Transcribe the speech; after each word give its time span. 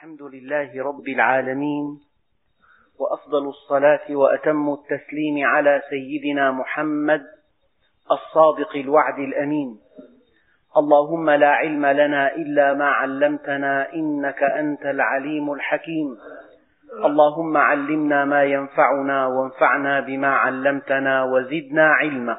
الحمد 0.00 0.22
لله 0.22 0.84
رب 0.84 1.08
العالمين 1.08 2.00
وأفضل 3.00 3.48
الصلاة 3.48 4.16
وأتم 4.16 4.72
التسليم 4.72 5.46
على 5.46 5.82
سيدنا 5.90 6.50
محمد 6.50 7.22
الصادق 8.12 8.76
الوعد 8.76 9.18
الأمين. 9.18 9.78
اللهم 10.76 11.30
لا 11.30 11.50
علم 11.50 11.86
لنا 11.86 12.34
إلا 12.34 12.74
ما 12.74 12.84
علمتنا 12.84 13.92
إنك 13.92 14.42
أنت 14.42 14.86
العليم 14.86 15.52
الحكيم. 15.52 16.16
اللهم 17.04 17.56
علمنا 17.56 18.24
ما 18.24 18.44
ينفعنا 18.44 19.26
وانفعنا 19.26 20.00
بما 20.00 20.34
علمتنا 20.34 21.24
وزدنا 21.24 21.86
علما. 21.92 22.38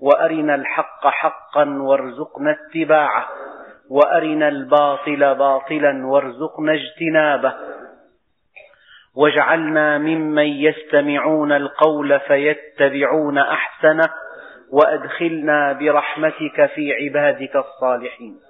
وأرنا 0.00 0.54
الحق 0.54 1.06
حقا 1.06 1.64
وارزقنا 1.64 2.50
اتباعه. 2.50 3.49
وأرنا 3.90 4.48
الباطل 4.48 5.34
باطلا 5.34 6.06
وارزقنا 6.06 6.72
اجتنابه. 6.72 7.54
واجعلنا 9.14 9.98
ممن 9.98 10.46
يستمعون 10.46 11.52
القول 11.52 12.20
فيتبعون 12.20 13.38
أحسنه 13.38 14.10
وأدخلنا 14.72 15.72
برحمتك 15.72 16.66
في 16.74 16.92
عبادك 16.92 17.56
الصالحين. 17.56 18.40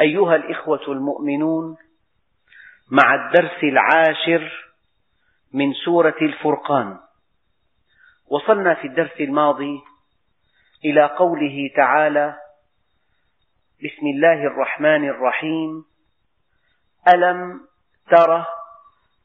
أيها 0.00 0.36
الإخوة 0.36 0.82
المؤمنون 0.88 1.76
مع 2.90 3.14
الدرس 3.14 3.64
العاشر 3.64 4.72
من 5.52 5.72
سورة 5.72 6.16
الفرقان 6.22 6.98
وصلنا 8.30 8.74
في 8.74 8.86
الدرس 8.86 9.20
الماضي 9.20 9.80
إلى 10.84 11.04
قوله 11.04 11.70
تعالى 11.76 12.41
بسم 13.82 14.06
الله 14.06 14.46
الرحمن 14.46 15.08
الرحيم. 15.08 15.84
ألم 17.14 17.60
تر 18.10 18.44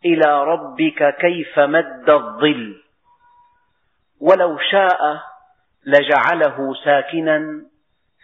إلى 0.06 0.44
ربك 0.44 1.16
كيف 1.16 1.60
مد 1.60 2.10
الظل؟ 2.10 2.76
ولو 4.22 4.58
شاء 4.58 5.22
لجعله 5.86 6.74
ساكنا 6.84 7.62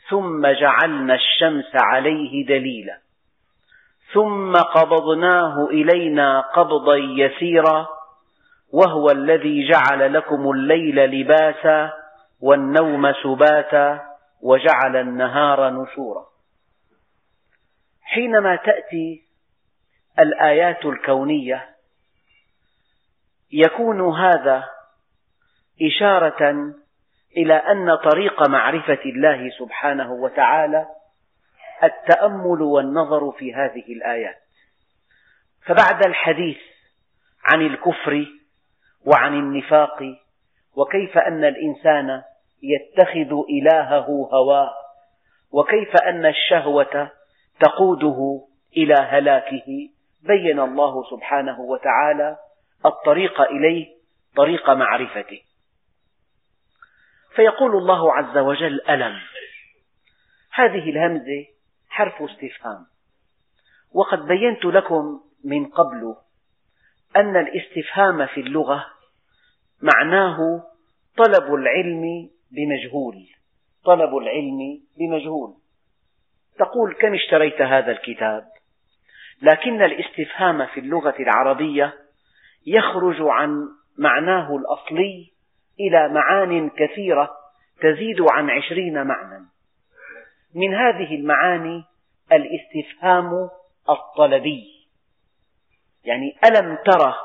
ثم 0.10 0.48
جعلنا 0.48 1.14
الشمس 1.14 1.72
عليه 1.76 2.46
دليلا. 2.46 2.98
ثم 4.14 4.54
قبضناه 4.54 5.66
إلينا 5.66 6.42
قبضا 6.42 6.96
يسيرا 6.96 7.88
وهو 8.72 9.12
الذي 9.12 9.70
جعل 9.70 10.14
لكم 10.14 10.52
الليل 10.52 10.96
لباسا 10.96 11.94
والنوم 12.42 13.14
سباتا. 13.24 14.13
وجعل 14.44 14.96
النهار 14.96 15.70
نشورا. 15.70 16.26
حينما 18.02 18.56
تأتي 18.56 19.24
الآيات 20.20 20.86
الكونية 20.86 21.70
يكون 23.52 24.16
هذا 24.16 24.64
إشارة 25.82 26.74
إلى 27.38 27.54
أن 27.54 27.96
طريق 27.96 28.50
معرفة 28.50 29.00
الله 29.06 29.50
سبحانه 29.60 30.12
وتعالى 30.12 30.86
التأمل 31.84 32.62
والنظر 32.62 33.32
في 33.32 33.54
هذه 33.54 33.84
الآيات. 33.90 34.40
فبعد 35.66 36.06
الحديث 36.06 36.58
عن 37.44 37.62
الكفر 37.62 38.26
وعن 39.06 39.34
النفاق 39.34 40.00
وكيف 40.76 41.18
أن 41.18 41.44
الإنسان 41.44 42.24
يتخذ 42.64 43.34
إلهه 43.50 44.06
هواه 44.34 44.74
وكيف 45.52 45.96
أن 45.96 46.26
الشهوة 46.26 47.12
تقوده 47.60 48.48
إلى 48.78 48.94
هلاكه؟ 48.94 49.90
بين 50.22 50.60
الله 50.60 51.04
سبحانه 51.10 51.62
وتعالى 51.62 52.38
الطريق 52.86 53.42
إليه 53.42 53.88
طريق 54.36 54.70
معرفته. 54.70 55.42
فيقول 57.36 57.76
الله 57.78 58.14
عز 58.14 58.38
وجل 58.38 58.82
ألم؟ 58.90 59.20
هذه 60.54 60.90
الهمزة 60.90 61.46
حرف 61.90 62.22
استفهام. 62.22 62.86
وقد 63.94 64.26
بينت 64.28 64.66
لكم 64.66 65.22
من 65.44 65.66
قبل 65.66 66.16
أن 67.16 67.38
الاستفهام 67.38 68.26
في 68.26 68.42
اللغة 68.42 68.86
معناه 69.82 70.64
طلب 71.18 71.54
العلم 71.54 72.30
بمجهول. 72.54 73.28
طلب 73.86 74.18
العلم 74.18 74.82
بمجهول. 74.98 75.54
تقول 76.60 76.94
كم 76.94 77.14
اشتريت 77.14 77.62
هذا 77.62 77.92
الكتاب؟ 77.92 78.46
لكن 79.42 79.82
الاستفهام 79.82 80.66
في 80.66 80.80
اللغة 80.80 81.16
العربية 81.20 81.94
يخرج 82.66 83.16
عن 83.20 83.68
معناه 83.98 84.56
الأصلي 84.56 85.32
إلى 85.80 86.10
معان 86.10 86.70
كثيرة 86.70 87.32
تزيد 87.82 88.22
عن 88.32 88.50
عشرين 88.50 89.04
معنى. 89.04 89.46
من 90.56 90.76
هذه 90.76 91.16
المعاني 91.16 91.84
الاستفهام 92.32 93.50
الطلبي. 93.90 94.88
يعني 96.06 96.36
ألم 96.46 96.78
ترى؟ 96.86 97.16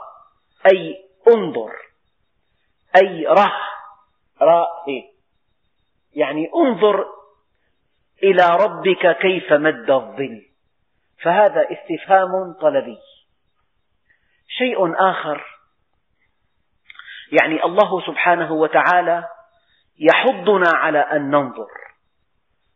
أي 0.72 1.04
انظر. 1.28 1.72
أي 2.96 3.26
ره 3.26 3.52
راء 4.42 5.07
يعني 6.14 6.50
انظر 6.56 7.04
إلى 8.22 8.56
ربك 8.56 9.18
كيف 9.18 9.52
مد 9.52 9.90
الظل. 9.90 10.42
فهذا 11.22 11.66
استفهام 11.72 12.52
طلبي. 12.60 12.98
شيء 14.58 15.10
آخر 15.10 15.44
يعني 17.40 17.64
الله 17.64 18.06
سبحانه 18.06 18.52
وتعالى 18.52 19.28
يحضنا 19.98 20.70
على 20.74 20.98
أن 20.98 21.30
ننظر. 21.30 21.68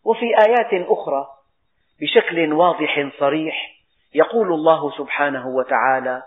وفي 0.04 0.26
آيات 0.46 0.86
أخرى 0.88 1.26
بشكل 2.00 2.52
واضح 2.52 3.10
صريح 3.18 3.82
يقول 4.14 4.52
الله 4.52 4.90
سبحانه 4.98 5.46
وتعالى 5.46 6.22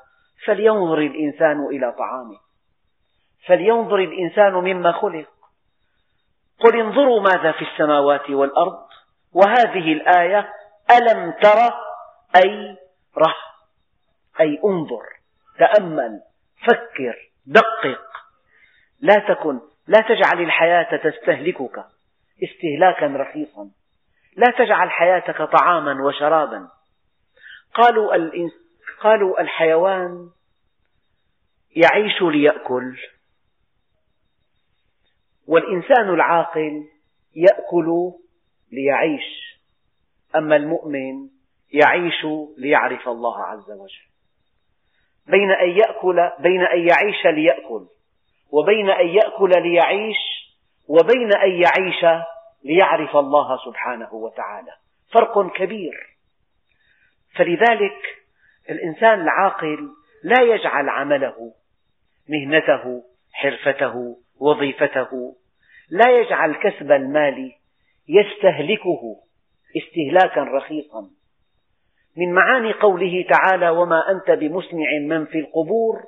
فلينظر 0.45 0.97
الإنسان 0.97 1.65
إلى 1.65 1.91
طعامه 1.97 2.37
فلينظر 3.47 3.95
الإنسان 3.95 4.53
مما 4.53 4.91
خلق 4.91 5.29
قل 6.59 6.79
انظروا 6.79 7.21
ماذا 7.21 7.51
في 7.51 7.61
السماوات 7.61 8.29
والأرض 8.29 8.85
وهذه 9.33 9.93
الآية 9.93 10.53
ألم 10.91 11.31
تر؟ 11.31 11.73
أي 12.35 12.77
ره 13.17 13.35
أي 14.39 14.59
انظر 14.65 15.03
تأمل 15.59 16.21
فكر 16.67 17.29
دقق. 17.45 18.01
لا 18.99 19.15
تكن 19.15 19.59
لا 19.87 20.01
تجعل 20.01 20.41
الحياة 20.41 20.97
تستهلكك 20.97 21.85
استهلاكا 22.43 23.07
رخيصا. 23.07 23.69
لا 24.35 24.51
تجعل 24.57 24.91
حياتك 24.91 25.41
طعاما 25.41 26.03
وشرابا. 26.03 26.67
قالوا, 27.73 28.15
قالوا 29.01 29.41
الحيوان 29.41 30.29
يعيش 31.75 32.21
ليأكل. 32.21 32.97
والإنسان 35.47 36.09
العاقل 36.13 36.83
يأكل 37.35 38.11
ليعيش 38.71 39.59
أما 40.35 40.55
المؤمن 40.55 41.29
يعيش 41.73 42.25
ليعرف 42.57 43.07
الله 43.09 43.43
عز 43.43 43.71
وجل. 43.71 44.05
بين 45.27 45.51
أن 45.51 45.69
يأكل 45.69 46.31
بين 46.39 46.61
أن 46.61 46.87
يعيش 46.87 47.25
ليأكل 47.25 47.85
وبين 48.51 48.89
أن 48.89 49.07
يأكل 49.07 49.49
ليعيش 49.49 50.17
وبين 50.87 51.33
أن 51.35 51.51
يعيش 51.51 52.25
ليعرف 52.63 53.15
الله 53.15 53.57
سبحانه 53.65 54.13
وتعالى. 54.13 54.71
فرق 55.13 55.51
كبير. 55.51 56.15
فلذلك 57.35 58.25
الإنسان 58.69 59.21
العاقل 59.21 59.89
لا 60.23 60.41
يجعل 60.41 60.89
عمله 60.89 61.53
مهنته 62.29 63.03
حرفته 63.33 64.17
وظيفته. 64.39 65.35
لا 65.89 66.11
يجعل 66.11 66.55
كسب 66.55 66.91
المال 66.91 67.51
يستهلكه 68.07 69.15
استهلاكا 69.77 70.41
رخيصا. 70.41 71.01
من 72.17 72.33
معاني 72.33 72.73
قوله 72.73 73.25
تعالى 73.29 73.69
وما 73.69 74.11
أنت 74.11 74.39
بمسمع 74.39 74.87
من 75.07 75.25
في 75.25 75.39
القبور. 75.39 76.03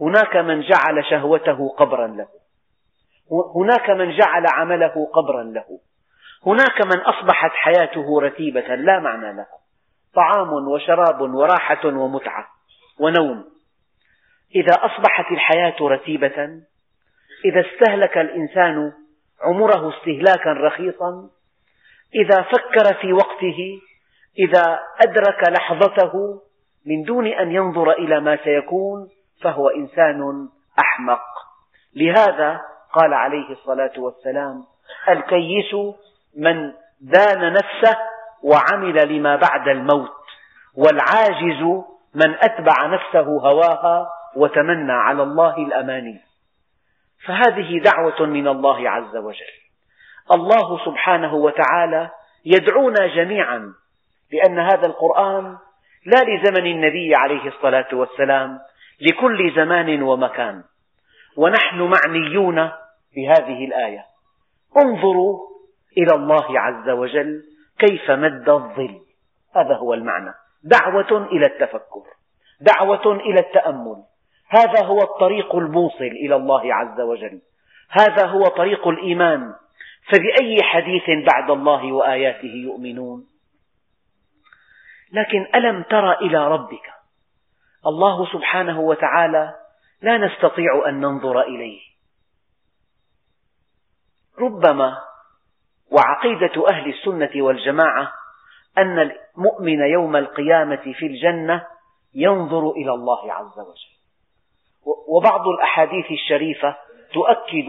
هناك 0.00 0.36
من 0.36 0.60
جعل 0.60 1.04
شهوته 1.10 1.68
قبرا 1.68 2.06
له. 2.06 2.28
هناك 3.56 3.90
من 3.90 4.16
جعل 4.16 4.46
عمله 4.46 5.10
قبرا 5.14 5.42
له. 5.42 5.80
هناك 6.46 6.86
من 6.86 7.00
أصبحت 7.00 7.50
حياته 7.50 8.20
رتيبة 8.20 8.74
لا 8.74 9.00
معنى 9.00 9.36
لها. 9.36 9.60
طعام 10.14 10.52
وشراب 10.52 11.20
وراحة 11.20 11.86
ومتعة 11.86 12.46
ونوم. 13.00 13.44
إذا 14.54 14.74
أصبحت 14.74 15.32
الحياة 15.32 15.76
رتيبة 15.80 16.60
إذا 17.44 17.60
استهلك 17.60 18.18
الإنسان 18.18 18.92
عمره 19.42 19.88
استهلاكا 19.88 20.52
رخيصا 20.52 21.28
إذا 22.14 22.42
فكر 22.42 22.94
في 22.94 23.12
وقته 23.12 23.80
إذا 24.38 24.80
أدرك 25.02 25.48
لحظته 25.48 26.40
من 26.86 27.02
دون 27.02 27.26
أن 27.26 27.52
ينظر 27.52 27.90
إلى 27.92 28.20
ما 28.20 28.36
سيكون 28.44 29.08
فهو 29.42 29.68
إنسان 29.68 30.48
أحمق. 30.80 31.22
لهذا 31.96 32.60
قال 32.92 33.14
عليه 33.14 33.50
الصلاة 33.50 33.92
والسلام 33.98 34.64
الكيس 35.08 35.74
من 36.36 36.72
دان 37.00 37.52
نفسه 37.52 37.98
وعمل 38.42 39.16
لما 39.16 39.36
بعد 39.36 39.68
الموت 39.68 40.10
والعاجز 40.76 41.62
من 42.14 42.34
أتبع 42.34 42.86
نفسه 42.86 43.40
هواها 43.40 44.08
وتمنى 44.36 44.92
على 44.92 45.22
الله 45.22 45.56
الأماني. 45.56 46.29
فهذه 47.26 47.78
دعوة 47.78 48.26
من 48.26 48.48
الله 48.48 48.90
عز 48.90 49.16
وجل. 49.16 49.60
الله 50.32 50.84
سبحانه 50.84 51.34
وتعالى 51.34 52.10
يدعونا 52.44 53.06
جميعا 53.06 53.72
لأن 54.32 54.58
هذا 54.58 54.86
القرآن 54.86 55.58
لا 56.06 56.18
لزمن 56.22 56.66
النبي 56.66 57.14
عليه 57.14 57.48
الصلاة 57.48 57.88
والسلام 57.92 58.58
لكل 59.00 59.52
زمان 59.56 60.02
ومكان. 60.02 60.62
ونحن 61.36 61.78
معنيون 61.78 62.70
بهذه 63.16 63.64
الآية. 63.64 64.04
انظروا 64.76 65.38
إلى 65.98 66.14
الله 66.14 66.60
عز 66.60 66.88
وجل 66.88 67.42
كيف 67.78 68.10
مد 68.10 68.48
الظل. 68.48 69.00
هذا 69.56 69.74
هو 69.74 69.94
المعنى. 69.94 70.34
دعوة 70.62 71.26
إلى 71.32 71.46
التفكر. 71.46 72.04
دعوة 72.60 73.12
إلى 73.12 73.40
التأمل. 73.40 74.02
هذا 74.50 74.84
هو 74.84 75.02
الطريق 75.02 75.54
الموصل 75.54 76.04
إلى 76.24 76.36
الله 76.36 76.74
عز 76.74 77.00
وجل. 77.00 77.40
هذا 77.90 78.26
هو 78.26 78.46
طريق 78.46 78.88
الإيمان. 78.88 79.54
فبأي 80.08 80.62
حديث 80.62 81.02
بعد 81.32 81.50
الله 81.50 81.92
وآياته 81.92 82.54
يؤمنون؟ 82.54 83.26
لكن 85.12 85.46
ألم 85.54 85.82
تر 85.82 86.12
إلى 86.12 86.48
ربك؟ 86.48 86.90
الله 87.86 88.32
سبحانه 88.32 88.80
وتعالى 88.80 89.54
لا 90.02 90.18
نستطيع 90.18 90.88
أن 90.88 91.00
ننظر 91.00 91.40
إليه. 91.40 91.80
ربما 94.38 94.98
وعقيدة 95.90 96.68
أهل 96.68 96.88
السنة 96.90 97.42
والجماعة 97.42 98.12
أن 98.78 98.98
المؤمن 98.98 99.80
يوم 99.80 100.16
القيامة 100.16 100.92
في 100.94 101.06
الجنة 101.06 101.66
ينظر 102.14 102.70
إلى 102.70 102.94
الله 102.94 103.32
عز 103.32 103.58
وجل. 103.58 103.99
وبعض 105.08 105.48
الأحاديث 105.48 106.10
الشريفة 106.10 106.76
تؤكد 107.12 107.68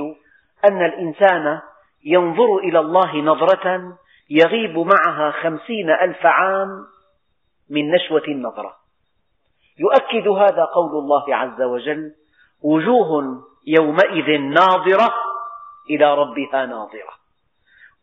أن 0.66 0.86
الإنسان 0.86 1.60
ينظر 2.06 2.58
إلى 2.58 2.80
الله 2.80 3.16
نظرة 3.16 3.98
يغيب 4.30 4.78
معها 4.78 5.32
خمسين 5.32 5.90
ألف 5.90 6.26
عام 6.26 6.68
من 7.70 7.92
نشوة 7.92 8.24
النظرة. 8.28 8.74
يؤكد 9.80 10.28
هذا 10.28 10.66
قول 10.66 10.92
الله 10.92 11.36
عز 11.36 11.62
وجل 11.62 12.12
وجوه 12.64 13.42
يومئذ 13.68 14.42
ناظرة 14.42 15.14
إلى 15.90 16.14
ربها 16.14 16.66
ناظرة. 16.66 17.14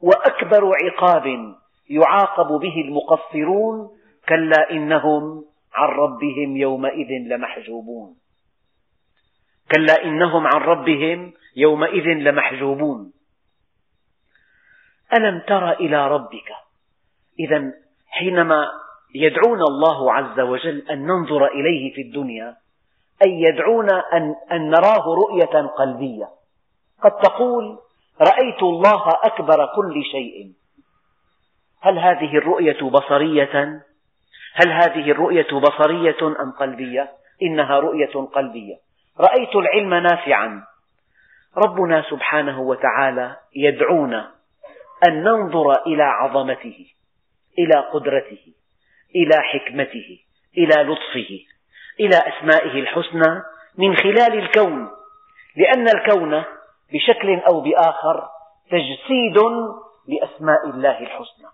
وأكبر 0.03 0.73
عقاب 0.85 1.55
يعاقب 1.91 2.61
به 2.61 2.85
المقصرون 2.89 3.91
كلا 4.29 4.71
إنهم 4.71 5.45
عن 5.75 5.89
ربهم 5.89 6.57
يومئذ 6.57 7.09
لمحجوبون. 7.11 8.18
كلا 9.73 10.05
إنهم 10.05 10.47
عن 10.47 10.61
ربهم 10.61 11.33
يومئذ 11.57 12.05
لمحجوبون 12.05 13.13
ألم 15.19 15.43
تر 15.49 15.73
إلى 15.73 16.09
ربك 16.09 16.53
إذا 17.41 17.73
حينما 18.09 18.69
يدعونا 19.15 19.65
الله 19.65 20.13
عز 20.13 20.41
وجل 20.41 20.79
أن 20.91 21.07
ننظر 21.07 21.47
إليه 21.47 21.95
في 21.95 22.03
الدنيا 22.03 22.57
أي 23.27 23.43
يدعونا 23.43 24.05
أن, 24.13 24.35
أن 24.53 24.71
نراه 24.71 25.05
رؤية 25.15 25.67
قلبية 25.67 26.29
قد 27.03 27.11
تقول 27.11 27.79
رأيت 28.21 28.63
الله 28.63 29.03
أكبر 29.09 29.67
كل 29.77 30.03
شيء 30.13 30.53
هل 31.81 31.99
هذه 31.99 32.37
الرؤية 32.37 32.83
بصرية؟ 32.83 33.83
هل 34.55 34.73
هذه 34.73 35.11
الرؤية 35.11 35.53
بصرية 35.53 36.27
أم 36.41 36.51
قلبية؟ 36.51 37.13
إنها 37.43 37.79
رؤية 37.79 38.27
قلبية 38.35 38.88
رأيت 39.21 39.57
العلم 39.57 39.95
نافعا. 39.95 40.65
ربنا 41.57 42.05
سبحانه 42.11 42.61
وتعالى 42.61 43.37
يدعونا 43.57 44.31
أن 45.09 45.23
ننظر 45.23 45.73
إلى 45.87 46.03
عظمته 46.03 46.87
إلى 47.59 47.81
قدرته 47.93 48.55
إلى 49.17 49.43
حكمته 49.43 50.19
إلى 50.59 50.83
لطفه 50.83 51.41
إلى 52.01 52.17
أسمائه 52.17 52.81
الحسنى 52.81 53.43
من 53.79 53.97
خلال 53.97 54.39
الكون 54.39 54.91
لأن 55.57 55.89
الكون 55.89 56.45
بشكل 56.93 57.41
أو 57.41 57.61
بآخر 57.61 58.29
تجسيد 58.71 59.39
لأسماء 60.09 60.71
الله 60.71 60.99
الحسنى. 61.01 61.49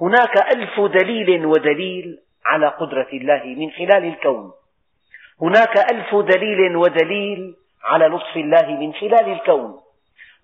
هناك 0.00 0.54
ألف 0.56 0.80
دليل 0.80 1.46
ودليل 1.46 2.18
على 2.46 2.68
قدرة 2.68 3.08
الله 3.12 3.44
من 3.44 3.70
خلال 3.70 4.04
الكون. 4.04 4.52
هناك 5.42 5.92
ألف 5.92 6.14
دليل 6.14 6.76
ودليل 6.76 7.56
على 7.84 8.06
لطف 8.06 8.36
الله 8.36 8.66
من 8.80 8.92
خلال 8.92 9.32
الكون. 9.32 9.80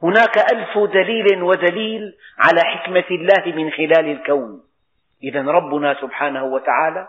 هناك 0.03 0.39
ألف 0.53 0.79
دليل 0.79 1.43
ودليل 1.43 2.15
على 2.39 2.61
حكمة 2.65 3.05
الله 3.11 3.57
من 3.57 3.71
خلال 3.71 4.11
الكون. 4.11 4.63
إذا 5.23 5.43
ربنا 5.43 5.95
سبحانه 6.01 6.45
وتعالى 6.45 7.09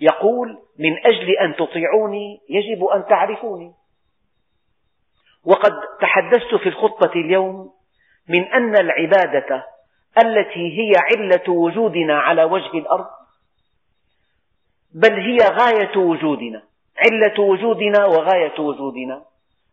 يقول 0.00 0.58
من 0.78 1.06
أجل 1.06 1.30
أن 1.30 1.56
تطيعوني 1.56 2.40
يجب 2.48 2.84
أن 2.84 3.06
تعرفوني. 3.06 3.72
وقد 5.44 5.72
تحدثت 6.00 6.54
في 6.54 6.68
الخطبة 6.68 7.12
اليوم 7.20 7.72
من 8.28 8.44
أن 8.44 8.76
العبادة 8.76 9.66
التي 10.24 10.78
هي 10.78 10.92
علة 10.96 11.52
وجودنا 11.52 12.18
على 12.18 12.44
وجه 12.44 12.78
الأرض 12.78 13.06
بل 14.94 15.12
هي 15.12 15.38
غاية 15.38 15.96
وجودنا. 15.96 16.69
علة 17.00 17.40
وجودنا 17.40 18.04
وغاية 18.04 18.60
وجودنا. 18.60 19.22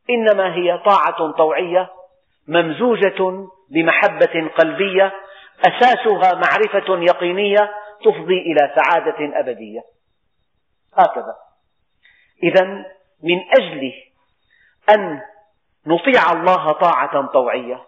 إنما 0.09 0.55
هي 0.55 0.77
طاعة 0.77 1.31
طوعية 1.31 1.89
ممزوجة 2.47 3.47
بمحبة 3.69 4.49
قلبية 4.57 5.13
أساسها 5.67 6.33
معرفة 6.33 7.01
يقينية 7.01 7.71
تفضي 8.05 8.37
إلى 8.41 8.73
سعادة 8.75 9.39
أبدية. 9.39 9.81
هكذا. 10.93 11.35
إذا 12.43 12.63
من 13.23 13.39
أجل 13.59 13.93
أن 14.95 15.21
نطيع 15.87 16.31
الله 16.31 16.71
طاعة 16.71 17.27
طوعية. 17.27 17.81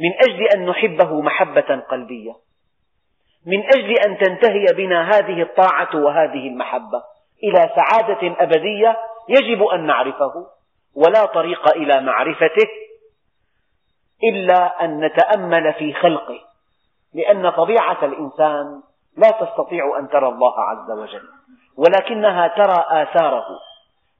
من 0.00 0.10
أجل 0.28 0.46
أن 0.56 0.66
نحبه 0.66 1.20
محبة 1.20 1.76
قلبية. 1.90 2.32
من 3.46 3.64
أجل 3.66 3.94
أن 4.06 4.18
تنتهي 4.18 4.64
بنا 4.76 5.08
هذه 5.08 5.42
الطاعة 5.42 5.96
وهذه 5.96 6.48
المحبة. 6.48 7.02
إلى 7.44 7.70
سعادة 7.76 8.42
أبدية 8.42 8.96
يجب 9.28 9.62
أن 9.62 9.86
نعرفه 9.86 10.46
ولا 10.96 11.26
طريق 11.26 11.76
إلى 11.76 12.00
معرفته 12.00 12.68
إلا 14.24 14.84
أن 14.84 15.04
نتأمل 15.04 15.72
في 15.72 15.92
خلقه 15.92 16.40
لأن 17.14 17.50
طبيعة 17.50 18.04
الإنسان 18.04 18.82
لا 19.16 19.30
تستطيع 19.30 19.98
أن 19.98 20.08
ترى 20.08 20.28
الله 20.28 20.60
عز 20.60 20.90
وجل 20.90 21.28
ولكنها 21.76 22.48
ترى 22.48 22.84
آثاره 22.88 23.46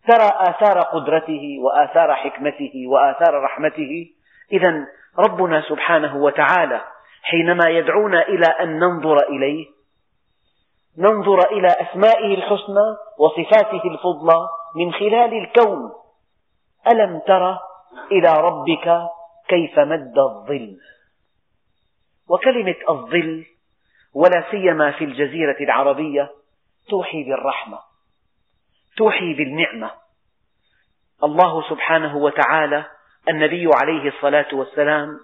ترى 0.08 0.30
آثار 0.34 0.80
قدرته 0.80 1.56
وآثار 1.60 2.14
حكمته 2.14 2.72
وآثار 2.86 3.42
رحمته. 3.42 4.10
إذا 4.52 4.86
ربنا 5.18 5.60
سبحانه 5.68 6.16
وتعالى 6.16 6.80
حينما 7.22 7.70
يدعونا 7.70 8.22
إلى 8.22 8.46
أن 8.46 8.78
ننظر 8.78 9.16
إليه 9.28 9.66
ننظر 10.98 11.38
إلى 11.52 11.68
أسمائه 11.68 12.34
الحسنى 12.34 12.96
وصفاته 13.18 13.82
الفضلى 13.84 14.48
من 14.76 14.92
خلال 14.92 15.34
الكون. 15.34 15.92
ألم 16.92 17.20
تر 17.26 17.58
إلى 18.12 18.40
ربك 18.40 19.08
كيف 19.48 19.78
مد 19.78 20.18
الظل؟ 20.18 20.76
وكلمة 22.28 22.76
الظل 22.88 23.46
ولا 24.14 24.44
سيما 24.50 24.90
في 24.90 25.04
الجزيرة 25.04 25.56
العربية 25.60 26.30
توحي 26.88 27.24
بالرحمة 27.24 27.78
توحي 28.96 29.34
بالنعمة. 29.34 29.90
الله 31.24 31.68
سبحانه 31.68 32.16
وتعالى 32.16 32.84
النبي 33.28 33.68
عليه 33.82 34.08
الصلاة 34.08 34.48
والسلام 34.52 35.20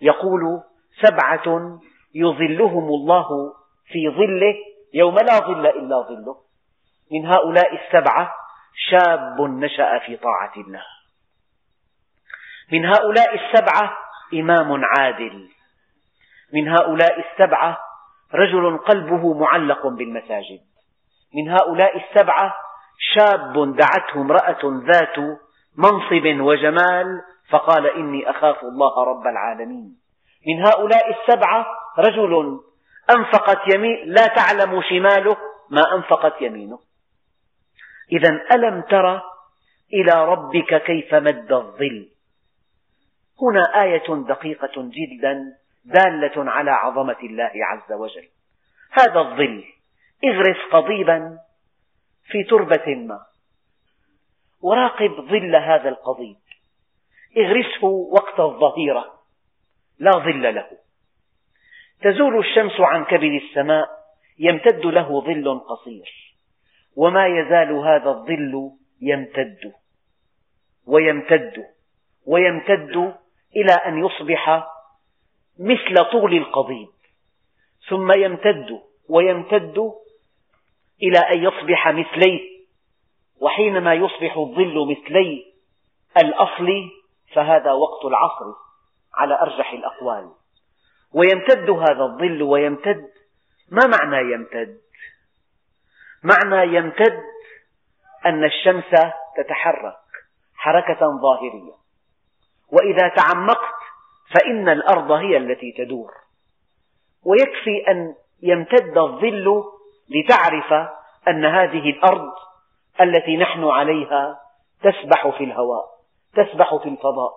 يقول 0.00 0.62
سبعة 1.02 1.78
يظلهم 2.14 2.88
الله 2.88 3.28
في 3.86 4.08
ظله 4.08 4.69
يوم 4.94 5.14
لا 5.14 5.38
ظل 5.38 5.66
إلا 5.66 5.96
ظله. 6.08 6.36
من 7.12 7.26
هؤلاء 7.26 7.74
السبعة 7.74 8.34
شاب 8.90 9.40
نشأ 9.40 9.98
في 9.98 10.16
طاعة 10.16 10.52
الله. 10.56 10.82
من 12.72 12.86
هؤلاء 12.86 13.34
السبعة 13.34 13.96
إمام 14.34 14.84
عادل. 14.84 15.48
من 16.54 16.68
هؤلاء 16.68 17.20
السبعة 17.20 17.78
رجل 18.34 18.78
قلبه 18.78 19.34
معلق 19.34 19.86
بالمساجد. 19.86 20.60
من 21.34 21.50
هؤلاء 21.50 21.96
السبعة 21.96 22.54
شاب 23.14 23.76
دعته 23.76 24.20
امرأة 24.20 24.60
ذات 24.64 25.18
منصب 25.76 26.40
وجمال 26.40 27.22
فقال 27.50 27.86
إني 27.86 28.30
أخاف 28.30 28.62
الله 28.62 29.04
رب 29.04 29.26
العالمين. 29.26 29.96
من 30.46 30.66
هؤلاء 30.66 31.10
السبعة 31.10 31.66
رجل 31.98 32.60
أنفقت 33.16 33.74
يمين 33.74 34.08
لا 34.08 34.26
تعلم 34.26 34.82
شماله 34.82 35.36
ما 35.70 35.94
أنفقت 35.94 36.42
يمينه. 36.42 36.78
إذا 38.12 38.40
ألم 38.54 38.80
تر 38.80 39.22
إلى 39.92 40.24
ربك 40.24 40.82
كيف 40.82 41.14
مد 41.14 41.52
الظل؟ 41.52 42.08
هنا 43.42 43.82
آية 43.82 44.24
دقيقة 44.28 44.72
جدا 44.76 45.56
دالة 45.84 46.50
على 46.50 46.70
عظمة 46.70 47.16
الله 47.22 47.52
عز 47.54 47.92
وجل. 47.92 48.28
هذا 48.90 49.20
الظل 49.20 49.64
اغرس 50.24 50.56
قضيبا 50.72 51.38
في 52.24 52.44
تربة 52.44 52.94
ما. 52.94 53.20
وراقب 54.62 55.10
ظل 55.10 55.56
هذا 55.56 55.88
القضيب. 55.88 56.36
اغرسه 57.36 57.84
وقت 57.86 58.40
الظهيرة. 58.40 59.20
لا 59.98 60.10
ظل 60.10 60.54
له. 60.54 60.70
تزول 62.02 62.38
الشمس 62.38 62.80
عن 62.80 63.04
كبد 63.04 63.42
السماء 63.42 63.88
يمتد 64.38 64.86
له 64.86 65.20
ظل 65.20 65.60
قصير 65.60 66.34
وما 66.96 67.26
يزال 67.26 67.72
هذا 67.72 68.10
الظل 68.10 68.70
يمتد 69.00 69.72
ويمتد 70.86 71.66
ويمتد 72.26 73.14
إلى 73.56 73.72
أن 73.86 74.04
يصبح 74.04 74.66
مثل 75.58 76.10
طول 76.12 76.36
القضيب 76.36 76.88
ثم 77.88 78.12
يمتد 78.12 78.80
ويمتد 79.08 79.92
إلى 81.02 81.18
أن 81.18 81.44
يصبح 81.44 81.88
مثليه 81.88 82.60
وحينما 83.40 83.94
يصبح 83.94 84.36
الظل 84.36 84.90
مثلي 84.90 85.44
الأصل 86.16 86.68
فهذا 87.32 87.72
وقت 87.72 88.04
العصر 88.04 88.54
على 89.14 89.40
أرجح 89.40 89.72
الأقوال. 89.72 90.30
ويمتد 91.14 91.70
هذا 91.70 92.02
الظل 92.02 92.42
ويمتد. 92.42 93.10
ما 93.70 93.86
معنى 93.86 94.32
يمتد؟ 94.32 94.78
معنى 96.22 96.76
يمتد 96.76 97.20
أن 98.26 98.44
الشمس 98.44 98.90
تتحرك 99.36 99.96
حركة 100.54 101.00
ظاهرية. 101.22 101.72
وإذا 102.72 103.08
تعمقت 103.08 103.80
فإن 104.34 104.68
الأرض 104.68 105.10
هي 105.10 105.36
التي 105.36 105.72
تدور. 105.78 106.12
ويكفي 107.24 107.90
أن 107.90 108.14
يمتد 108.42 108.98
الظل 108.98 109.64
لتعرف 110.08 110.72
أن 111.28 111.44
هذه 111.44 111.90
الأرض 111.90 112.32
التي 113.00 113.36
نحن 113.36 113.64
عليها 113.64 114.40
تسبح 114.82 115.28
في 115.38 115.44
الهواء 115.44 115.84
تسبح 116.34 116.76
في 116.76 116.88
الفضاء. 116.88 117.32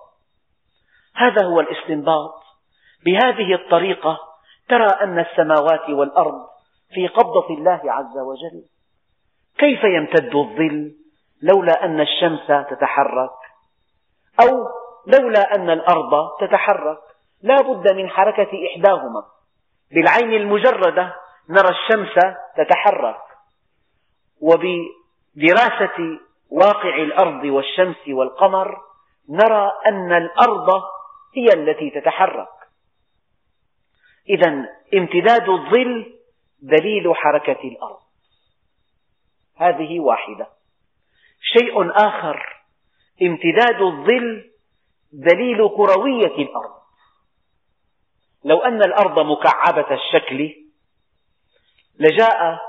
هذا 1.16 1.46
هو 1.46 1.60
الاستنباط 1.60 2.43
بهذه 3.06 3.54
الطريقة 3.54 4.20
ترى 4.70 4.88
أن 4.88 5.20
السماوات 5.20 5.90
والأرض 5.90 6.46
في 6.94 7.08
قبضة 7.08 7.50
الله 7.50 7.82
عز 7.86 8.18
وجل. 8.18 8.64
كيف 9.58 9.84
يمتد 9.84 10.36
الظل 10.36 10.96
لولا 11.42 11.86
أن 11.86 12.02
الشمس 12.02 12.48
تتحرك؟ 12.48 13.32
أو 14.42 14.68
لولا 15.08 15.56
أن 15.56 15.70
الأرض 15.70 16.30
تتحرك؟ 16.42 17.00
لا 17.42 17.62
بد 17.62 17.94
من 17.94 18.10
حركة 18.10 18.50
إحداهما. 18.68 19.24
بالعين 19.92 20.34
المجردة 20.42 21.16
نرى 21.50 21.70
الشمس 21.70 22.14
تتحرك. 22.58 23.22
وبدراسة 24.42 26.20
واقع 26.52 26.96
الأرض 26.96 27.44
والشمس 27.44 28.08
والقمر 28.08 28.78
نرى 29.30 29.72
أن 29.88 30.14
الأرض 30.14 30.70
هي 31.36 31.46
التي 31.54 31.90
تتحرك. 31.90 32.63
إذا 34.30 34.70
امتداد 34.94 35.50
الظل 35.50 36.20
دليل 36.62 37.16
حركة 37.16 37.68
الأرض. 37.68 38.00
هذه 39.56 40.00
واحدة. 40.00 40.48
شيء 41.42 41.92
آخر 41.92 42.64
امتداد 43.22 43.82
الظل 43.82 44.52
دليل 45.14 45.70
كروية 45.70 46.36
الأرض. 46.44 46.74
لو 48.44 48.60
أن 48.60 48.84
الأرض 48.84 49.20
مكعبة 49.20 49.94
الشكل 49.94 50.56
لجاء 52.00 52.60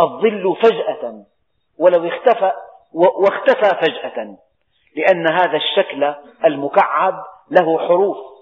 الظل 0.00 0.56
فجأة 0.62 1.24
ولو 1.78 2.08
اختفى 2.08 2.52
واختفى 2.92 3.70
فجأة 3.80 4.38
لأن 4.96 5.26
هذا 5.32 5.56
الشكل 5.56 6.14
المكعب 6.44 7.24
له 7.50 7.88
حروف. 7.88 8.35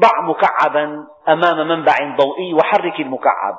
ضع 0.00 0.20
مكعبا 0.20 1.06
أمام 1.28 1.68
منبع 1.68 2.16
ضوئي 2.16 2.54
وحرك 2.54 3.00
المكعب. 3.00 3.58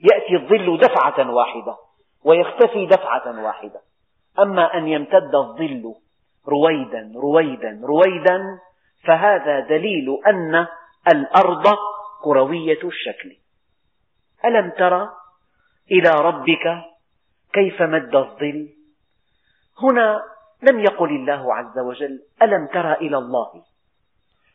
يأتي 0.00 0.36
الظل 0.36 0.78
دفعة 0.78 1.30
واحدة 1.30 1.76
ويختفي 2.24 2.86
دفعة 2.86 3.44
واحدة. 3.44 3.80
أما 4.38 4.74
أن 4.74 4.88
يمتد 4.88 5.34
الظل 5.34 5.94
رويدا 6.48 7.12
رويدا 7.16 7.80
رويدا 7.84 8.58
فهذا 9.06 9.60
دليل 9.60 10.18
أن 10.26 10.66
الأرض 11.12 11.66
كروية 12.24 12.82
الشكل. 12.84 13.36
ألم 14.44 14.70
تر 14.70 15.08
إلى 15.90 16.10
ربك 16.20 16.84
كيف 17.52 17.82
مد 17.82 18.16
الظل؟ 18.16 18.68
هنا 19.82 20.22
لم 20.62 20.80
يقل 20.80 21.10
الله 21.10 21.54
عز 21.54 21.78
وجل 21.78 22.22
ألم 22.42 22.66
تر 22.66 22.92
إلى 22.92 23.18
الله؟ 23.18 23.69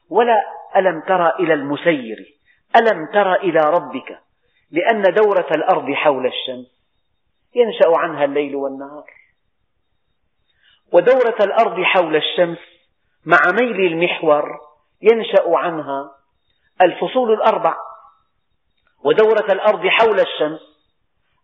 ولا 0.10 0.44
ألم 0.76 1.02
تر 1.02 1.40
إلى 1.40 1.54
المسير 1.54 2.36
ألم 2.76 3.06
تر 3.14 3.36
إلى 3.36 3.60
ربك؟ 3.60 4.20
لأن 4.72 5.02
دورة 5.02 5.48
الأرض 5.56 5.92
حول 5.92 6.26
الشمس 6.26 6.68
ينشأ 7.56 7.98
عنها 7.98 8.26
الليل 8.26 8.56
والنهار. 8.56 9.06
ودورة 10.92 11.36
الأرض 11.42 11.82
حول 11.82 12.16
الشمس 12.16 12.58
مع 13.26 13.38
ميل 13.62 13.94
المحور 13.94 14.60
ينشأ 15.02 15.44
عنها 15.48 16.12
الفصول 16.82 17.34
الأربع. 17.34 17.76
ودورة 19.04 19.46
الأرض 19.52 19.88
حول 19.88 20.20
الشمس 20.20 20.60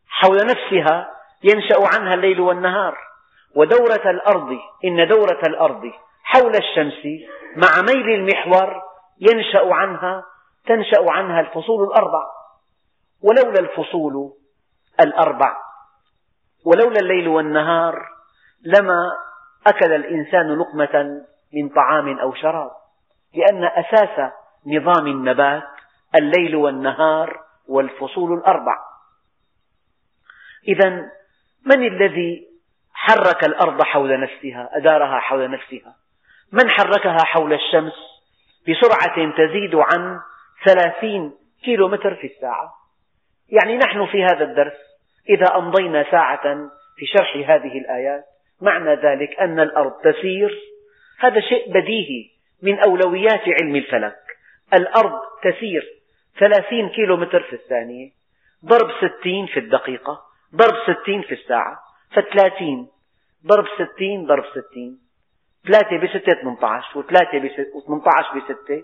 حول 0.08 0.38
نفسها 0.38 1.12
ينشأ 1.44 1.88
عنها 1.94 2.14
الليل 2.14 2.40
والنهار. 2.42 2.98
ودورة 3.56 4.10
الأرض 4.10 4.58
إن 4.86 5.08
دورة 5.08 5.42
الأرض 5.48 5.92
حول 6.24 6.56
الشمس 6.56 7.06
مع 7.56 7.82
ميل 7.82 8.10
المحور 8.10 8.82
ينشأ 9.20 9.74
عنها 9.74 10.24
تنشأ 10.66 11.12
عنها 11.12 11.40
الفصول 11.40 11.88
الأربع. 11.88 12.24
ولولا 13.24 13.60
الفصول 13.60 14.34
الأربع 15.00 15.58
ولولا 16.66 17.00
الليل 17.00 17.28
والنهار 17.28 18.08
لما 18.64 19.12
أكل 19.68 19.94
الإنسان 19.94 20.60
لقمة 20.60 21.22
من 21.54 21.70
طعام 21.70 22.20
أو 22.20 22.34
شراب. 22.34 22.72
لأن 23.34 23.64
أساس 23.64 24.32
نظام 24.66 25.08
النبات 25.08 25.64
الليل 26.16 26.56
والنهار 26.56 27.40
والفصول 27.68 28.34
الأربع. 28.34 28.78
إذا 30.68 30.90
من 31.66 31.88
الذي 31.88 32.48
حرك 32.94 33.44
الأرض 33.44 33.84
حول 33.84 34.20
نفسها 34.20 34.70
أدارها 34.74 35.20
حول 35.20 35.52
نفسها؟ 35.52 35.96
من 36.52 36.70
حركها 36.70 37.24
حول 37.24 37.54
الشمس 37.54 37.94
بسرعة 38.70 39.32
تزيد 39.38 39.76
عن 39.76 40.20
ثلاثين 40.66 41.34
كيلو 41.64 41.88
متر 41.88 42.16
في 42.16 42.28
الساعة. 42.28 42.74
يعني 43.50 43.78
نحن 43.78 44.06
في 44.06 44.24
هذا 44.24 44.44
الدرس 44.44 44.78
إذا 45.30 45.56
أمضينا 45.56 46.12
ساعة 46.12 46.70
في 46.98 47.06
شرح 47.06 47.50
هذه 47.50 47.78
الآيات 47.78 48.24
معنى 48.62 48.96
ذلك 48.96 49.40
أن 49.40 49.60
الأرض 49.60 49.92
تسير. 49.92 50.60
هذا 51.20 51.40
شيء 51.40 51.74
بديهي 51.74 52.30
من 52.64 52.80
أولويات 52.80 53.42
علم 53.62 53.76
الفلك. 53.76 54.18
الأرض 54.74 55.20
تسير 55.44 55.84
ثلاثين 56.40 56.90
كيلو 56.90 57.18
متر 57.18 57.44
في 57.44 57.54
الثانية 57.54 58.12
ضرب 58.66 58.92
ستين 58.92 59.46
في 59.46 59.60
الدقيقة 59.60 60.22
ضرب 60.56 60.76
ستين 60.84 61.22
في 61.22 61.34
الساعة 61.34 61.80
فثلاثين 62.12 62.88
ضرب 63.48 63.66
ستين 63.76 64.26
ضرب 64.26 64.44
ستين. 64.46 65.00
ثلاثة 65.68 65.98
بستة 65.98 66.42
18 66.42 67.00
وثلاثة 67.00 67.38
وثمانية 67.76 68.04
عشر 68.18 68.40
بستة. 68.40 68.84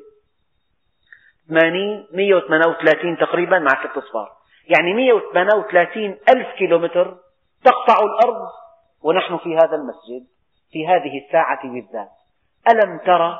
ثمانين 1.47 2.07
مية 2.13 2.35
وثمانية 2.35 2.67
وثلاثين 2.67 3.17
تقريبا 3.17 3.59
مع 3.59 3.69
ست 3.69 3.97
أصفار. 3.97 4.31
يعني 4.67 4.93
مية 4.93 5.13
وثمانية 5.13 5.55
وثلاثين 5.55 6.17
ألف 6.35 6.47
كيلومتر 6.57 7.17
تقطع 7.63 8.05
الأرض 8.05 8.49
ونحن 9.03 9.37
في 9.37 9.55
هذا 9.55 9.75
المسجد 9.75 10.27
في 10.71 10.87
هذه 10.87 11.25
الساعة 11.25 11.63
بالذات. 11.63 12.11
ألم 12.71 12.97
تر 12.97 13.39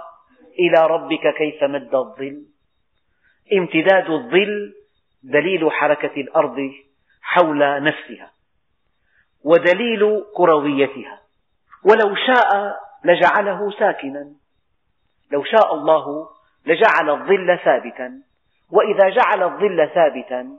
إلى 0.60 0.88
ربك 0.88 1.34
كيف 1.38 1.63
مد 1.63 1.96
الظل؟ 1.96 2.46
امتداد 3.53 4.10
الظل 4.10 4.74
دليل 5.24 5.72
حركة 5.72 6.22
الأرض 6.22 6.72
حول 7.22 7.84
نفسها 7.84 8.32
ودليل 9.44 10.24
كرويتها. 10.36 11.22
ولو 11.86 12.15
شاء 12.15 12.77
لجعله 13.08 13.72
ساكنا. 13.72 14.32
لو 15.32 15.44
شاء 15.44 15.74
الله 15.74 16.28
لجعل 16.66 17.10
الظل 17.10 17.60
ثابتا. 17.64 18.12
وإذا 18.72 19.10
جعل 19.10 19.44
الظل 19.44 19.90
ثابتا 19.94 20.50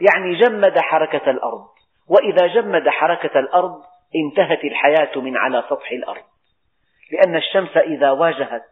يعني 0.00 0.34
جمد 0.34 0.78
حركة 0.78 1.30
الأرض. 1.30 1.66
وإذا 2.08 2.46
جمد 2.46 2.88
حركة 2.88 3.38
الأرض 3.38 3.82
انتهت 4.16 4.64
الحياة 4.64 5.18
من 5.18 5.36
على 5.36 5.64
سطح 5.70 5.90
الأرض. 5.90 6.24
لأن 7.12 7.36
الشمس 7.36 7.76
إذا 7.76 8.10
واجهت 8.10 8.64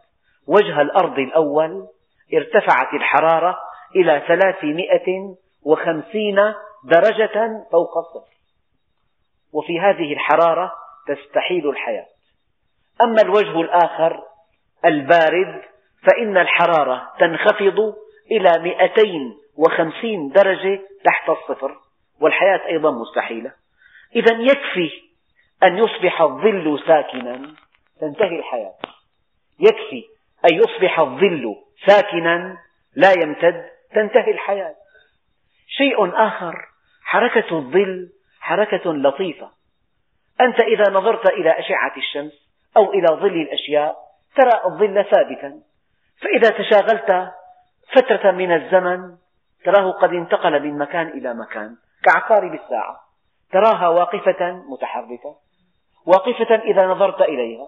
وجه 0.47 0.81
الأرض 0.81 1.19
الأول 1.19 1.87
ارتفعت 2.33 2.93
الحرارة 2.93 3.59
إلى 3.95 4.23
ثلاثمائة 4.27 5.35
وخمسين 5.65 6.35
درجة 6.83 7.65
فوق 7.71 7.97
الصفر. 7.97 8.33
وفي 9.53 9.79
هذه 9.79 10.13
الحرارة 10.13 10.71
تستحيل 11.07 11.69
الحياة. 11.69 12.12
أما 13.01 13.21
الوجه 13.21 13.61
الآخر 13.61 14.23
البارد 14.85 15.61
فإن 16.07 16.37
الحرارة 16.37 17.11
تنخفض 17.19 17.95
إلى 18.31 18.59
مئتين 18.59 19.37
وخمسين 19.57 20.29
درجة 20.29 20.81
تحت 21.05 21.29
الصفر 21.29 21.77
والحياة 22.21 22.67
أيضا 22.67 22.91
مستحيلة. 22.91 23.51
إذا 24.15 24.33
يكفي 24.33 24.91
أن 25.63 25.77
يصبح 25.77 26.21
الظل 26.21 26.83
ساكنا 26.87 27.55
تنتهي 28.01 28.39
الحياة. 28.39 28.75
يكفي 29.59 30.03
أن 30.51 30.55
يصبح 30.55 30.99
الظل 30.99 31.55
ساكنا 31.85 32.57
لا 32.95 33.11
يمتد 33.23 33.69
تنتهي 33.95 34.31
الحياة. 34.31 34.75
شيء 35.67 36.27
آخر 36.27 36.55
حركة 37.03 37.57
الظل 37.57 38.09
حركة 38.39 38.93
لطيفة. 38.93 39.51
أنت 40.41 40.59
إذا 40.59 40.91
نظرت 40.91 41.29
إلى 41.29 41.59
أشعة 41.59 41.93
الشمس 41.97 42.42
أو 42.77 42.93
إلى 42.93 43.07
ظل 43.07 43.41
الأشياء 43.41 43.95
ترى 44.35 44.61
الظل 44.65 45.05
ثابتا. 45.11 45.59
فإذا 46.21 46.49
تشاغلت 46.49 47.31
فترة 47.95 48.31
من 48.31 48.51
الزمن 48.51 49.15
تراه 49.65 49.91
قد 49.91 50.09
انتقل 50.09 50.63
من 50.63 50.77
مكان 50.77 51.07
إلى 51.07 51.33
مكان 51.33 51.75
كعقارب 52.03 52.53
الساعة. 52.53 52.99
تراها 53.51 53.87
واقفة 53.87 54.51
متحركة 54.51 55.35
واقفة 56.05 56.55
إذا 56.55 56.87
نظرت 56.87 57.21
إليها. 57.21 57.67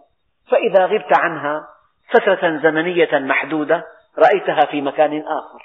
فإذا 0.52 0.86
غبت 0.86 1.20
عنها 1.20 1.68
فترة 2.14 2.60
زمنية 2.64 3.20
محدودة 3.20 3.86
رأيتها 4.18 4.72
في 4.72 4.82
مكان 4.82 5.22
آخر. 5.22 5.64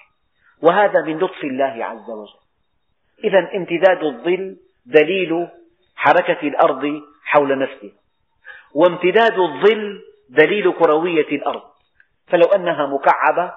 وهذا 0.63 1.03
من 1.03 1.19
لطف 1.19 1.45
الله 1.45 1.85
عز 1.85 2.11
وجل. 2.11 2.41
إذا 3.25 3.39
امتداد 3.55 4.05
الظل 4.05 4.57
دليل 4.87 5.49
حركة 5.97 6.49
الأرض 6.49 7.03
حول 7.25 7.59
نفسها 7.59 8.00
وامتداد 8.75 9.39
الظل 9.39 10.03
دليل 10.29 10.73
كروية 10.73 11.29
الأرض. 11.29 11.63
فلو 12.27 12.47
أنها 12.55 12.87
مكعبة 12.87 13.55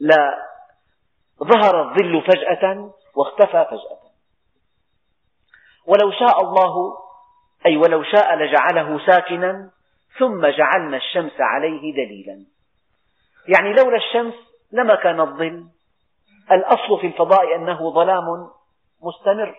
لظهر 0.00 1.82
الظل 1.82 2.22
فجأة 2.22 2.92
واختفى 3.16 3.66
فجأة. 3.70 4.04
ولو 5.86 6.10
شاء 6.10 6.40
الله 6.40 6.96
أي 7.66 7.76
ولو 7.76 8.02
شاء 8.02 8.34
لجعله 8.34 9.06
ساكنا 9.06 9.70
ثم 10.18 10.46
جعلنا 10.46 10.96
الشمس 10.96 11.40
عليه 11.40 11.92
دليلا. 11.92 12.44
يعني 13.48 13.72
لولا 13.72 13.96
الشمس 13.96 14.34
لما 14.72 14.94
كان 14.94 15.20
الظل. 15.20 15.66
الأصل 16.52 17.00
في 17.00 17.06
الفضاء 17.06 17.56
أنه 17.56 17.90
ظلام 17.90 18.50
مستمر. 19.02 19.54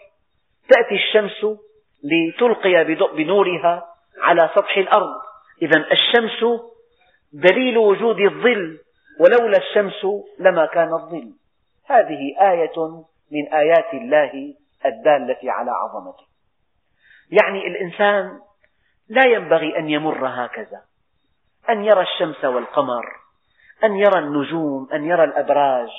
تأتي 0.70 0.96
الشمس 0.96 1.58
لتلقي 2.04 2.84
بنورها 3.16 3.95
على 4.22 4.50
سطح 4.56 4.78
الأرض. 4.78 5.22
إذا 5.62 5.86
الشمس 5.92 6.62
دليل 7.34 7.78
وجود 7.78 8.20
الظل 8.20 8.80
ولولا 9.20 9.58
الشمس 9.58 10.06
لما 10.40 10.66
كان 10.66 10.94
الظل. 10.94 11.34
هذه 11.86 12.36
آية 12.42 13.04
من 13.32 13.54
آيات 13.54 13.94
الله 13.94 14.54
الدالة 14.86 15.52
على 15.52 15.72
عظمته. 15.72 16.26
يعني 17.32 17.68
الإنسان 17.68 18.40
لا 19.10 19.26
ينبغي 19.26 19.78
أن 19.78 19.90
يمر 19.90 20.28
هكذا 20.28 20.82
أن 21.70 21.84
يرى 21.84 22.02
الشمس 22.02 22.46
والقمر 22.46 23.06
أن 23.84 23.96
يرى 23.96 24.20
النجوم 24.20 24.90
أن 24.94 25.06
يرى 25.06 25.24
الأبراج 25.24 25.90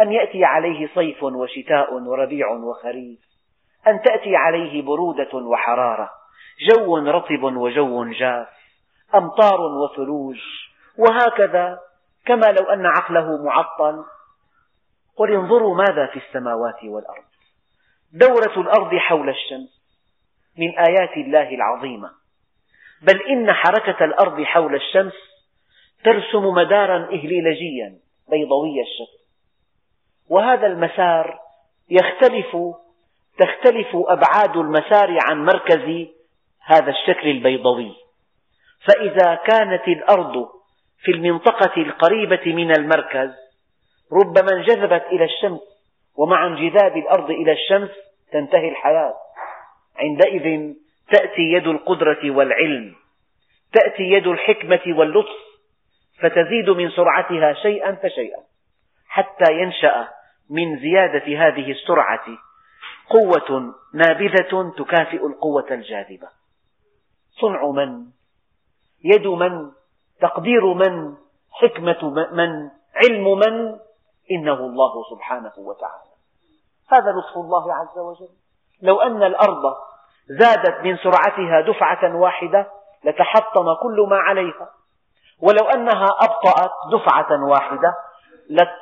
أن 0.00 0.12
يأتي 0.12 0.44
عليه 0.44 0.88
صيف 0.94 1.22
وشتاء 1.22 1.94
وربيع 1.94 2.48
وخريف 2.48 3.18
أن 3.86 4.02
تأتي 4.02 4.36
عليه 4.36 4.82
برودة 4.82 5.34
وحرارة. 5.34 6.10
جو 6.60 6.96
رطب 6.96 7.42
وجو 7.42 8.04
جاف 8.04 8.48
أمطار 9.14 9.60
وثلوج 9.60 10.38
وهكذا 10.98 11.78
كما 12.26 12.46
لو 12.46 12.64
أن 12.70 12.86
عقله 12.86 13.44
معطل. 13.44 14.04
قل 15.16 15.32
انظروا 15.32 15.74
ماذا 15.74 16.06
في 16.06 16.18
السماوات 16.18 16.84
والأرض. 16.84 17.24
دورة 18.12 18.60
الأرض 18.60 18.94
حول 18.94 19.28
الشمس 19.28 19.84
من 20.58 20.78
آيات 20.78 21.16
الله 21.16 21.54
العظيمة. 21.54 22.10
بل 23.02 23.22
إن 23.22 23.52
حركة 23.52 24.04
الأرض 24.04 24.42
حول 24.42 24.74
الشمس 24.74 25.14
ترسم 26.04 26.44
مدارا 26.44 26.96
إهليلجيا 26.96 27.98
بيضوي 28.30 28.80
الشكل 28.82 29.24
وهذا 30.28 30.66
المسار 30.66 31.38
يختلف 31.90 32.56
تختلف 33.38 33.88
أبعاد 33.94 34.56
المسار 34.56 35.18
عن 35.22 35.44
مركز 35.44 36.08
هذا 36.64 36.90
الشكل 36.90 37.28
البيضوي. 37.28 37.92
فإذا 38.86 39.34
كانت 39.34 39.88
الأرض 39.88 40.48
في 41.04 41.10
المنطقة 41.10 41.82
القريبة 41.82 42.54
من 42.54 42.70
المركز 42.70 43.30
ربما 44.12 44.52
انجذبت 44.52 45.04
إلى 45.12 45.24
الشمس 45.24 45.60
ومع 46.16 46.46
انجذاب 46.46 46.96
الأرض 46.96 47.30
إلى 47.30 47.52
الشمس 47.52 47.90
تنتهي 48.32 48.68
الحياة. 48.68 49.14
عندئذ 49.96 50.74
تأتي 51.12 51.42
يد 51.42 51.66
القدرة 51.66 52.30
والعلم 52.30 52.94
تأتي 53.72 54.02
يد 54.02 54.26
الحكمة 54.26 54.80
واللطف 54.86 55.36
فتزيد 56.20 56.70
من 56.70 56.90
سرعتها 56.90 57.52
شيئا 57.52 57.94
فشيئا 57.94 58.38
حتى 59.08 59.52
ينشأ 59.52 60.08
من 60.50 60.78
زيادة 60.78 61.46
هذه 61.46 61.70
السرعة 61.70 62.24
قوة 63.10 63.74
نابذة 63.94 64.72
تكافئ 64.78 65.26
القوة 65.26 65.66
الجاذبة. 65.70 66.28
صنع 67.40 67.66
من؟ 67.66 68.06
يد 69.04 69.26
من؟ 69.26 69.70
تقدير 70.20 70.74
من؟ 70.74 71.14
حكمة 71.50 72.10
من؟ 72.32 72.70
علم 72.94 73.38
من؟ 73.38 73.78
إنه 74.30 74.54
الله 74.54 75.04
سبحانه 75.10 75.52
وتعالى. 75.58 76.14
هذا 76.88 77.10
لطف 77.10 77.36
الله 77.36 77.74
عز 77.74 77.98
وجل. 77.98 78.28
لو 78.82 79.00
أن 79.00 79.22
الأرض 79.22 79.74
زادت 80.28 80.80
من 80.84 80.96
سرعتها 80.96 81.60
دفعة 81.60 82.16
واحدة 82.16 82.66
لتحطم 83.04 83.74
كل 83.82 84.06
ما 84.10 84.16
عليها. 84.16 84.70
ولو 85.42 85.68
أنها 85.68 86.06
أبطأت 86.20 86.70
دفعة 86.92 87.44
واحدة 87.44 87.94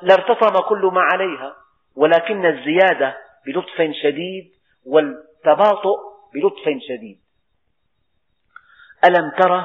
لارتطم 0.03 0.69
كل 0.69 0.91
ما 0.93 1.01
عليها. 1.01 1.55
ولكن 1.97 2.47
الزيادة 2.47 3.17
بلطف 3.47 3.95
شديد 4.03 4.53
والتباطؤ 4.87 5.99
بلطف 6.35 6.65
شديد. 6.89 7.22
ألم 9.05 9.31
تر 9.31 9.65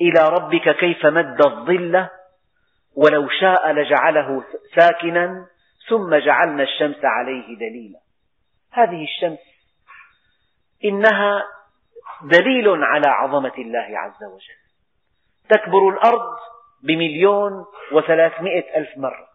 إلى 0.00 0.28
ربك 0.28 0.76
كيف 0.76 1.06
مد 1.06 1.46
الظل 1.46 2.08
ولو 2.96 3.28
شاء 3.28 3.72
لجعله 3.72 4.44
ساكنا 4.76 5.46
ثم 5.88 6.14
جعلنا 6.14 6.62
الشمس 6.62 7.04
عليه 7.04 7.56
دليلا. 7.56 7.98
هذه 8.72 9.04
الشمس 9.04 9.38
إنها 10.84 11.44
دليل 12.22 12.68
على 12.68 13.08
عظمة 13.08 13.52
الله 13.58 13.98
عز 13.98 14.24
وجل. 14.24 14.62
تكبر 15.48 15.88
الأرض 15.88 16.36
بمليون 16.82 17.52
وثلاثمئة 17.92 18.76
ألف 18.76 18.98
مرة. 18.98 19.28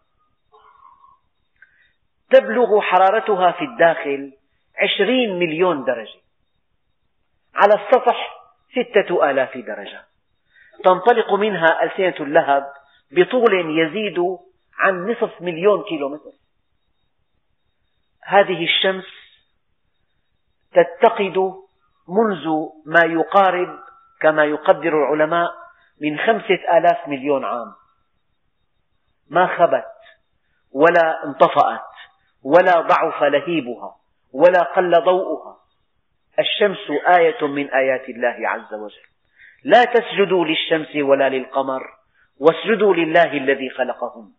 تبلغ 2.30 2.80
حرارتها 2.80 3.52
في 3.52 3.64
الداخل 3.64 4.32
عشرين 4.78 5.38
مليون 5.38 5.84
درجة. 5.84 6.20
على 7.54 7.74
السطح 7.74 8.37
ستة 8.70 9.30
آلاف 9.30 9.56
درجة. 9.56 10.04
تنطلق 10.84 11.32
منها 11.32 11.82
ألسنة 11.82 12.26
اللهب 12.26 12.72
بطول 13.10 13.78
يزيد 13.78 14.18
عن 14.78 15.10
نصف 15.10 15.42
مليون 15.42 15.84
كيلومتر. 15.84 16.32
هذه 18.24 18.64
الشمس 18.64 19.04
تتقد 20.72 21.38
منذ 22.08 22.46
ما 22.86 23.04
يقارب 23.04 23.78
كما 24.20 24.44
يقدر 24.44 24.88
العلماء 24.88 25.50
من 26.00 26.18
خمسة 26.18 26.78
آلاف 26.78 27.08
مليون 27.08 27.44
عام. 27.44 27.74
ما 29.30 29.46
خبت 29.46 29.84
ولا 30.72 31.24
انطفأت 31.24 31.88
ولا 32.44 32.80
ضعف 32.80 33.22
لهيبها 33.22 33.96
ولا 34.32 34.62
قل 34.62 34.90
ضوءها. 35.04 35.56
الشمس 36.38 36.90
آية 37.18 37.46
من 37.46 37.70
آيات 37.70 38.08
الله 38.08 38.48
عز 38.48 38.74
وجل. 38.74 39.08
لا 39.64 39.84
تسجدوا 39.84 40.44
للشمس 40.44 40.96
ولا 40.96 41.28
للقمر 41.28 41.82
واسجدوا 42.40 42.94
لله 42.94 43.32
الذي 43.32 43.70
خلقهم 43.70 44.32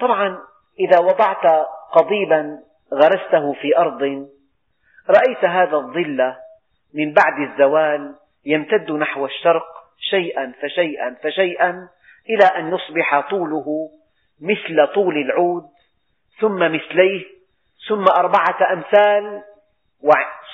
طبعا 0.00 0.38
إذا 0.80 0.98
وضعت 0.98 1.66
قضيبا 1.92 2.58
غرسته 2.94 3.52
في 3.52 3.78
أرض 3.78 4.02
رأيت 5.08 5.44
هذا 5.44 5.76
الظل 5.76 6.34
من 6.94 7.12
بعد 7.12 7.50
الزوال 7.50 8.14
يمتد 8.46 8.90
نحو 8.90 9.26
الشرق 9.26 9.64
شيئا 10.10 10.52
فشيئا 10.62 11.16
فشيئا 11.22 11.88
إلى 12.30 12.44
أن 12.44 12.74
يصبح 12.74 13.30
طوله 13.30 13.90
مثل 14.40 14.94
طول 14.94 15.16
العود 15.16 15.64
ثم 16.40 16.58
مثليه 16.58 17.39
ثم 17.90 18.04
أربعة 18.18 18.72
أمثال 18.72 19.42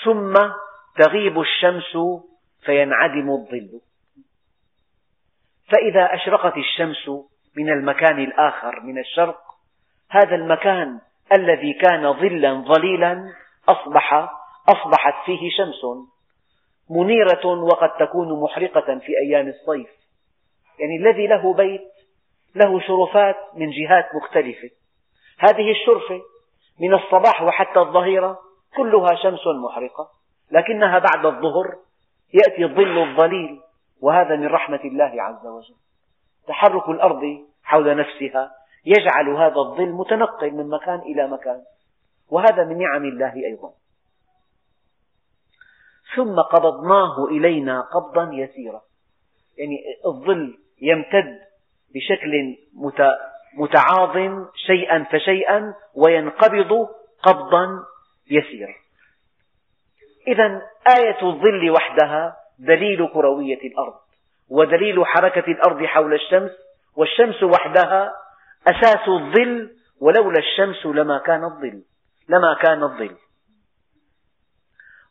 ثم 0.04 0.34
تغيب 0.98 1.40
الشمس 1.40 1.96
فينعدم 2.64 3.30
الظل. 3.30 3.80
فإذا 5.72 6.14
أشرقت 6.14 6.56
الشمس 6.56 7.08
من 7.56 7.70
المكان 7.70 8.18
الآخر 8.18 8.80
من 8.80 8.98
الشرق 8.98 9.40
هذا 10.10 10.34
المكان 10.34 11.00
الذي 11.38 11.72
كان 11.72 12.12
ظلا 12.12 12.54
ظليلا 12.54 13.32
أصبح 13.68 14.12
أصبحت 14.68 15.26
فيه 15.26 15.50
شمس. 15.58 16.06
منيرة 16.90 17.46
وقد 17.46 17.90
تكون 17.96 18.42
محرقة 18.42 18.98
في 18.98 19.12
أيام 19.26 19.48
الصيف. 19.48 19.90
يعني 20.78 20.96
الذي 21.00 21.26
له 21.26 21.54
بيت 21.54 21.92
له 22.54 22.80
شرفات 22.80 23.36
من 23.54 23.70
جهات 23.70 24.08
مختلفة. 24.14 24.70
هذه 25.38 25.70
الشرفة 25.70 26.20
من 26.80 26.94
الصباح 26.94 27.42
وحتى 27.42 27.78
الظهيرة 27.78 28.38
كلها 28.76 29.14
شمس 29.22 29.46
محرقة 29.64 30.08
لكنها 30.50 30.98
بعد 30.98 31.26
الظهر 31.26 31.76
يأتي 32.34 32.64
الظل 32.64 32.98
الظليل 32.98 33.60
وهذا 34.00 34.36
من 34.36 34.46
رحمة 34.46 34.80
الله 34.84 35.22
عز 35.22 35.46
وجل. 35.46 35.74
تحرك 36.48 36.88
الأرض 36.88 37.22
حول 37.62 37.96
نفسها 37.96 38.50
يجعل 38.86 39.28
هذا 39.28 39.56
الظل 39.56 39.92
متنقل 39.92 40.54
من 40.54 40.68
مكان 40.68 40.98
إلى 40.98 41.28
مكان 41.28 41.62
وهذا 42.30 42.64
من 42.64 42.78
نعم 42.78 43.04
الله 43.04 43.34
أيضا. 43.34 43.72
ثم 46.16 46.40
قبضناه 46.40 47.24
إلينا 47.24 47.80
قبضا 47.80 48.30
يسيرا. 48.32 48.82
يعني 49.58 49.78
الظل 50.06 50.58
يمتد 50.82 51.40
بشكل 51.94 52.56
متعاظم 53.56 54.46
شيئا 54.66 55.04
فشيئا 55.12 55.74
وينقبض 55.94 56.88
قبضا 57.22 57.68
يسيرا. 58.30 58.74
إذا 60.28 60.62
آية 60.98 61.22
الظل 61.22 61.70
وحدها 61.70 62.36
دليل 62.58 63.08
كروية 63.08 63.60
الأرض 63.60 63.94
ودليل 64.50 65.06
حركة 65.06 65.50
الأرض 65.50 65.84
حول 65.84 66.14
الشمس 66.14 66.50
والشمس 66.96 67.42
وحدها 67.42 68.12
أساس 68.66 69.08
الظل 69.08 69.70
ولولا 70.00 70.38
الشمس 70.38 70.86
لما 70.86 71.18
كان 71.18 71.44
الظل 71.44 71.82
لما 72.28 72.54
كان 72.62 72.82
الظل. 72.82 73.16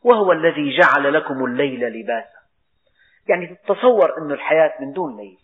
وهو 0.04 0.32
الذي 0.32 0.78
جعل 0.78 1.12
لكم 1.14 1.44
الليل 1.44 1.80
لباسا. 1.80 2.36
يعني 3.28 3.46
تتصور 3.46 4.18
أن 4.18 4.32
الحياة 4.32 4.72
من 4.80 4.92
دون 4.92 5.16
ليل. 5.16 5.38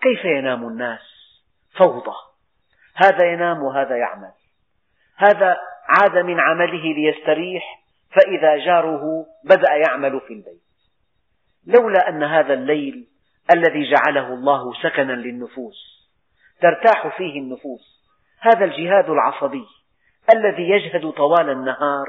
كيف 0.00 0.24
ينام 0.24 0.68
الناس؟ 0.68 1.17
فوضى. 1.76 2.16
هذا 2.94 3.32
ينام 3.32 3.62
وهذا 3.62 3.96
يعمل. 3.96 4.32
هذا 5.16 5.56
عاد 5.88 6.18
من 6.24 6.40
عمله 6.40 6.94
ليستريح 6.94 7.80
فإذا 8.10 8.56
جاره 8.56 9.26
بدأ 9.44 9.74
يعمل 9.74 10.20
في 10.20 10.32
البيت 10.32 10.62
لولا 11.66 12.08
أن 12.08 12.22
هذا 12.22 12.54
الليل 12.54 13.08
الذي 13.56 13.90
جعله 13.90 14.34
الله 14.34 14.72
سكنا 14.82 15.12
للنفوس 15.12 16.08
ترتاح 16.60 17.16
فيه 17.16 17.40
النفوس 17.40 18.04
هذا 18.40 18.64
الجهاد 18.64 19.10
العصبي 19.10 19.64
الذي 20.34 20.70
يجهد 20.70 21.10
طوال 21.10 21.50
النهار 21.50 22.06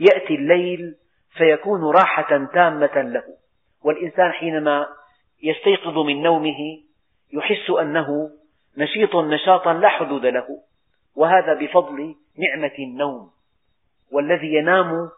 يأتي 0.00 0.34
الليل 0.34 0.96
فيكون 1.36 1.96
راحة 1.96 2.46
تامة 2.54 3.02
له. 3.02 3.24
والإنسان 3.82 4.32
حينما 4.32 4.86
يستيقظ 5.42 5.98
من 5.98 6.22
نومه 6.22 6.82
يحس 7.32 7.70
أنه 7.80 8.30
نشيط 8.78 9.16
نشاطا 9.16 9.72
لا 9.72 9.88
حدود 9.88 10.26
له 10.26 10.46
وهذا 11.16 11.54
بفضل 11.54 12.14
نعمة 12.38 12.74
النوم 12.78 13.30
والذي 14.12 14.54
ينام 14.54 15.10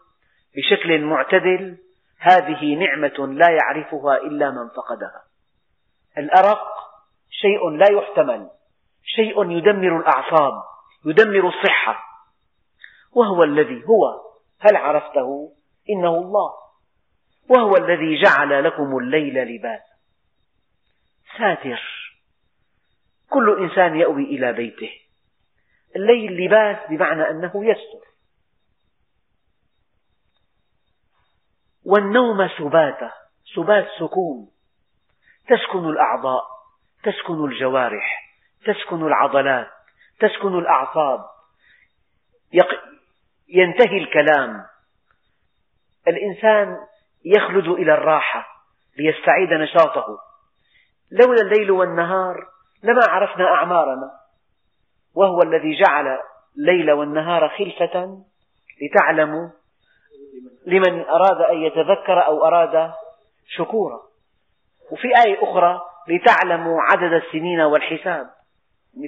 بشكل 0.55 1.01
معتدل 1.01 1.77
هذه 2.19 2.75
نعمة 2.75 3.27
لا 3.27 3.49
يعرفها 3.49 4.17
إلا 4.17 4.51
من 4.51 4.69
فقدها. 4.69 5.23
الأرق 6.17 6.67
شيء 7.29 7.69
لا 7.69 7.91
يحتمل 7.91 8.49
شيء 9.03 9.51
يدمر 9.51 9.97
الأعصاب 9.97 10.63
يدمر 11.05 11.47
الصحة 11.47 12.03
وهو 13.15 13.43
الذي 13.43 13.83
هو. 13.85 14.21
هل 14.59 14.75
عرفته؟ 14.75 15.51
إنه 15.89 16.15
الله. 16.15 16.53
وهو 17.49 17.75
الذي 17.75 18.21
جعل 18.21 18.63
لكم 18.63 18.97
الليل 18.97 19.33
لباسا. 19.33 19.97
ساتر. 21.37 21.96
كل 23.29 23.63
إنسان 23.63 23.99
يأوي 23.99 24.23
إلى 24.23 24.53
بيته. 24.53 24.91
الليل 25.95 26.45
لباس 26.45 26.89
بمعنى 26.89 27.29
أنه 27.29 27.51
يستر. 27.55 28.07
والنوم 31.85 32.47
سباتة 32.57 33.11
سبات 33.55 33.87
سكون. 33.99 34.49
تسكن 35.47 35.89
الأعضاء 35.89 36.43
تسكن 37.03 37.45
الجوارح 37.45 38.33
تسكن 38.65 39.07
العضلات 39.07 39.67
تسكن 40.19 40.59
الأعصاب. 40.59 41.25
ينتهي 43.49 43.97
الكلام. 43.97 44.65
الإنسان 46.07 46.77
يخلد 47.25 47.67
إلى 47.67 47.93
الراحة 47.93 48.47
ليستعيد 48.97 49.53
نشاطه. 49.53 50.19
لولا 51.11 51.41
الليل 51.41 51.71
والنهار 51.71 52.56
لما 52.83 53.01
عرفنا 53.07 53.45
أعمارنا 53.45 54.11
وهو 55.15 55.41
الذي 55.41 55.79
جعل 55.79 56.19
الليل 56.57 56.91
والنهار 56.91 57.49
خلفة 57.49 58.23
لتعلموا 58.81 59.49
لمن 60.65 61.05
أراد 61.05 61.41
أن 61.41 61.57
يتذكر 61.57 62.25
أو 62.25 62.45
أراد 62.45 62.91
شكورا. 63.47 63.99
وفي 64.91 65.07
آية 65.25 65.43
أخرى 65.43 65.81
لتعلموا 66.07 66.81
عدد 66.81 67.13
السنين 67.13 67.61
والحساب. 67.61 68.29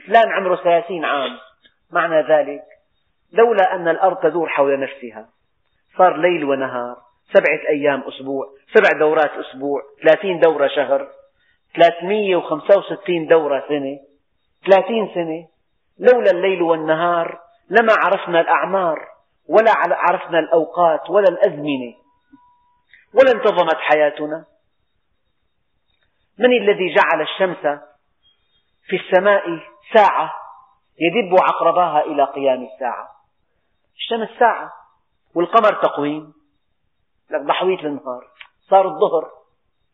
فلان 0.08 0.32
عمره 0.32 0.56
ثلاثين 0.56 1.06
عام. 1.06 1.38
معنى 1.92 2.22
ذلك 2.22 2.64
لولا 3.34 3.76
أن 3.76 3.88
الأرض 3.88 4.18
تدور 4.18 4.50
حول 4.50 4.80
نفسها 4.80 5.30
صار 5.98 6.18
ليل 6.18 6.44
ونهار 6.44 6.98
سبعة 7.34 7.70
أيام 7.70 8.02
أسبوع 8.02 8.46
سبع 8.74 9.00
دورات 9.00 9.32
أسبوع 9.32 9.82
ثلاثين 10.04 10.40
دورة 10.40 10.68
شهر. 10.68 11.08
ثلاثمية 11.76 12.36
وخمسة 12.36 12.80
وستين 12.80 13.28
دورة 13.28 13.64
سنة 13.68 14.00
ثلاثين 14.66 15.12
سنة. 15.14 15.48
لولا 16.00 16.32
الليل 16.32 16.62
والنهار 16.62 17.40
لما 17.70 17.94
عرفنا 17.98 18.42
الأعمار 18.42 19.08
ولا 19.48 19.74
عرفنا 19.78 20.40
الأوقات 20.40 21.10
ولا 21.10 21.28
الأزمنة. 21.30 21.94
ولا 23.14 23.32
انتظمت 23.32 23.76
حياتنا. 23.76 24.46
من 26.38 26.58
الذي 26.62 26.96
جعل 26.96 27.22
الشمس 27.22 27.80
في 28.88 28.96
السماء 28.96 29.44
ساعة 29.96 30.34
يدب 31.00 31.36
عقرباها 31.42 32.02
إلى 32.02 32.24
قيام 32.24 32.64
الساعة؟ 32.64 33.10
الشمس 33.96 34.40
ساعة 34.40 34.72
والقمر 35.36 35.74
تقويم. 35.84 36.34
لك 37.32 37.42
ضحوية 37.42 37.80
النهار 37.80 38.28
صار 38.70 38.88
الظهر. 38.88 39.39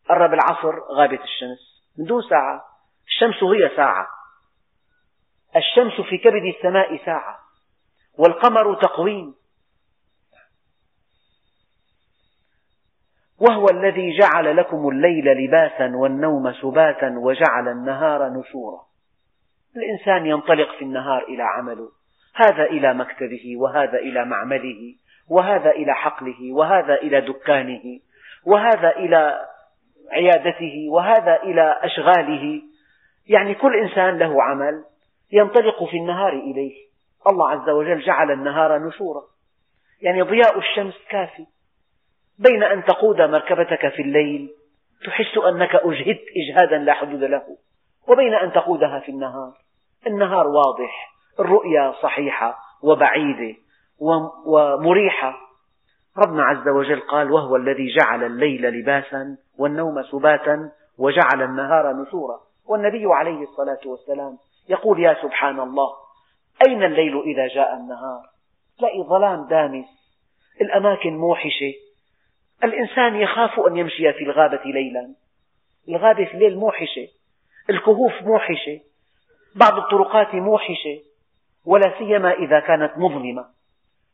قرب 0.08 0.34
العصر 0.34 0.80
غابت 0.80 1.20
الشمس. 1.20 1.84
من 1.98 2.04
دون 2.04 2.22
ساعة. 2.22 2.64
الشمس 3.06 3.42
هي 3.42 3.76
ساعة. 3.76 4.06
الشمس 5.56 6.00
في 6.08 6.18
كبد 6.18 6.54
السماء 6.56 7.04
ساعة. 7.04 7.38
والقمر 8.18 8.74
تقويم. 8.74 9.34
وهو 13.38 13.66
الذي 13.72 14.18
جعل 14.18 14.56
لكم 14.56 14.88
الليل 14.88 15.24
لباسا 15.24 15.96
والنوم 15.96 16.52
سباتا 16.52 17.14
وجعل 17.18 17.68
النهار 17.68 18.28
نشورا. 18.28 18.86
الإنسان 19.76 20.26
ينطلق 20.26 20.78
في 20.78 20.84
النهار 20.84 21.22
إلى 21.22 21.42
عمله. 21.42 21.88
هذا 22.36 22.64
إلى 22.64 22.94
مكتبه 22.94 23.56
وهذا 23.56 23.98
إلى 23.98 24.24
معمله 24.24 24.94
وهذا 25.28 25.70
إلى 25.70 25.94
حقله 25.94 26.52
وهذا 26.52 26.94
إلى 26.94 27.20
دكانه 27.20 28.00
وهذا 28.46 28.90
إلى 28.96 29.46
عيادته 30.12 30.88
وهذا 30.90 31.42
إلى 31.42 31.80
أشغاله. 31.82 32.62
يعني 33.28 33.54
كل 33.54 33.76
إنسان 33.76 34.18
له 34.18 34.42
عمل 34.42 34.84
ينطلق 35.32 35.84
في 35.84 35.96
النهار 35.96 36.32
إليه. 36.32 36.74
الله 37.30 37.50
عز 37.50 37.68
وجل 37.68 38.00
جعل 38.00 38.30
النهار 38.30 38.78
نشورا. 38.78 39.22
يعني 40.02 40.22
ضياء 40.22 40.58
الشمس 40.58 40.94
كافي. 41.10 41.46
بين 42.38 42.62
أن 42.62 42.84
تقود 42.84 43.22
مركبتك 43.22 43.88
في 43.88 44.02
الليل 44.02 44.50
تحس 45.06 45.38
أنك 45.38 45.74
أجهدت 45.74 46.24
إجهادا 46.36 46.78
لا 46.78 46.92
حدود 46.92 47.24
له. 47.24 47.42
وبين 48.08 48.34
أن 48.34 48.52
تقودها 48.52 49.00
في 49.00 49.08
النهار 49.08 49.52
النهار 50.06 50.46
واضح 50.46 51.12
الرؤيا 51.40 51.94
صحيحة 52.02 52.58
وبعيدة 52.82 53.56
ومريحة. 54.46 55.45
ربنا 56.18 56.44
عز 56.44 56.68
وجل 56.68 57.00
قال 57.00 57.30
وهو 57.32 57.56
الذي 57.56 57.94
جعل 57.94 58.24
الليل 58.24 58.62
لباسا 58.62 59.36
والنوم 59.58 60.02
سباتا 60.02 60.70
وجعل 60.98 61.42
النهار 61.42 61.92
نشورا. 61.92 62.40
والنبي 62.68 63.06
عليه 63.06 63.42
الصلاة 63.42 63.80
والسلام 63.86 64.38
يقول 64.68 65.00
يا 65.00 65.16
سبحان 65.22 65.60
الله 65.60 65.88
أين 66.68 66.82
الليل 66.82 67.22
إذا 67.22 67.46
جاء 67.54 67.74
النهار؟ 67.74 68.22
تلاقي 68.78 69.02
ظلام 69.02 69.48
دامس 69.48 69.86
الأماكن 70.60 71.16
موحشة 71.16 71.74
الإنسان 72.64 73.16
يخاف 73.16 73.60
أن 73.60 73.76
يمشي 73.76 74.12
في 74.12 74.24
الغابة 74.24 74.62
ليلا. 74.64 75.14
الغابة 75.88 76.24
في 76.24 76.34
الليل 76.34 76.58
موحشة 76.58 77.08
الكهوف 77.70 78.12
موحشة 78.22 78.80
بعض 79.56 79.78
الطرقات 79.78 80.34
موحشة 80.34 81.00
ولا 81.66 81.98
سيما 81.98 82.32
إذا 82.32 82.60
كانت 82.60 82.92
مظلمة. 82.96 83.44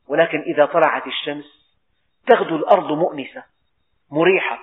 ولكن 0.08 0.40
إذا 0.40 0.66
طلعت 0.66 1.06
الشمس 1.06 1.61
تغدو 2.26 2.56
الأرض 2.56 2.92
مؤنسة 2.92 3.44
مريحة 4.10 4.58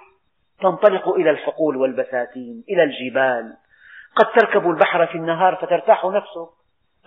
تنطلق 0.61 1.09
إلى 1.09 1.29
الحقول 1.29 1.77
والبساتين 1.77 2.63
إلى 2.69 2.83
الجبال. 2.83 3.57
قد 4.15 4.25
تركب 4.39 4.69
البحر 4.69 5.07
في 5.07 5.15
النهار 5.15 5.55
فترتاح 5.55 6.05
نفسك 6.05 6.49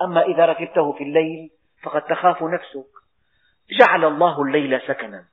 أما 0.03 0.23
إذا 0.23 0.47
ركبته 0.47 0.93
في 0.93 1.05
الليل 1.05 1.51
فقد 1.83 2.03
تخاف 2.03 2.43
نفسك. 2.43 2.91
جعل 3.81 4.05
الله 4.05 4.43
الليل 4.43 4.81
سكنا 4.81 5.25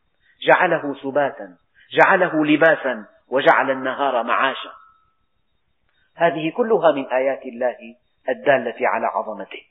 جعله 0.47 0.95
سباتا 1.03 1.58
جعله 1.91 2.45
لباسا 2.45 3.05
وجعل 3.29 3.71
النهار 3.71 4.23
معاشا. 4.23 4.71
هذه 6.15 6.51
كلها 6.58 6.91
من 6.91 7.05
آيات 7.05 7.45
الله 7.45 7.77
الدالة 8.29 8.88
على 8.88 9.05
عظمته. 9.05 9.63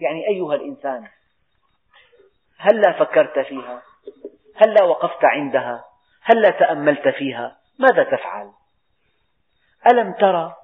يعني 0.00 0.28
أيها 0.28 0.54
الإنسان 0.54 1.08
هلا 2.58 2.92
فكرت 2.92 3.38
فيها؟ 3.38 3.82
هلا 4.56 4.84
وقفت 4.84 5.24
عندها؟ 5.24 5.84
هلا 6.22 6.50
تأملت 6.50 7.08
فيها؟ 7.08 7.56
ماذا 7.78 8.02
تفعل؟ 8.04 8.50
ألم 9.92 10.12
ترى 10.12 10.54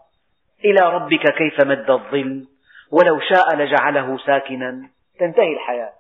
إلى 0.64 0.94
ربك 0.94 1.32
كيف 1.38 1.64
مد 1.64 1.90
الظل 1.90 2.46
ولو 2.92 3.20
شاء 3.20 3.56
لجعله 3.56 4.18
ساكنا؟ 4.18 4.90
تنتهي 5.18 5.52
الحياة. 5.52 5.92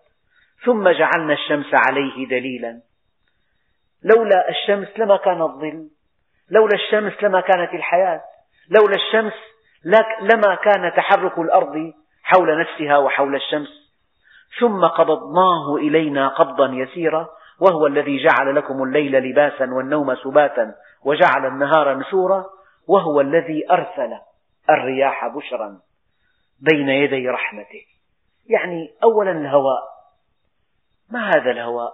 ثم 0.64 0.88
جعلنا 0.88 1.32
الشمس 1.32 1.66
عليه 1.88 2.26
دليلا. 2.26 2.80
لولا 4.02 4.48
الشمس 4.48 4.88
لما 4.98 5.16
كان 5.16 5.42
الظل. 5.42 5.88
لولا 6.50 6.74
الشمس 6.74 7.12
لما 7.22 7.40
كانت 7.40 7.74
الحياة. 7.74 8.22
لولا 8.68 8.94
الشمس 8.96 9.32
لما 10.20 10.54
كان 10.54 10.92
تحرك 10.96 11.38
الأرض 11.38 11.92
حول 12.22 12.60
نفسها 12.60 12.98
وحول 12.98 13.34
الشمس. 13.34 13.83
ثم 14.60 14.84
قبضناه 14.84 15.76
إلينا 15.76 16.28
قبضا 16.28 16.66
يسيرا 16.66 17.28
وهو 17.60 17.86
الذي 17.86 18.24
جعل 18.24 18.54
لكم 18.56 18.82
الليل 18.82 19.12
لباسا 19.12 19.74
والنوم 19.74 20.14
سباتا 20.14 20.74
وجعل 21.04 21.46
النهار 21.46 21.94
نشورا 21.94 22.44
وهو 22.88 23.20
الذي 23.20 23.70
أرسل 23.70 24.18
الرياح 24.70 25.26
بشرا 25.26 25.80
بين 26.60 26.88
يدي 26.88 27.28
رحمته. 27.28 27.84
يعني 28.46 28.94
أولا 29.02 29.30
الهواء. 29.30 29.82
ما 31.10 31.28
هذا 31.28 31.50
الهواء؟ 31.50 31.92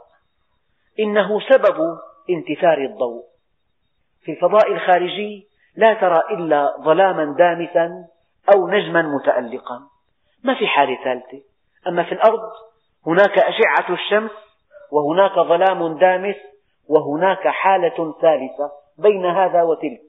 إنه 1.00 1.40
سبب 1.40 1.98
انتثار 2.30 2.78
الضوء. 2.78 3.24
في 4.22 4.32
الفضاء 4.32 4.72
الخارجي 4.72 5.46
لا 5.76 5.94
ترى 5.94 6.20
إلا 6.30 6.76
ظلاما 6.80 7.34
دامسا 7.38 8.04
أو 8.54 8.68
نجما 8.68 9.02
متألقا. 9.02 9.80
ما 10.44 10.54
في 10.54 10.66
حالة 10.66 11.04
ثالثة؟ 11.04 11.49
أما 11.86 12.02
في 12.02 12.12
الأرض 12.12 12.52
هناك 13.06 13.38
أشعة 13.38 13.94
الشمس 13.94 14.30
وهناك 14.92 15.32
ظلام 15.32 15.98
دامس 15.98 16.36
وهناك 16.88 17.48
حالة 17.48 18.14
ثالثة 18.20 18.72
بين 18.98 19.26
هذا 19.26 19.62
وتلك. 19.62 20.00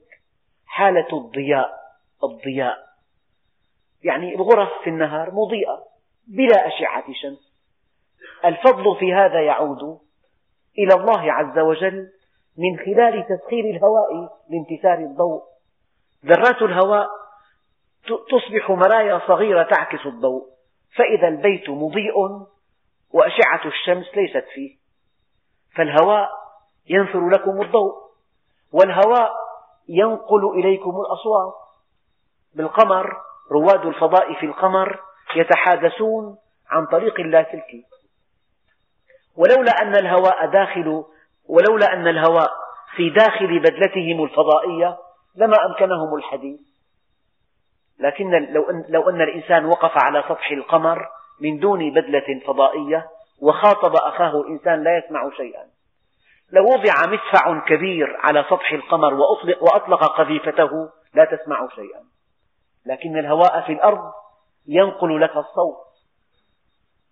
حالة 0.66 1.06
الضياء 1.12 1.82
الضياء. 2.24 2.78
يعني 4.04 4.34
الغرف 4.34 4.68
في 4.84 4.90
النهار 4.90 5.30
مضيئة 5.30 5.84
بلا 6.28 6.66
أشعة 6.66 7.04
شمس. 7.22 7.52
الفضل 8.44 8.96
في 8.98 9.14
هذا 9.14 9.40
يعود 9.40 9.98
إلى 10.78 10.94
الله 10.94 11.32
عز 11.32 11.58
وجل 11.58 12.08
من 12.58 12.78
خلال 12.78 13.26
تسخير 13.26 13.64
الهواء 13.64 14.28
لانتثار 14.50 14.98
الضوء. 14.98 15.42
ذرات 16.26 16.62
الهواء 16.62 17.08
تصبح 18.30 18.70
مرايا 18.70 19.20
صغيرة 19.26 19.62
تعكس 19.62 20.06
الضوء. 20.06 20.52
فإذا 20.96 21.28
البيت 21.28 21.70
مضيء 21.70 22.14
وأشعة 23.10 23.66
الشمس 23.66 24.06
ليست 24.16 24.44
فيه. 24.54 24.76
فالهواء 25.76 26.30
ينثر 26.88 27.28
لكم 27.28 27.62
الضوء 27.62 27.94
والهواء 28.72 29.32
ينقل 29.88 30.58
إليكم 30.58 30.90
الأصوات. 31.00 31.54
بالقمر 32.54 33.16
رواد 33.52 33.86
الفضاء 33.86 34.34
في 34.40 34.46
القمر 34.46 35.00
يتحادثون 35.36 36.36
عن 36.70 36.86
طريق 36.86 37.20
اللاسلكي 37.20 37.84
ولولا 39.36 39.72
أن 39.82 39.96
الهواء 39.96 40.46
داخل 40.46 41.04
ولولا 41.48 41.92
أن 41.92 42.08
الهواء 42.08 42.50
في 42.96 43.10
داخل 43.10 43.58
بدلتهم 43.58 44.24
الفضائية 44.24 44.98
لما 45.36 45.56
أمكنهم 45.66 46.14
الحديث. 46.14 46.60
لكن 48.02 48.30
لو 48.30 48.70
أن, 48.70 48.84
لو 48.88 49.10
أن 49.10 49.20
الإنسان 49.20 49.64
وقف 49.64 50.04
على 50.04 50.22
سطح 50.28 50.50
القمر 50.50 51.08
من 51.40 51.58
دون 51.58 51.90
بدلة 51.90 52.40
فضائية 52.46 53.08
وخاطب 53.42 53.94
أخاه 53.94 54.40
الإنسان 54.40 54.84
لا 54.84 54.98
يسمع 54.98 55.30
شيئا. 55.36 55.64
لو 56.52 56.64
وضع 56.64 56.92
مدفع 57.06 57.66
كبير 57.66 58.16
على 58.20 58.44
سطح 58.50 58.72
القمر 58.72 59.14
وأطلق 59.60 60.04
قذيفته 60.18 60.90
لا 61.14 61.24
تسمع 61.24 61.68
شيئا. 61.74 62.04
لكن 62.86 63.18
الهواء 63.18 63.60
في 63.60 63.72
الأرض 63.72 64.12
ينقل 64.66 65.20
لك 65.20 65.36
الصوت 65.36 65.76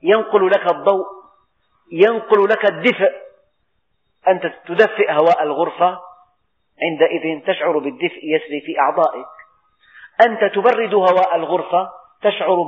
ينقل 0.02 0.46
لك 0.46 0.72
الضوء 0.72 1.06
ينقل 1.92 2.44
لك 2.44 2.64
الدفء. 2.70 3.12
أنت 4.28 4.52
تدفئ 4.66 5.12
هواء 5.12 5.42
الغرفة 5.42 6.00
عندئذ 6.82 7.40
تشعر 7.46 7.78
بالدفء 7.78 8.20
يسري 8.22 8.60
في 8.60 8.78
أعضائك. 8.78 9.39
أنت 10.26 10.54
تبرد 10.54 10.94
هواء 10.94 11.36
الغرفة 11.36 11.90
تشعر 12.22 12.62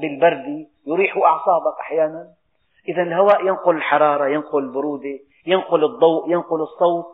بالبرد 0.00 0.66
يريح 0.86 1.16
أعصابك 1.16 1.78
أحيانا. 1.80 2.28
إذا 2.88 3.02
الهواء 3.02 3.46
ينقل 3.46 3.76
الحرارة 3.76 4.28
ينقل 4.28 4.58
البرودة 4.58 5.18
ينقل 5.46 5.84
الضوء 5.84 6.30
ينقل 6.30 6.62
الصوت. 6.62 7.06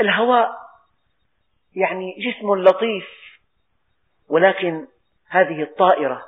الهواء 0.00 0.50
يعني 1.74 2.14
جسم 2.18 2.54
لطيف 2.54 3.06
ولكن 4.28 4.86
هذه 5.28 5.62
الطائرة 5.62 6.24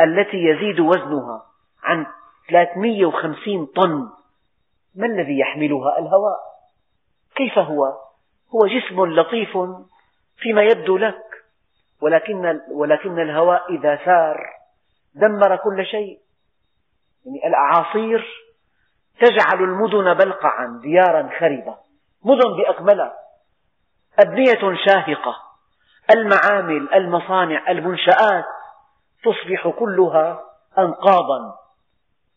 التي 0.00 0.36
يزيد 0.36 0.80
وزنها 0.80 1.42
عن 1.82 2.06
350 2.48 3.66
طن 3.66 4.08
ما 4.94 5.06
الذي 5.06 5.38
يحملها 5.38 5.98
الهواء؟ 5.98 6.38
كيف 7.36 7.58
هو؟ 7.58 7.84
هو 8.54 8.66
جسم 8.66 9.06
لطيف 9.06 9.58
فيما 10.36 10.62
يبدو 10.62 10.96
لك. 10.96 11.35
ولكن, 12.02 12.60
ولكن 12.70 13.18
الهواء 13.18 13.74
إذا 13.74 13.98
سار 14.04 14.46
دمر 15.14 15.56
كل 15.56 15.86
شيء. 15.86 16.18
يعني 17.26 17.46
الأعاصير 17.46 18.26
تجعل 19.20 19.64
المدن 19.64 20.14
بلقعا 20.14 20.80
ديارا 20.82 21.30
خربة 21.38 21.76
مدن 22.24 22.56
بأكملها. 22.56 23.14
أبنية 24.18 24.76
شاهقة. 24.86 25.36
المعامل 26.14 26.94
المصانع 26.94 27.70
المنشآت 27.70 28.44
تصبح 29.24 29.68
كلها 29.68 30.40
أنقاضا 30.78 31.54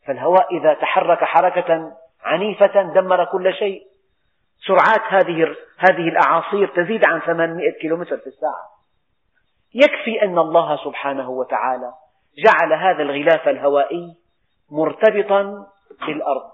فالهواء 0.07 0.57
إذا 0.57 0.73
تحرك 0.73 1.23
حركة 1.23 1.91
عنيفة 2.23 2.81
دمر 2.81 3.25
كل 3.25 3.53
شيء. 3.53 3.83
سرعات 4.67 5.01
هذه 5.09 5.55
هذه 5.77 6.09
الأعاصير 6.09 6.67
تزيد 6.67 7.05
عن 7.05 7.19
800 7.19 7.71
كيلومتر 7.81 8.17
في 8.17 8.27
الساعة. 8.27 8.78
يكفي 9.73 10.21
أن 10.23 10.39
الله 10.39 10.77
سبحانه 10.83 11.29
وتعالى 11.29 11.93
جعل 12.45 12.73
هذا 12.73 13.03
الغلاف 13.03 13.47
الهوائي 13.47 14.15
مرتبطا 14.71 15.67
بالأرض. 16.07 16.51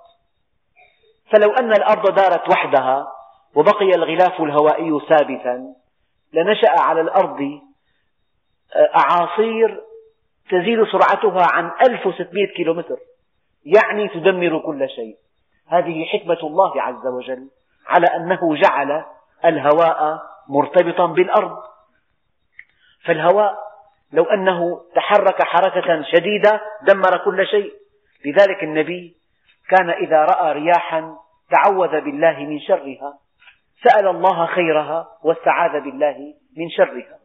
فلو 1.32 1.54
أن 1.54 1.72
الأرض 1.72 2.16
دارت 2.16 2.50
وحدها 2.50 3.08
وبقي 3.56 3.90
الغلاف 3.96 4.42
الهوائي 4.42 5.00
ثابتا 5.10 5.74
لنشأ 6.34 6.82
على 6.82 7.02
الأرض 7.02 7.62
أعاصير 8.96 9.82
تزيد 10.50 10.84
سرعتها 10.84 11.48
عن 11.52 11.72
1600 11.90 12.48
كيلومتر 12.56 12.98
يعني 13.66 14.08
تدمر 14.08 14.60
كل 14.60 14.90
شيء. 14.90 15.18
هذه 15.68 16.06
حكمة 16.06 16.40
الله 16.44 16.82
عز 16.82 17.08
وجل 17.08 17.50
على 17.88 18.08
أنه 18.16 18.56
جعل 18.56 19.06
الهواء 19.46 20.22
مرتبطا 20.50 21.06
بالأرض. 21.06 21.58
فالهواء 23.06 23.58
لو 24.14 24.24
أنه 24.24 24.82
تحرك 24.96 25.44
حركة 25.44 26.04
شديدة 26.04 26.62
دمر 26.88 27.18
كل 27.26 27.48
شيء. 27.48 27.74
لذلك 28.26 28.64
النبي 28.64 29.16
كان 29.70 29.90
إذا 29.90 30.26
رأى 30.26 30.54
رياحا 30.54 31.16
تعوذ 31.52 32.02
بالله 32.02 32.40
من 32.40 32.60
شرها 32.60 33.18
سأل 33.84 34.08
الله 34.08 34.46
خيرها 34.46 35.08
واستعاذ 35.24 35.82
بالله 35.82 36.34
من 36.58 36.70
شرها. 36.70 37.20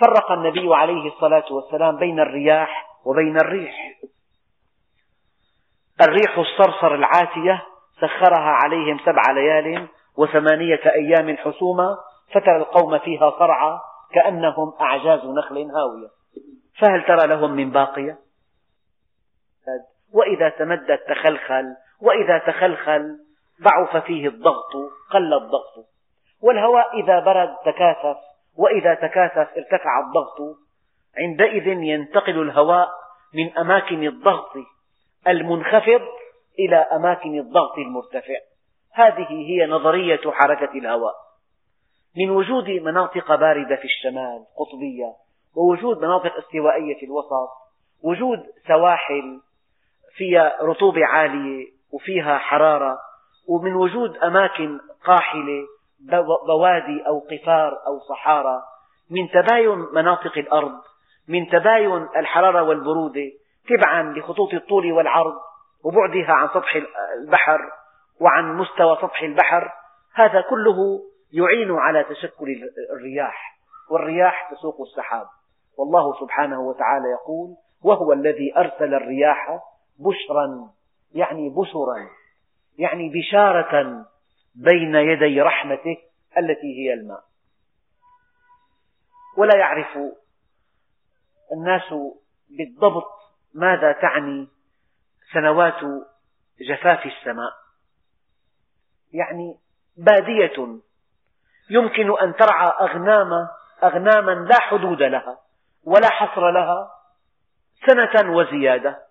فرق 0.00 0.32
النبي 0.32 0.74
عليه 0.74 1.08
الصلاة 1.08 1.52
والسلام 1.52 1.96
بين 1.96 2.20
الرياح 2.20 2.86
وبين 3.04 3.36
الريح. 3.36 3.92
الريح 6.02 6.38
الصرصر 6.38 6.94
العاتية 6.94 7.62
سخرها 8.00 8.58
عليهم 8.64 8.98
سبع 8.98 9.32
ليال 9.32 9.88
وثمانية 10.16 10.80
أيام 10.86 11.36
حسوما 11.36 11.96
فترى 12.34 12.56
القوم 12.56 12.98
فيها 12.98 13.30
صرعى 13.30 13.78
كأنهم 14.12 14.72
أعجاز 14.80 15.20
نخل 15.24 15.56
هاوية. 15.56 16.08
فهل 16.80 17.04
ترى 17.04 17.26
لهم 17.26 17.50
من 17.50 17.70
باقية؟ 17.70 18.18
وإذا 20.12 20.48
تمدد 20.48 20.98
تخلخل 20.98 21.76
وإذا 22.00 22.38
تخلخل 22.38 23.18
ضعف 23.62 23.96
فيه 23.96 24.28
الضغط 24.28 24.72
قل 25.10 25.34
الضغط. 25.34 25.88
والهواء 26.42 27.00
إذا 27.00 27.20
برد 27.20 27.56
تكاثف 27.66 28.16
وإذا 28.58 28.94
تكاثف 28.94 29.48
ارتفع 29.56 30.00
الضغط. 30.00 30.56
عندئذ 31.18 31.66
ينتقل 31.66 32.42
الهواء 32.42 32.88
من 33.34 33.58
أماكن 33.58 34.06
الضغط 34.06 34.52
المنخفض 35.28 36.02
إلى 36.58 36.76
أماكن 36.76 37.38
الضغط 37.38 37.78
المرتفع. 37.78 38.34
هذه 38.92 39.28
هي 39.30 39.66
نظرية 39.66 40.30
حركة 40.30 40.78
الهواء. 40.78 41.25
من 42.16 42.30
وجود 42.30 42.68
مناطق 42.68 43.34
باردة 43.34 43.76
في 43.76 43.84
الشمال 43.84 44.44
قطبية 44.58 45.12
ووجود 45.56 45.98
مناطق 45.98 46.36
استوائية 46.36 46.94
في 47.00 47.06
الوسط 47.06 47.48
وجود 48.04 48.38
سواحل 48.68 49.40
فيها 50.16 50.56
رطوبة 50.62 51.06
عالية 51.06 51.66
وفيها 51.92 52.38
حرارة 52.38 52.98
ومن 53.48 53.74
وجود 53.74 54.16
أماكن 54.16 54.78
قاحلة 55.04 55.66
بوادي 56.46 57.06
أو 57.06 57.18
قفار 57.18 57.78
أو 57.86 57.98
صحارى 57.98 58.62
من 59.10 59.28
تباين 59.28 59.78
مناطق 59.92 60.38
الأرض 60.38 60.80
من 61.28 61.48
تباين 61.48 62.08
الحرارة 62.16 62.62
والبرودة 62.62 63.30
تبعا 63.68 64.02
لخطوط 64.02 64.54
الطول 64.54 64.92
والعرض 64.92 65.34
وبعدها 65.84 66.32
عن 66.32 66.48
سطح 66.48 66.82
البحر 67.20 67.60
وعن 68.20 68.56
مستوى 68.56 68.96
سطح 68.96 69.22
البحر. 69.22 69.72
هذا 70.14 70.40
كله 70.40 71.00
يعين 71.32 71.70
على 71.70 72.04
تشكل 72.04 72.70
الرياح 72.92 73.58
والرياح 73.90 74.50
تسوق 74.50 74.80
السحاب. 74.80 75.26
والله 75.78 76.20
سبحانه 76.20 76.60
وتعالى 76.60 77.04
يقول 77.10 77.56
وهو 77.82 78.12
الذي 78.12 78.56
أرسل 78.56 78.94
الرياح 78.94 79.60
بشرا 79.98 80.70
يعني 81.14 81.48
بشرا 81.48 82.08
يعني 82.78 83.12
بشارة 83.14 84.06
بين 84.54 84.94
يدي 84.94 85.40
رحمته 85.40 85.96
التي 86.38 86.78
هي 86.78 86.94
الماء. 86.94 87.24
ولا 89.36 89.56
يعرف 89.56 89.98
الناس 91.52 91.94
بالضبط 92.50 93.12
ماذا 93.54 93.92
تعني 93.92 94.48
سنوات 95.32 96.04
جفاف 96.60 97.06
السماء. 97.06 97.52
يعني 99.12 99.56
بادية 99.96 100.80
يمكن 101.70 102.18
أن 102.18 102.34
ترعى 102.36 102.72
أغنام 102.80 103.48
أغناما 103.84 104.30
لا 104.30 104.60
حدود 104.60 105.02
لها 105.02 105.38
ولا 105.84 106.10
حصر 106.10 106.50
لها 106.50 106.90
سنة 107.86 108.36
وزيادة. 108.36 109.06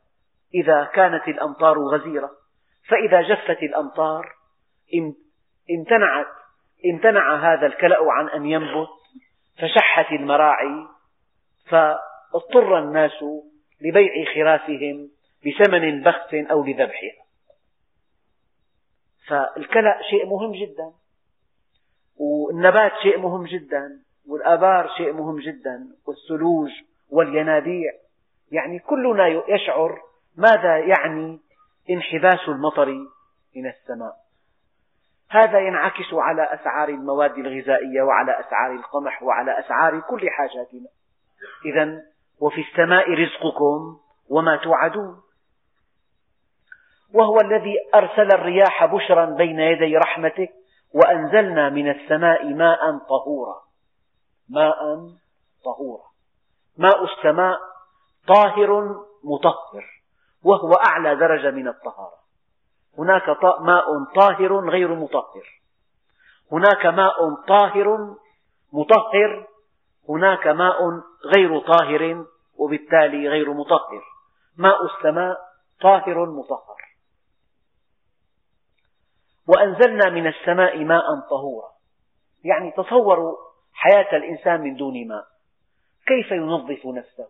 إذا 0.54 0.84
كانت 0.94 1.28
الأمطار 1.28 1.80
غزيرة 1.80 2.32
فإذا 2.89 3.22
جفت 3.22 3.63
الأمطار 3.63 4.32
امتنعت 5.72 6.28
امتنع 6.94 7.36
هذا 7.36 7.68
الكلأ 7.68 7.98
عن 8.12 8.30
أن 8.30 8.46
ينبت 8.46 8.89
فشحت 9.58 10.12
المراعي 10.12 10.88
فاضطر 11.70 12.80
الناس 12.80 13.24
لبيع 13.82 14.12
خرافهم 14.36 15.10
بثمن 15.46 16.04
بخس 16.04 16.34
أو 16.34 16.63
لذبحها. 16.63 17.26
فالكلأ 19.28 20.02
شيء 20.10 20.26
مهم 20.26 20.52
جدا. 20.52 20.94
والنبات 22.19 22.91
شيء 23.04 23.19
مهم 23.19 23.45
جدا 23.45 23.99
والآبار 24.30 24.89
شيء 24.97 25.13
مهم 25.13 25.39
جدا 25.39 25.88
والثلوج 26.08 26.69
والينابيع. 27.12 27.93
يعني 28.51 28.80
كلنا 28.80 29.28
يشعر 29.28 30.01
ماذا 30.38 30.78
يعني 30.78 31.39
انحباس 31.89 32.39
المطر 32.47 32.89
من 33.56 33.67
السماء. 33.67 34.15
هذا 35.30 35.60
ينعكس 35.60 36.13
على 36.13 36.54
أسعار 36.54 36.89
المواد 36.89 37.38
الغذائية 37.38 38.01
وعلى 38.01 38.39
أسعار 38.39 38.71
القمح 38.71 39.23
وعلى 39.23 39.60
أسعار 39.60 39.99
كل 39.99 40.30
حاجاتنا. 40.30 40.88
إذا 41.65 42.01
وفي 42.39 42.62
السماء 42.62 43.13
رزقكم 43.13 43.97
وما 44.30 44.56
توعدون. 44.56 45.21
وهو 47.13 47.41
الذي 47.41 47.75
أرسل 47.95 48.32
الرياح 48.34 48.86
بشرا 48.86 49.25
بين 49.25 49.60
يدي 49.60 49.97
رحمته 49.97 50.47
وأنزلنا 50.95 51.69
من 51.69 51.89
السماء 51.91 52.53
ماء 52.53 52.97
طهورا. 52.97 53.62
ماء 54.49 55.10
طهورا. 55.65 56.03
ماء 56.77 57.03
السماء 57.03 57.60
طاهر 58.27 58.95
مطهر 59.23 59.86
وهو 60.43 60.71
أعلى 60.73 61.15
درجة 61.15 61.51
من 61.51 61.67
الطهارة. 61.67 62.17
هناك 62.97 63.29
ماء 63.62 64.03
طاهر 64.15 64.69
غير 64.69 64.95
مطهر. 64.95 65.62
هناك 66.51 66.86
ماء 66.86 67.36
طاهر 67.47 68.15
مطهر 68.73 69.47
هناك 70.10 70.47
ماء 70.47 71.01
غير 71.36 71.60
طاهر 71.60 72.25
وبالتالي 72.58 73.29
غير 73.29 73.53
مطهر. 73.53 74.03
ماء 74.58 74.86
السماء 74.86 75.38
طاهر 75.81 76.25
مطهر. 76.25 76.85
وأنزلنا 79.47 80.10
من 80.10 80.27
السماء 80.27 80.84
ماء 80.84 81.19
طهورا. 81.29 81.69
يعني 82.43 82.71
تصوروا 82.71 83.38
حياة 83.73 84.17
الإنسان 84.17 84.62
من 84.62 84.75
دون 84.75 85.08
ماء. 85.08 85.27
كيف 86.08 86.31
ينظف 86.31 86.86
نفسه؟ 86.86 87.29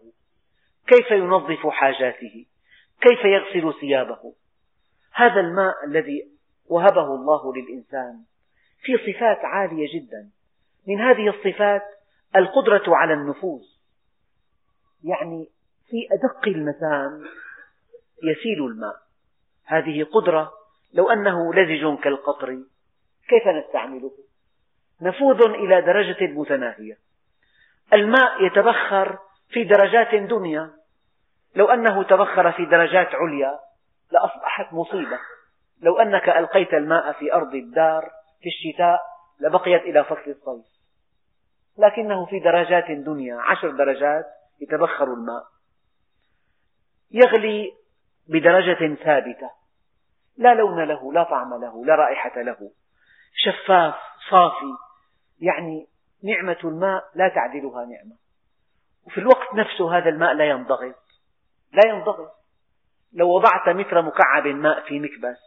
كيف 0.88 1.12
ينظف 1.12 1.68
حاجاته؟ 1.68 2.46
كيف 3.02 3.26
يغسل 3.26 3.80
ثيابه؟ 3.80 4.34
هذا 5.14 5.40
الماء 5.40 5.86
الذي 5.86 6.32
وهبه 6.68 7.16
الله 7.16 7.54
للإنسان 7.56 8.24
في 8.82 8.98
صفات 8.98 9.46
عالية 9.46 9.88
جدا. 10.00 10.30
من 10.88 11.02
هذه 11.02 11.30
الصفات 11.30 11.82
القدرة 12.36 12.96
على 12.96 13.14
النفوذ. 13.14 13.62
يعني 15.04 15.50
في 15.90 16.08
أدق 16.12 16.48
المسام 16.48 17.24
يسيل 18.24 18.66
الماء. 18.66 18.96
هذه 19.66 20.04
قدرة 20.04 20.54
لو 20.94 21.10
أنه 21.10 21.54
لزج 21.54 22.00
كالقطر 22.00 22.64
كيف 23.30 23.48
نستعمله؟ 23.48 24.12
نفوذ 25.02 25.42
إلى 25.50 25.82
درجة 25.82 26.28
متناهية. 26.28 26.98
الماء 27.94 28.46
يتبخر 28.46 29.20
في 29.50 29.64
درجات 29.64 30.16
دنيا. 30.16 30.72
لو 31.56 31.66
أنه 31.66 32.04
تبخر 32.04 32.52
في 32.52 32.66
درجات 32.66 33.16
عليا 33.16 33.60
لأصبحت 34.12 34.74
مصيبة. 34.74 35.20
لو 35.82 36.00
أنك 36.00 36.30
ألقيت 36.30 36.74
الماء 36.74 37.12
في 37.12 37.34
أرض 37.34 37.56
الدار 37.56 38.12
في 38.42 38.50
الشتاء 38.50 39.00
لبقيت 39.40 39.82
إلى 39.82 40.04
فصل 40.04 40.32
الصيف. 40.32 40.66
لكنه 41.78 42.26
في 42.26 42.40
درجات 42.40 42.92
دنيا 42.92 43.36
عشر 43.36 43.72
درجات 43.72 44.26
يتبخر 44.62 45.14
الماء. 45.14 45.44
يغلي 47.12 47.74
بدرجة 48.28 48.96
ثابتة. 48.96 49.65
لا 50.38 50.54
لون 50.54 50.84
له 50.84 51.14
لا 51.14 51.24
طعم 51.24 51.62
له 51.62 51.86
لا 51.86 51.96
رائحة 51.96 52.42
له. 52.42 52.72
شفاف 53.34 53.96
صافي 54.30 54.74
يعني 55.40 55.88
نعمة 56.24 56.58
الماء 56.64 57.04
لا 57.16 57.28
تعدلها 57.28 57.86
نعمة. 57.86 58.16
وفي 59.06 59.18
الوقت 59.18 59.54
نفسه 59.54 59.98
هذا 59.98 60.10
الماء 60.10 60.34
لا 60.34 60.46
ينضغط. 60.46 60.96
لا 61.72 61.90
ينضغط. 61.90 62.32
لو 63.14 63.30
وضعت 63.30 63.70
متر 63.70 64.02
مكعب 64.02 64.48
ماء 64.48 64.82
في 64.88 65.00
مكبس 65.00 65.38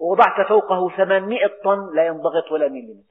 ووضعت 0.00 0.48
فوقه 0.48 0.96
ثمانمئة 0.96 1.50
طن 1.64 1.94
لا 1.94 2.06
ينضغط 2.06 2.52
ولا 2.52 2.68
مليمتر. 2.68 3.10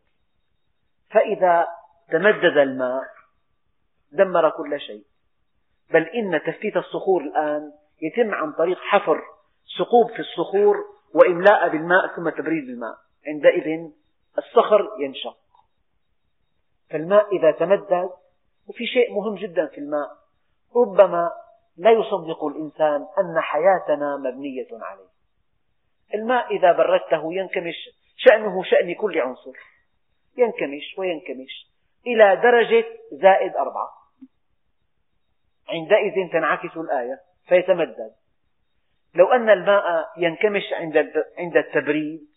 فإذا 1.12 1.68
تمدد 2.12 2.58
الماء 2.58 3.04
دمر 4.12 4.50
كل 4.50 4.80
شيء. 4.80 5.04
بل 5.94 6.04
إن 6.04 6.42
تفتيت 6.46 6.78
الصخور 6.78 7.22
الآن 7.22 7.72
يتم 8.02 8.34
عن 8.34 8.52
طريق 8.52 8.78
حفر 8.80 9.22
ثقوب 9.80 10.12
في 10.12 10.20
الصخور 10.20 10.76
وإملاء 11.14 11.70
بالماء 11.70 12.16
ثم 12.16 12.30
تبريد 12.30 12.70
الماء 12.70 12.98
عندئذ 13.28 13.92
الصخر 14.38 14.90
ينشق. 15.00 15.38
فالماء 16.90 17.38
إذا 17.38 17.52
تمدد 17.52 18.10
وفي 18.68 18.86
شيء 18.86 19.14
مهم 19.14 19.36
جدا 19.36 19.68
في 19.68 19.78
الماء 19.78 20.10
ربما 20.76 21.32
لا 21.78 21.92
يصدق 21.92 22.44
الإنسان 22.46 23.08
أن 23.20 23.42
حياتنا 23.42 24.18
مبنية 24.18 24.68
عليه. 24.72 25.10
الماء 26.14 26.56
إذا 26.56 26.72
بردته 26.72 27.34
ينكمش 27.34 27.76
شأنه 28.18 28.64
شأن 28.64 28.96
كل 28.96 29.20
عنصر. 29.20 29.54
ينكمش 30.38 30.98
وينكمش 30.98 31.70
إلى 32.08 32.36
درجة 32.36 32.86
زائد 33.12 33.56
أربعة. 33.56 33.90
عندئذ 35.70 36.32
تنعكس 36.32 36.78
الآية 36.78 37.20
فيتمدد. 37.48 38.19
لو 39.16 39.32
أن 39.32 39.50
الماء 39.50 40.10
ينكمش 40.18 40.64
عند 41.38 41.58
التبريد 41.58 42.28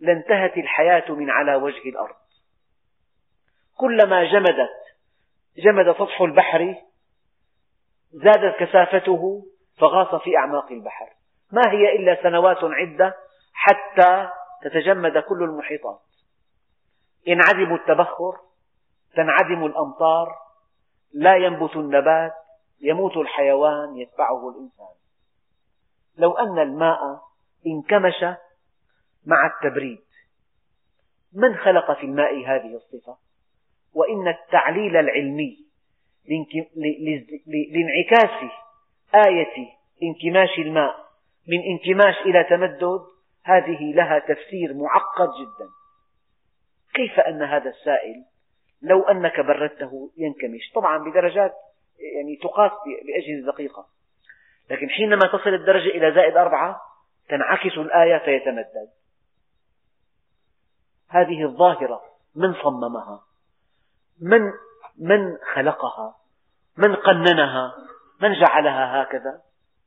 لانتهت 0.00 0.56
الحياة 0.56 1.10
من 1.12 1.30
على 1.30 1.54
وجه 1.54 1.88
الأرض. 1.88 2.16
كلما 3.76 4.24
جمدت 4.24 4.76
جمد 5.56 5.92
سطح 5.92 6.20
البحر 6.20 6.74
زادت 8.12 8.56
كثافته 8.58 9.46
فغاص 9.80 10.22
في 10.22 10.36
أعماق 10.36 10.72
البحر. 10.72 11.08
ما 11.52 11.62
هي 11.70 11.96
إلا 11.96 12.22
سنوات 12.22 12.58
عدة 12.62 13.14
حتى 13.52 14.28
تتجمد 14.62 15.18
كل 15.18 15.42
المحيطات. 15.42 16.00
ينعدم 17.26 17.74
التبخر 17.74 18.36
تنعدم 19.14 19.66
الأمطار 19.66 20.28
لا 21.14 21.36
ينبت 21.36 21.76
النبات 21.76 22.32
يموت 22.80 23.16
الحيوان 23.16 23.96
يتبعه 23.96 24.48
الإنسان. 24.48 24.96
لو 26.18 26.32
أن 26.32 26.58
الماء 26.58 26.98
انكمش 27.66 28.24
مع 29.26 29.46
التبريد 29.46 29.98
من 31.32 31.56
خلق 31.56 31.98
في 31.98 32.06
الماء 32.06 32.46
هذه 32.46 32.76
الصفة؟ 32.76 33.16
وإن 33.94 34.28
التعليل 34.28 34.96
العلمي 34.96 35.66
لانعكاس 37.46 38.50
آية 39.14 39.68
انكماش 40.02 40.58
الماء 40.58 41.06
من 41.48 41.58
انكماش 41.62 42.14
إلى 42.26 42.44
تمدد 42.44 43.00
هذه 43.44 43.92
لها 43.94 44.18
تفسير 44.18 44.74
معقد 44.74 45.28
جدا. 45.28 45.68
كيف 46.94 47.20
أن 47.20 47.42
هذا 47.42 47.70
السائل 47.70 48.24
لو 48.82 49.02
أنك 49.02 49.40
بردته 49.40 50.10
ينكمش؟ 50.16 50.72
طبعا 50.74 50.98
بدرجات 50.98 51.54
يعني 52.14 52.36
تقاس 52.36 52.70
بأجهزة 52.86 53.52
دقيقة. 53.52 53.86
لكن 54.70 54.88
حينما 54.90 55.26
تصل 55.26 55.54
الدرجة 55.54 55.88
إلى 55.88 56.12
زائد 56.14 56.36
أربعة 56.36 56.80
تنعكس 57.28 57.78
الآية 57.78 58.18
فيتمدد. 58.18 58.88
هذه 61.08 61.44
الظاهرة 61.44 62.02
من 62.36 62.54
صممها 62.54 63.20
من 64.20 64.40
من 64.98 65.36
خلقها 65.54 66.16
من 66.76 66.94
قننها 66.94 67.74
من 68.20 68.32
جعلها 68.40 69.02
هكذا 69.02 69.40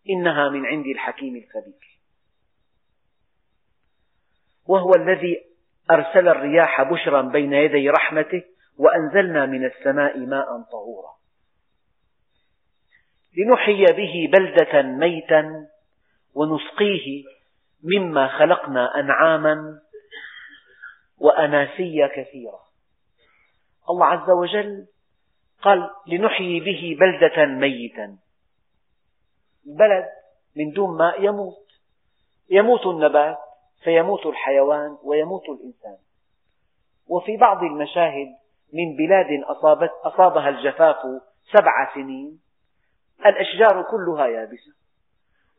إنها 0.09 0.49
من 0.49 0.65
عند 0.65 0.85
الحكيم 0.85 1.35
الخبير. 1.35 1.99
وهو 4.67 4.95
الذي 4.95 5.45
أرسل 5.91 6.27
الرياح 6.27 6.83
بشرا 6.83 7.21
بين 7.21 7.53
يدي 7.53 7.89
رحمته 7.89 8.43
وأنزلنا 8.77 9.45
من 9.45 9.65
السماء 9.65 10.19
ماء 10.19 10.61
طهورا. 10.61 11.18
لنحيي 13.37 13.85
به 13.85 14.31
بلدة 14.33 14.81
ميتا 14.81 15.67
ونسقيه 16.35 17.23
مما 17.83 18.27
خلقنا 18.27 18.99
أنعاما 18.99 19.79
وأناسيا 21.17 22.07
كثيرة 22.07 22.59
الله 23.89 24.05
عز 24.05 24.29
وجل 24.29 24.87
قال 25.61 25.89
لنحيي 26.07 26.59
به 26.59 26.97
بلدة 26.99 27.45
ميتا. 27.45 28.17
البلد 29.67 30.05
من 30.55 30.71
دون 30.71 30.97
ماء 30.97 31.23
يموت. 31.23 31.67
يموت 32.49 32.85
النبات 32.85 33.37
فيموت 33.83 34.25
الحيوان 34.25 34.97
ويموت 35.03 35.49
الإنسان. 35.49 35.97
وفي 37.07 37.37
بعض 37.37 37.63
المشاهد 37.63 38.27
من 38.73 38.95
بلاد 38.95 39.43
أصابت 39.43 39.91
أصابها 40.03 40.49
الجفاف 40.49 40.97
سبع 41.53 41.93
سنين. 41.93 42.39
الأشجار 43.25 43.83
كلها 43.91 44.27
يابسة 44.27 44.73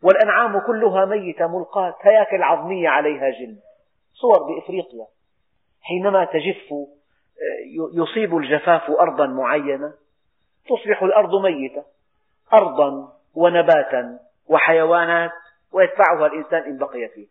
والأنعام 0.02 0.58
كلها 0.66 1.04
ميتة 1.04 1.46
ملقاة 1.46 1.96
هياكل 2.02 2.42
عظمية 2.42 2.88
عليها 2.88 3.30
جلد. 3.30 3.60
صور 4.14 4.42
بإفريقيا 4.42 5.06
حينما 5.82 6.24
تجف 6.24 6.74
يصيب 7.94 8.36
الجفاف 8.36 8.90
أرضا 8.90 9.26
معينة 9.26 9.92
تصبح 10.68 11.02
الأرض 11.02 11.34
ميتة 11.42 11.84
أرضا 12.52 13.12
ونباتا 13.34 14.18
وحيوانات 14.48 15.32
ويتبعها 15.72 16.26
الإنسان 16.26 16.62
إن 16.62 16.78
بقي 16.78 17.08
فيه 17.08 17.26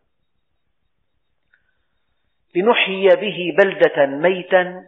لنحيي 2.55 3.07
به 3.07 3.55
بلدة 3.57 4.05
ميتا 4.05 4.83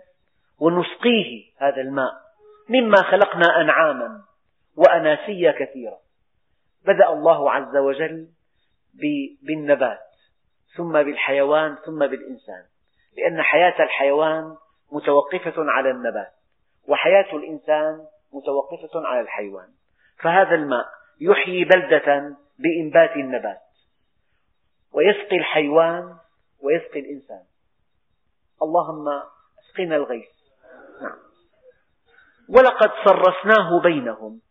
ونسقيه 0.59 1.43
هذا 1.57 1.81
الماء 1.81 2.13
مما 2.69 2.97
خلقنا 2.97 3.61
أنعاما. 3.61 4.21
وأناسيا 4.75 5.51
كثيرة. 5.51 5.99
بدأ 6.85 7.09
الله 7.09 7.51
عز 7.51 7.77
وجل 7.77 8.27
بالنبات 9.41 9.99
ثم 10.77 11.03
بالحيوان 11.03 11.75
ثم 11.85 11.99
بالإنسان. 11.99 12.63
لأن 13.17 13.41
حياة 13.41 13.83
الحيوان 13.83 14.55
متوقفة 14.91 15.53
على 15.57 15.91
النبات 15.91 16.33
وحياة 16.87 17.35
الإنسان 17.35 18.05
متوقفة 18.33 19.07
على 19.07 19.21
الحيوان. 19.21 19.67
فهذا 20.23 20.55
الماء 20.55 20.85
يحيي 21.21 21.65
بلدة 21.65 22.37
بإنبات 22.59 23.15
النبات 23.15 23.61
ويسقي 24.93 25.37
الحيوان 25.37 26.17
ويسقي 26.63 26.99
الإنسان. 26.99 27.43
اللهم 28.61 29.07
أسقنا 29.59 29.95
الغيث. 29.95 30.29
نعم. 31.01 31.19
ولقد 32.49 32.89
صرفناه 33.05 33.81
بينهم. 33.83 34.41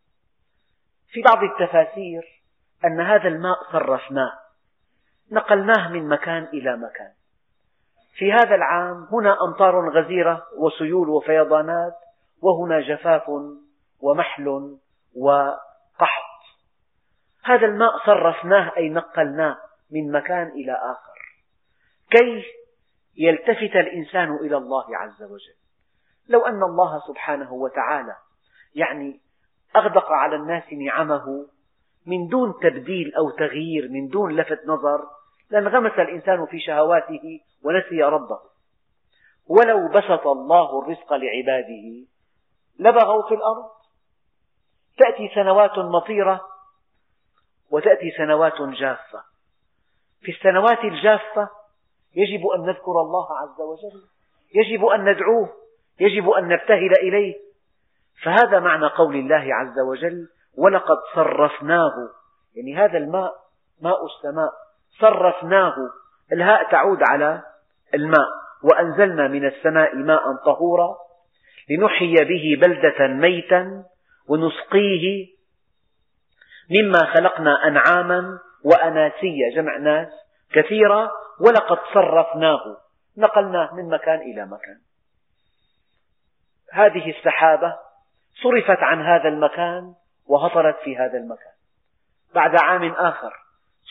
في 1.13 1.23
بعض 1.23 1.43
التفاسير 1.43 2.43
أن 2.85 3.01
هذا 3.01 3.29
الماء 3.29 3.57
صرفناه 3.73 4.33
نقلناه 5.33 5.89
من 5.89 6.09
مكان 6.09 6.45
إلى 6.45 6.77
مكان. 6.77 7.13
في 8.15 8.33
هذا 8.33 8.55
العام 8.55 9.09
هنا 9.13 9.37
أمطار 9.45 9.91
غزيرة 9.91 10.47
وسيول 10.57 11.09
وفيضانات 11.09 11.95
وهنا 12.43 12.81
جفاف 12.81 13.31
ومحل 14.01 14.79
وقحط. 15.17 16.41
هذا 17.45 17.67
الماء 17.67 17.99
صرفناه 18.07 18.73
أي 18.77 18.89
نقلناه 18.89 19.59
من 19.91 20.13
مكان 20.13 20.47
إلى 20.47 20.73
آخر. 20.73 21.21
كي 22.11 22.45
يلتفت 23.17 23.77
الإنسان 23.77 24.37
إلى 24.37 24.57
الله 24.57 24.97
عز 24.97 25.23
وجل؟ 25.23 25.55
لو 26.29 26.47
أن 26.47 26.63
الله 26.63 27.01
سبحانه 27.09 27.53
وتعالى 27.53 28.17
يعني 28.75 29.21
أغدق 29.77 30.12
على 30.12 30.37
الناس 30.37 30.73
نعمه 30.73 31.47
من 32.07 32.29
دون 32.29 32.55
تبديل 32.62 33.14
أو 33.14 33.31
تغيير 33.31 33.89
من 33.89 34.09
دون 34.09 34.37
لفت 34.37 34.61
نظر. 34.66 35.07
لانغمس 35.51 35.93
الإنسان 35.93 36.47
في 36.47 36.61
شهواته 36.61 37.41
ونسي 37.64 38.03
ربه. 38.03 38.39
ولو 39.47 39.89
بسط 39.89 40.27
الله 40.27 40.79
الرزق 40.79 41.12
لعباده 41.12 42.07
لبغوا 42.79 43.29
في 43.29 43.35
الأرض. 43.35 43.71
تأتي 44.99 45.35
سنوات 45.35 45.79
مطيرة 45.79 46.41
وتأتي 47.71 48.11
سنوات 48.11 48.62
جافة. 48.62 49.23
في 50.21 50.33
السنوات 50.33 50.85
الجافة 50.85 51.49
يجب 52.16 52.47
أن 52.47 52.61
نذكر 52.61 53.01
الله 53.01 53.39
عز 53.39 53.61
وجل. 53.61 54.03
يجب 54.55 54.85
أن 54.85 55.05
ندعوه. 55.05 55.49
يجب 56.01 56.31
أن 56.31 56.49
نبتهل 56.49 56.93
إليه. 57.03 57.49
فهذا 58.23 58.59
معنى 58.59 58.87
قول 58.87 59.17
الله 59.17 59.55
عز 59.55 59.79
وجل 59.79 60.29
ولقد 60.59 60.97
صرفناه. 61.15 61.93
يعني 62.55 62.77
هذا 62.77 62.99
الماء 62.99 63.33
ماء 63.83 64.07
السماء 64.07 64.53
صرفناه. 65.01 65.75
الهاء 66.33 66.71
تعود 66.71 66.99
على 67.11 67.43
الماء 67.95 68.29
وأنزلنا 68.63 69.29
من 69.29 69.47
السماء 69.47 69.97
ماء 69.97 70.37
طهورا 70.45 70.97
لنحيي 71.71 72.15
به 72.15 72.67
بلدة 72.67 73.07
ميتا 73.07 73.85
ونسقيه 74.29 75.27
مما 76.71 77.15
خلقنا 77.15 77.67
أنعاما 77.67 78.39
وأناسيا. 78.65 79.55
جمع 79.55 79.77
ناس 79.77 80.09
كثيرة 80.53 81.11
ولقد 81.41 81.79
صرفناه. 81.95 82.77
نقلناه 83.19 83.75
من 83.75 83.89
مكان 83.89 84.21
إلى 84.21 84.47
مكان. 84.47 84.79
هذه 86.73 87.11
السحابة 87.11 87.89
صرفت 88.43 88.82
عن 88.82 89.03
هذا 89.03 89.28
المكان 89.28 89.95
وهطلت 90.28 90.76
في 90.84 90.97
هذا 90.97 91.18
المكان. 91.18 91.53
بعد 92.34 92.57
عام 92.62 92.93
آخر 92.93 93.32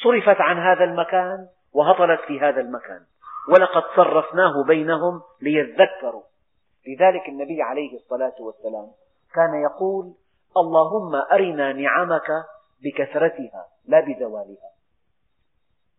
صرفت 0.03 0.41
عن 0.41 0.57
هذا 0.57 0.83
المكان 0.83 1.47
وهطلت 1.73 2.21
في 2.21 2.39
هذا 2.39 2.61
المكان. 2.61 3.01
ولقد 3.49 3.83
صرفناه 3.95 4.63
بينهم 4.67 5.21
ليذكروا. 5.41 6.23
لذلك 6.87 7.29
النبي 7.29 7.61
عليه 7.61 7.95
الصلاة 7.97 8.35
والسلام 8.39 8.91
كان 9.33 9.61
يقول 9.61 10.13
اللهم 10.57 11.15
أرنا 11.15 11.73
نعمك 11.73 12.31
بكثرتها 12.83 13.65
لا 13.87 13.99
بزوالها. 13.99 14.69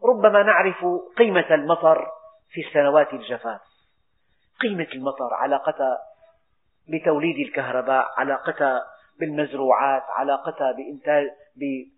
ربما 0.04 0.42
نعرف 0.42 0.84
قيمة 1.16 1.54
المطر 1.54 2.06
في 2.50 2.60
السنوات 2.60 3.12
الجفاف. 3.12 3.60
قيمة 4.60 4.88
المطر 4.94 5.34
علاقتها 5.34 5.98
بتوليد 6.88 7.46
الكهرباء 7.46 8.06
علاقتها 8.16 8.82
بالمزروعات 9.20 10.02
علاقتها 10.08 10.72
بإنتاج 10.72 11.26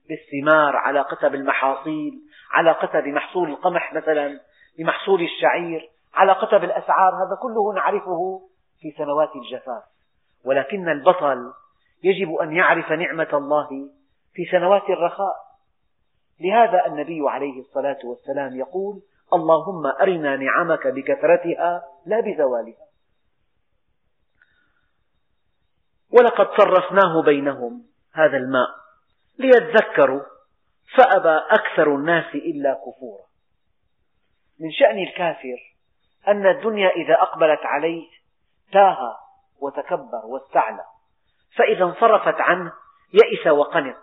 بالثمار 0.08 0.76
علاقتها 0.76 1.28
بالمحاصيل 1.28 2.20
علاقتها 2.52 3.00
بمحصول 3.00 3.50
القمح 3.50 3.94
مثلا 3.94 4.40
بمحصول 4.78 5.22
الشعير 5.22 5.90
علاقتها 6.14 6.58
بالأسعار 6.58 7.14
هذا 7.14 7.38
كله 7.42 7.74
نعرفه 7.74 8.40
في 8.80 8.90
سنوات 8.98 9.30
الجفاف. 9.36 9.82
ولكن 10.44 10.88
البطل 10.88 11.52
يجب 12.02 12.34
أن 12.34 12.52
يعرف 12.52 12.92
نعمة 12.92 13.28
الله 13.32 13.68
في 14.34 14.44
سنوات 14.50 14.90
الرخاء. 14.90 15.34
لهذا 16.40 16.86
النبي 16.86 17.20
عليه 17.28 17.60
الصلاة 17.60 17.98
والسلام 18.04 18.56
يقول 18.56 19.02
اللهم 19.34 19.86
أرنا 19.86 20.36
نعمك 20.36 20.86
بكثرتها 20.86 21.82
لا 22.06 22.20
بزوالها. 22.20 22.91
ولقد 26.12 26.46
صرفناه 26.56 27.22
بينهم 27.22 27.82
هذا 28.14 28.36
الماء 28.36 28.68
ليذكروا 29.38 30.22
فأبى 30.96 31.40
أكثر 31.50 31.94
الناس 31.94 32.34
إلا 32.34 32.74
كفورا. 32.74 33.24
من 34.60 34.70
شأن 34.72 34.98
الكافر 34.98 35.74
أن 36.28 36.46
الدنيا 36.46 36.88
إذا 36.88 37.14
أقبلت 37.14 37.60
عليه 37.64 38.08
تاه 38.72 39.16
وتكبر 39.60 40.20
واستعلى 40.24 40.84
فإذا 41.56 41.84
انصرفت 41.84 42.40
عنه 42.40 42.72
يئس 43.12 43.46
وقنط 43.46 43.96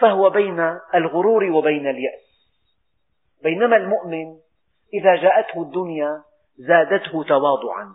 فهو 0.00 0.30
بين 0.30 0.78
الغرور 0.94 1.44
وبين 1.44 1.86
اليأس. 1.86 2.24
بينما 3.42 3.76
المؤمن 3.76 4.38
إذا 4.94 5.16
جاءته 5.16 5.62
الدنيا 5.62 6.22
زادته 6.56 7.22
تواضعا 7.22 7.94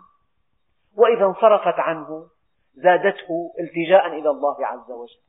وإذا 0.96 1.24
انصرفت 1.24 1.78
عنه 1.78 2.28
زادته 2.74 3.52
التجاء 3.60 4.06
إلى 4.06 4.30
الله 4.30 4.66
عز 4.66 4.90
وجل. 4.90 5.20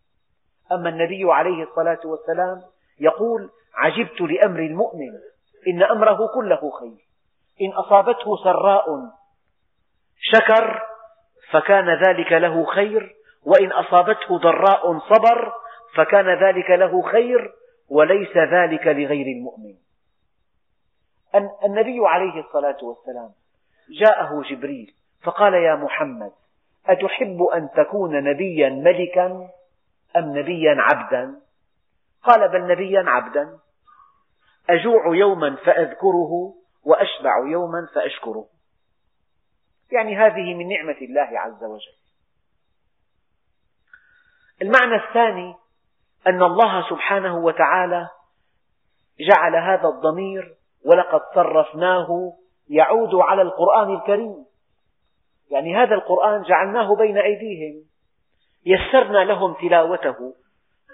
أما 0.72 0.90
النبي 0.90 1.24
عليه 1.34 1.64
الصلاة 1.64 2.00
والسلام 2.06 2.62
يقول 3.00 3.50
عجبت 3.76 4.22
لأمر 4.22 4.60
المؤمن 4.60 5.12
إن 5.68 5.84
أمره 5.84 6.28
كله 6.36 6.72
خير. 6.80 7.08
إن 7.62 7.72
أصابته 7.72 8.38
سراء 8.44 8.86
شكر 10.20 10.82
فكان 11.52 11.90
ذلك 12.08 12.32
له 12.32 12.66
خير 12.66 13.16
وإن 13.46 13.72
أصابته 13.72 14.38
ضراء 14.38 15.00
صبر 15.00 15.54
فكان 15.96 16.44
ذلك 16.44 16.70
له 16.70 17.02
خير 17.02 17.54
وليس 17.90 18.38
ذلك 18.38 18.88
لغير 18.88 19.26
المؤمن. 19.38 19.76
النبي 21.66 22.00
عليه 22.08 22.40
الصلاة 22.40 22.78
والسلام 22.84 23.30
جاءه 24.00 24.42
جبريل 24.50 24.94
فقال 25.24 25.54
يا 25.54 25.76
محمد 25.76 26.32
أتحب 26.86 27.44
أن 27.44 27.70
تكون 27.76 28.24
نبيا 28.24 28.70
ملكا 28.70 29.50
أم 30.18 30.38
نبيا 30.38 30.76
عبدا؟ 30.80 31.42
قال 32.24 32.50
بل 32.50 32.68
نبيا 32.68 33.04
عبدا. 33.08 33.60
أجوع 34.70 35.16
يوما 35.16 35.56
فأذكره 35.56 36.54
وأشبع 36.84 37.48
يوما 37.48 37.88
فأشكره. 37.96 38.46
يعني 39.92 40.18
هذه 40.18 40.54
من 40.54 40.68
نعمة 40.68 40.98
الله 41.02 41.40
عز 41.40 41.64
وجل. 41.64 41.96
المعنى 44.62 44.96
الثاني 44.96 45.56
أن 46.28 46.44
الله 46.44 46.90
سبحانه 46.90 47.38
وتعالى 47.38 48.10
جعل 49.20 49.56
هذا 49.56 49.88
الضمير 49.88 50.56
ولقد 50.86 51.22
صرفناه 51.36 52.34
يعود 52.70 53.16
على 53.16 53.42
القرآن 53.42 53.96
الكريم. 53.96 54.46
يعني 55.52 55.76
هذا 55.76 55.96
القرآن 55.96 56.42
جعلناه 56.42 56.96
بين 56.96 57.18
أيديهم. 57.18 57.84
يسرنا 58.66 59.18
لهم 59.18 59.54
تلاوته. 59.54 60.34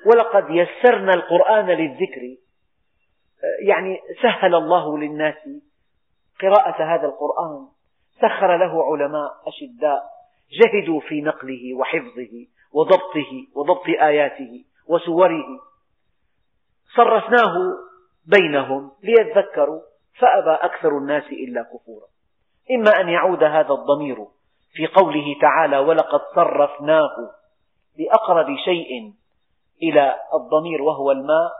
ولقد 0.05 0.45
يسرنا 0.49 1.13
القرآن 1.13 1.65
للذكر. 1.65 2.35
يعني 3.67 3.99
سهل 4.21 4.55
الله 4.55 4.97
للناس 4.97 5.35
قراءة 6.41 6.83
هذا 6.95 7.07
القرآن. 7.07 7.67
سخر 8.21 8.57
له 8.57 8.93
علماء 8.93 9.31
أشداء. 9.47 10.03
جهدوا 10.51 10.99
في 10.99 11.21
نقله 11.21 11.73
وحفظه 11.79 12.47
وضبطه 12.73 13.47
وضبط 13.55 13.85
آياته 13.87 14.65
وسوره. 14.87 15.59
صرفناه 16.95 17.53
بينهم 18.25 18.91
ليذكروا. 19.03 19.81
فأبى 20.19 20.51
أكثر 20.51 20.97
الناس 20.97 21.23
إلا 21.23 21.63
كفورا. 21.63 22.07
إما 22.71 23.01
أن 23.01 23.09
يعود 23.09 23.43
هذا 23.43 23.73
الضمير 23.73 24.17
في 24.77 24.87
قوله 24.87 25.35
تعالى 25.41 25.77
ولقد 25.77 26.21
صرفناه 26.35 27.31
بأقرب 27.97 28.55
شيء 28.65 29.13
إلى 29.83 30.15
الضمير 30.33 30.81
وهو 30.81 31.11
الماء 31.11 31.51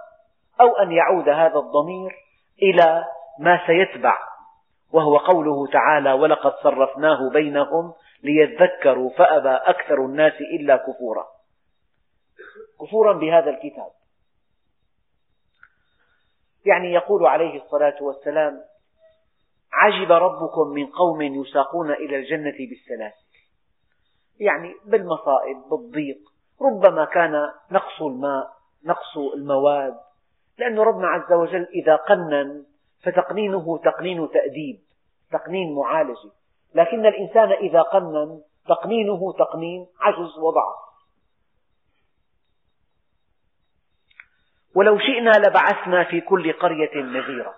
أو 0.61 0.75
أن 0.75 0.91
يعود 0.91 1.29
هذا 1.29 1.59
الضمير 1.59 2.15
إلى 2.61 3.05
ما 3.39 3.67
سيتبع 3.67 4.17
وهو 4.91 5.17
قوله 5.17 5.67
تعالى 5.67 6.13
ولقد 6.13 6.53
صرفناه 6.63 7.29
بينهم 7.29 7.93
ليذكروا 8.23 9.09
فأبى 9.09 9.49
أكثر 9.49 10.05
الناس 10.05 10.33
إلا 10.59 10.77
كفورا 10.77 11.27
كفورا 12.81 13.13
بهذا 13.13 13.49
الكتاب. 13.49 13.91
يعني 16.65 16.93
يقول 16.93 17.25
عليه 17.25 17.63
الصلاة 17.63 17.95
والسلام 18.01 18.61
عجب 19.71 20.11
ربكم 20.11 20.67
من 20.67 20.85
قوم 20.85 21.21
يساقون 21.21 21.91
إلى 21.91 22.15
الجنة 22.15 22.57
بالسلاسل. 22.69 23.27
يعني 24.39 24.75
بالمصائب 24.85 25.57
بالضيق. 25.71 26.17
ربما 26.61 27.05
كان 27.05 27.49
نقص 27.71 28.01
الماء 28.01 28.49
نقص 28.85 29.17
المواد. 29.35 29.97
لأن 30.57 30.79
ربنا 30.79 31.07
عز 31.07 31.33
وجل 31.33 31.67
إذا 31.73 31.95
قنن 31.95 32.65
فتقنينه 33.03 33.77
تقنين 33.77 34.29
تأديب 34.29 34.79
تقنين 35.31 35.75
معالجة 35.75 36.31
لكن 36.75 37.05
الإنسان 37.05 37.51
إذا 37.51 37.81
قنن 37.81 38.41
تقنينه 38.67 39.33
تقنين 39.33 39.87
عجز 39.99 40.37
وضعف. 40.37 40.87
ولو 44.75 44.99
شئنا 44.99 45.31
لبعثنا 45.31 46.03
في 46.03 46.21
كل 46.21 46.53
قرية 46.53 47.01
نذيرا. 47.03 47.53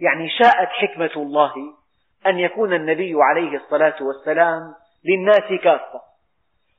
يعني 0.00 0.30
شاءت 0.30 0.68
حكمة 0.68 1.10
الله 1.22 1.52
أن 2.26 2.38
يكون 2.38 2.74
النبي 2.74 3.14
عليه 3.22 3.56
الصلاة 3.56 4.02
والسلام 4.02 4.74
للناس 5.04 5.60
كافة. 5.62 6.00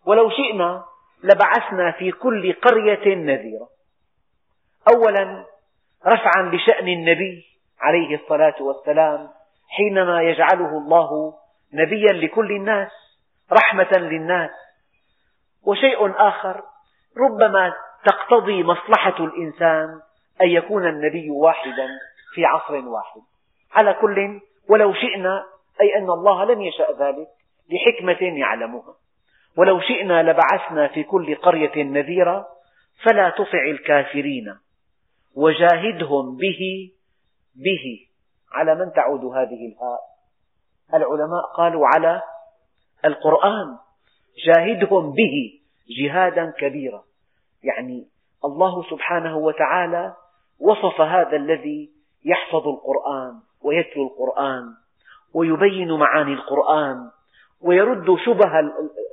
ولو 0.05 0.29
شئنا 0.29 0.83
لبعثنا 1.23 1.91
في 1.91 2.11
كل 2.11 2.53
قرية 2.53 3.15
نذيرا 3.15 3.67
أولا 4.95 5.45
رفعا 6.05 6.51
لشأن 6.53 6.87
النبي 6.87 7.45
عليه 7.79 8.15
الصلاة 8.15 8.55
والسلام 8.61 9.29
حينما 9.69 10.21
يجعله 10.21 10.77
الله 10.77 11.33
نبيا 11.73 12.13
لكل 12.13 12.51
الناس 12.51 12.91
رحمة 13.51 13.89
للناس. 13.97 14.51
وشيء 15.63 16.27
آخر 16.27 16.63
ربما 17.17 17.73
تقتضي 18.05 18.63
مصلحة 18.63 19.25
الإنسان 19.25 20.01
أن 20.41 20.47
يكون 20.47 20.87
النبي 20.87 21.29
واحدا. 21.29 21.87
في 22.33 22.45
عصر 22.45 22.73
واحد. 22.73 23.21
على 23.71 23.93
كل 23.93 24.41
ولو 24.69 24.93
شئنا 24.93 25.45
أي 25.81 25.97
أن 25.97 26.09
الله 26.09 26.45
لم 26.45 26.61
يشأ 26.61 26.91
ذلك 26.99 27.27
لحكمة 27.69 28.39
يعلمها. 28.39 28.95
ولو 29.57 29.79
شئنا 29.79 30.23
لبعثنا 30.23 30.87
في 30.87 31.03
كل 31.03 31.35
قرية 31.35 31.83
نذيرا 31.83 32.45
فلا 33.03 33.29
تطع 33.29 33.63
الكافرين. 33.69 34.57
وجاهدهم 35.35 36.37
به 36.37 36.91
به. 37.55 38.07
على 38.51 38.75
من 38.75 38.91
تعود 38.91 39.25
هذه 39.25 39.67
الهاء؟ 39.67 39.99
العلماء 40.93 41.45
قالوا 41.57 41.87
على 41.87 42.21
القرآن. 43.05 43.77
جاهدهم 44.45 45.11
به 45.11 45.59
جهادا 45.99 46.53
كبيرا. 46.59 47.03
يعني 47.63 48.07
الله 48.45 48.83
سبحانه 48.89 49.37
وتعالى 49.37 50.13
وصف 50.59 51.01
هذا 51.01 51.35
الذي 51.35 51.96
يحفظ 52.25 52.67
القرآن 52.67 53.33
ويتلو 53.63 54.07
القرآن 54.07 54.63
ويبين 55.33 55.91
معاني 55.91 56.33
القرآن 56.33 57.09
ويرد 57.61 58.15
شبه 58.25 58.51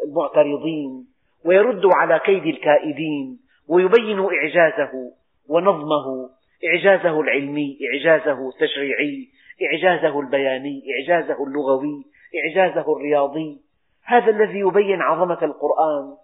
المعترضين 0.05 1.07
ويرد 1.44 1.82
على 1.86 2.18
كيد 2.18 2.46
الكائدين 2.46 3.38
ويبين 3.68 4.20
إعجازه 4.20 5.12
ونظمه 5.48 6.30
إعجازه 6.64 7.20
العلمي 7.20 7.78
إعجازه 7.92 8.48
التشريعي 8.48 9.28
إعجازه 9.62 10.20
البياني 10.20 10.82
إعجازه 10.92 11.44
اللغوي 11.44 12.05
إعجازه 12.44 12.96
الرياضي. 12.96 13.61
هذا 14.05 14.30
الذي 14.30 14.59
يبين 14.59 15.02
عظمة 15.02 15.38
القرآن 15.42 16.16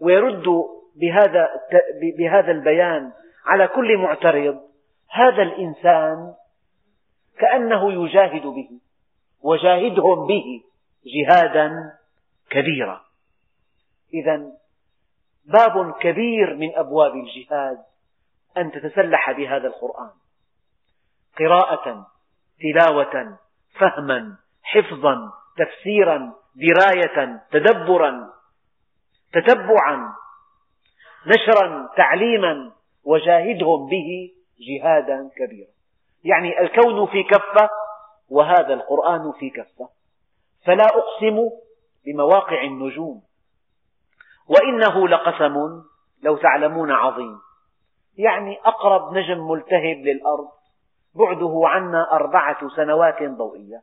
ويرد 0.00 0.44
بهذا, 0.96 1.48
بهذا 2.18 2.52
البيان 2.52 3.10
على 3.46 3.68
كل 3.68 3.98
معترض 3.98 4.60
هذا 5.10 5.42
الإنسان 5.42 6.34
كأنه 7.38 7.92
يجاهد 8.04 8.42
به 8.42 8.80
وجاهدهم 9.42 10.26
به 10.26 10.62
جهادا 11.06 11.92
كبيرا. 12.50 13.00
إذا 14.14 14.52
باب 15.44 15.92
كبير 16.00 16.54
من 16.54 16.76
أبواب 16.76 17.12
الجهاد 17.14 17.78
أن 18.56 18.72
تتسلح 18.72 19.32
بهذا 19.32 19.66
القرآن. 19.66 20.10
قراءة 21.38 22.06
تلاوة 22.60 23.38
فهما 23.78 24.36
حفظا 24.62 25.32
تفسيرا 25.56 26.32
دراية 26.54 27.42
تدبرا 27.50 28.30
تتبعا 29.32 30.14
نشرا 31.26 31.88
تعليما 31.96 32.72
وجاهدهم 33.04 33.88
به 33.88 34.30
جهادا 34.60 35.30
كبيرا. 35.36 35.70
يعني 36.24 36.60
الكون 36.60 37.06
في 37.06 37.22
كفة 37.22 37.70
وهذا 38.28 38.74
القرآن 38.74 39.32
في 39.32 39.50
كفة. 39.50 39.88
فلا 40.66 40.84
أقسم 40.84 41.50
بمواقع 42.06 42.62
النجوم. 42.62 43.22
وإنه 44.48 45.08
لقسم 45.08 45.82
لو 46.22 46.36
تعلمون 46.36 46.90
عظيم. 46.90 47.38
يعني 48.18 48.58
أقرب 48.64 49.12
نجم 49.12 49.50
ملتهب 49.50 49.96
للأرض 49.96 50.48
بعده 51.14 51.60
عنا 51.64 52.12
أربعة 52.12 52.68
سنوات 52.76 53.22
ضوئية. 53.22 53.82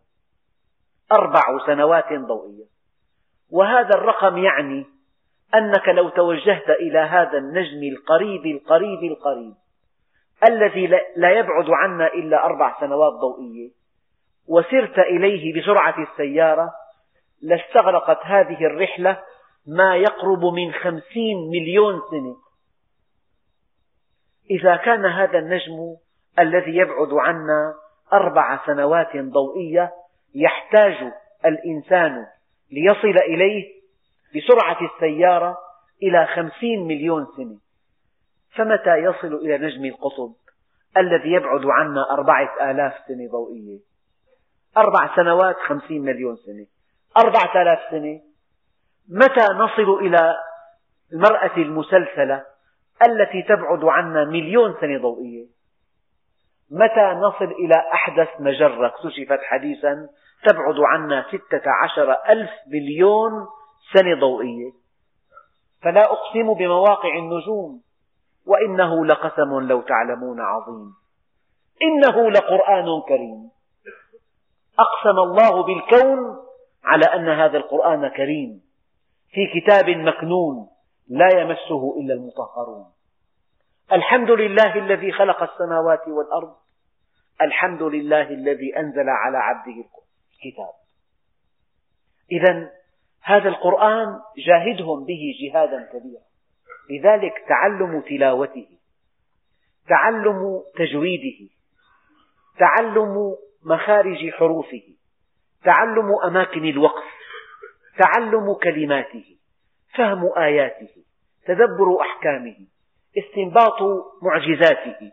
أربع 1.11 1.65
سنوات 1.65 2.13
ضوئية. 2.13 2.65
وهذا 3.51 3.95
الرقم 3.95 4.38
يعني 4.38 4.86
أنك 5.55 5.89
لو 5.89 6.09
توجهت 6.09 6.69
إلى 6.69 6.99
هذا 6.99 7.38
النجم 7.38 7.84
القريب 7.93 8.45
القريب 8.45 9.03
القريب 9.03 9.53
الذي 10.44 10.88
لا 11.16 11.32
يبعد 11.32 11.70
عنا 11.70 12.08
إلا 12.08 12.46
أربع 12.46 12.80
سنوات 12.80 13.14
ضوئية 13.14 13.70
وسرت 14.48 15.00
إليه 15.00 15.62
بسرعة 15.62 15.96
السيارة 16.04 16.72
لاستغرقت 17.42 18.26
هذه 18.26 18.66
الرحلة 18.66 19.20
ما 19.68 19.96
يقرب 19.96 20.46
من 20.46 20.74
خمسين 20.74 21.50
مليون 21.50 22.02
سنة. 22.12 22.36
إذا 24.52 24.76
كان 24.76 25.06
هذا 25.06 25.40
النجم 25.40 25.96
الذي 26.40 26.76
يبعد 26.78 27.14
عنا 27.14 27.74
أربع 28.14 28.66
سنوات 28.66 29.18
ضوئية 29.18 29.92
يحتاج 30.36 31.12
الإنسان 31.46 32.26
ليصل 32.72 33.18
إليه 33.20 33.66
بسرعة 34.36 34.78
السيارة 34.82 35.58
إلى 36.04 36.26
خمسين 36.26 36.88
مليون 36.88 37.28
سنة. 37.38 37.66
فمتى 38.56 38.98
يصل 38.98 39.36
إلى 39.36 39.58
نجم 39.58 39.86
القطب 39.86 40.34
الذي 40.98 41.32
يبعد 41.32 41.66
عنا 41.66 42.12
أربعة 42.12 42.72
آلاف 42.72 42.93
سنة 43.08 43.32
ضوئية؟ 43.32 43.80
أربع 44.78 45.16
سنوات 45.16 45.56
خمسين 45.56 46.02
مليون 46.02 46.36
سنة. 46.36 46.66
أربعة 47.18 47.62
آلاف 47.62 47.80
سنة. 47.91 48.22
متى 49.10 49.54
نصل 49.54 50.06
إلى 50.06 50.36
المرأة 51.14 51.58
المسلسلة 51.58 52.45
التي 53.08 53.41
تبعد 53.41 53.84
عنا 53.84 54.26
مليون 54.26 54.76
سنة 54.82 55.02
ضوئية؟ 55.02 55.45
متى 56.72 57.14
نصل 57.14 57.45
إلى 57.45 57.76
أحدث 57.93 58.28
مجرة؟ 58.39 58.88
اكتشفت 58.88 59.39
حديثا 59.43 60.10
تبعد 60.48 60.76
عنا 60.80 61.26
ستة 61.28 61.72
عشر 61.84 62.12
ألف 62.30 62.52
مليون 62.68 63.32
سنة 63.93 64.20
ضوئية. 64.20 64.72
فلا 65.82 66.02
أقسم 66.04 66.54
بمواقع 66.54 67.18
النجوم. 67.18 67.87
وإنه 68.48 69.06
لقسم 69.06 69.60
لو 69.60 69.82
تعلمون 69.82 70.41
عظيم. 70.41 70.93
إنه 71.82 72.32
لقرآن 72.32 73.02
كريم. 73.08 73.50
أقسم 74.80 75.20
الله 75.20 75.64
بالكون 75.64 76.38
على 76.84 77.06
أن 77.06 77.30
هذا 77.30 77.58
القرآن 77.58 78.08
كريم. 78.08 78.62
في 79.30 79.62
كتاب 79.62 79.89
مكنون 79.89 80.68
لا 81.10 81.30
يمسه 81.41 82.00
إلا 82.00 82.14
المطهرون. 82.14 82.86
الحمد 83.91 84.32
لله 84.32 84.76
الذي 84.76 85.12
خلق 85.12 85.43
السماوات 85.43 86.08
والأرض. 86.08 86.56
الحمد 87.41 87.84
لله 87.84 88.30
الذي 88.30 88.80
أنزل 88.80 89.10
على 89.10 89.38
عبده 89.38 89.84
الكتاب. 90.36 90.74
إذا 92.32 92.72
هذا 93.22 93.50
القرآن 93.50 94.20
جاهدهم 94.38 95.06
به 95.06 95.22
جهادا 95.41 95.89
كبيرا. 95.93 96.26
لذلك 96.90 97.34
تعلم 97.50 98.02
تلاوته 98.02 98.68
تعلم 99.90 100.62
تجويده 100.76 101.54
تعلم 102.60 103.36
مخارج 103.66 104.30
حروفه 104.30 104.84
تعلم 105.64 106.16
أماكن 106.26 106.66
الوقف 106.66 107.04
تعلم 107.98 108.54
كلماته 108.64 109.38
فهم 109.96 110.32
آياته 110.38 111.04
تدبر 111.46 112.02
أحكامه 112.02 112.58
استنباط 113.18 113.82
معجزاته 114.22 115.12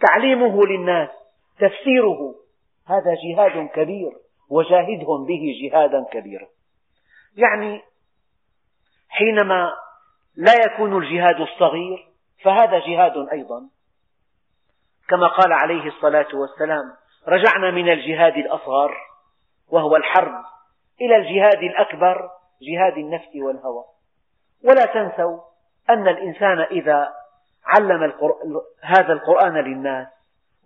تعليمه 0.00 0.66
للناس 0.66 1.08
تفسيره. 1.58 2.34
هذا 2.86 3.14
جهاد 3.24 3.68
كبير 3.68 4.12
وجاهدهم 4.50 5.26
به 5.26 5.54
جهادا 5.62 6.04
كبيرا. 6.12 6.46
يعني 7.36 7.80
حينما 9.08 9.72
لا 10.36 10.52
يكون 10.66 11.02
الجهاد 11.02 11.40
الصغير 11.40 12.08
فهذا 12.44 12.78
جهاد 12.78 13.28
أيضا. 13.32 13.62
كما 15.08 15.26
قال 15.26 15.52
عليه 15.52 15.88
الصلاة 15.88 16.28
والسلام 16.34 16.92
رجعنا 17.28 17.70
من 17.70 17.88
الجهاد 17.92 18.36
الأصغر 18.36 18.96
وهو 19.70 19.96
الحرب 19.96 20.44
إلى 21.00 21.16
الجهاد 21.16 21.62
الأكبر 21.62 22.30
جهاد 22.62 22.98
النفس 22.98 23.36
والهوى. 23.36 23.84
ولا 24.64 24.84
تنسوا 24.84 25.40
أن 25.90 26.08
الإنسان 26.08 26.60
إذا 26.60 27.14
علم 27.66 28.12
هذا 28.80 29.12
القرآن 29.12 29.54
للناس 29.54 30.06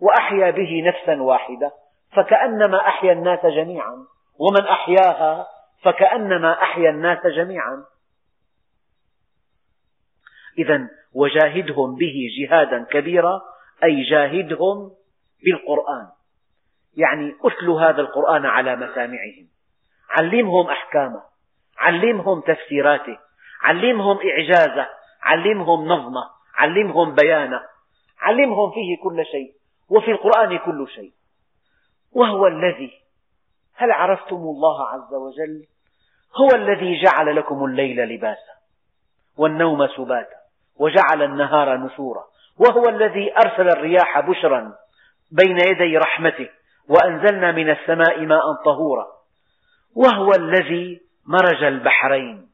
وأحيا 0.01 0.51
به 0.51 0.83
نفسا 0.87 1.23
واحدة 1.23 1.73
فكأنما 2.17 2.89
أحيا 2.89 3.13
الناس 3.13 3.47
جميعا 3.47 4.07
ومن 4.39 4.67
أحياها 4.67 5.47
فكأنما 5.83 6.63
أحيا 6.63 6.91
الناس 6.91 7.27
جميعا. 7.27 7.85
إذا 10.59 10.89
وجاهدهم 11.15 11.95
به 11.95 12.29
جهادا 12.39 12.85
كبيرا 12.91 13.41
أي 13.85 14.03
جاهدهم 14.03 14.91
بالقرآن. 15.45 16.09
يعني 16.97 17.35
أتل 17.45 17.71
هذا 17.71 18.01
القرآن 18.01 18.47
على 18.47 18.77
مسامعهم. 18.77 19.49
علمهم 20.11 20.67
أحكامه. 20.71 21.23
علمهم 21.79 22.41
تفسيراته. 22.41 23.19
علمهم 23.63 24.19
إعجازه. 24.29 24.89
علمهم 25.23 25.89
نظمه. 25.89 26.31
علمهم 26.55 27.15
بيانه. 27.15 27.61
علمهم 28.21 28.71
فيه 28.71 29.03
كل 29.03 29.25
شيء. 29.27 29.53
وفي 29.91 30.11
القرآن 30.11 30.59
كل 30.59 30.89
شيء. 30.89 31.13
وهو 32.13 32.47
الذي 32.47 32.93
هل 33.75 33.93
عرفتم 33.93 34.37
الله 34.37 34.89
عز 34.89 35.15
وجل؟ 35.15 35.67
هو 36.37 36.49
الذي 36.55 37.03
جعل 37.03 37.37
لكم 37.37 37.65
الليل 37.65 38.09
لباسا 38.09 38.55
والنوم 39.37 39.87
سباتا. 39.87 40.38
وجعل 40.79 41.23
النهار 41.23 41.77
نشورا 41.77 42.25
وهو 42.59 42.89
الذي 42.89 43.33
أرسل 43.37 43.69
الرياح 43.69 44.21
بشرا 44.21 44.75
بين 45.33 45.57
يدي 45.67 45.99
رحمته 45.99 46.49
وأنزلنا 46.89 47.53
من 47.53 47.71
السماء 47.71 48.27
ماء 48.27 48.55
طهورا. 48.65 49.07
وهو 49.97 50.31
الذي 50.31 51.01
مرج 51.27 51.63
البحرين. 51.65 52.49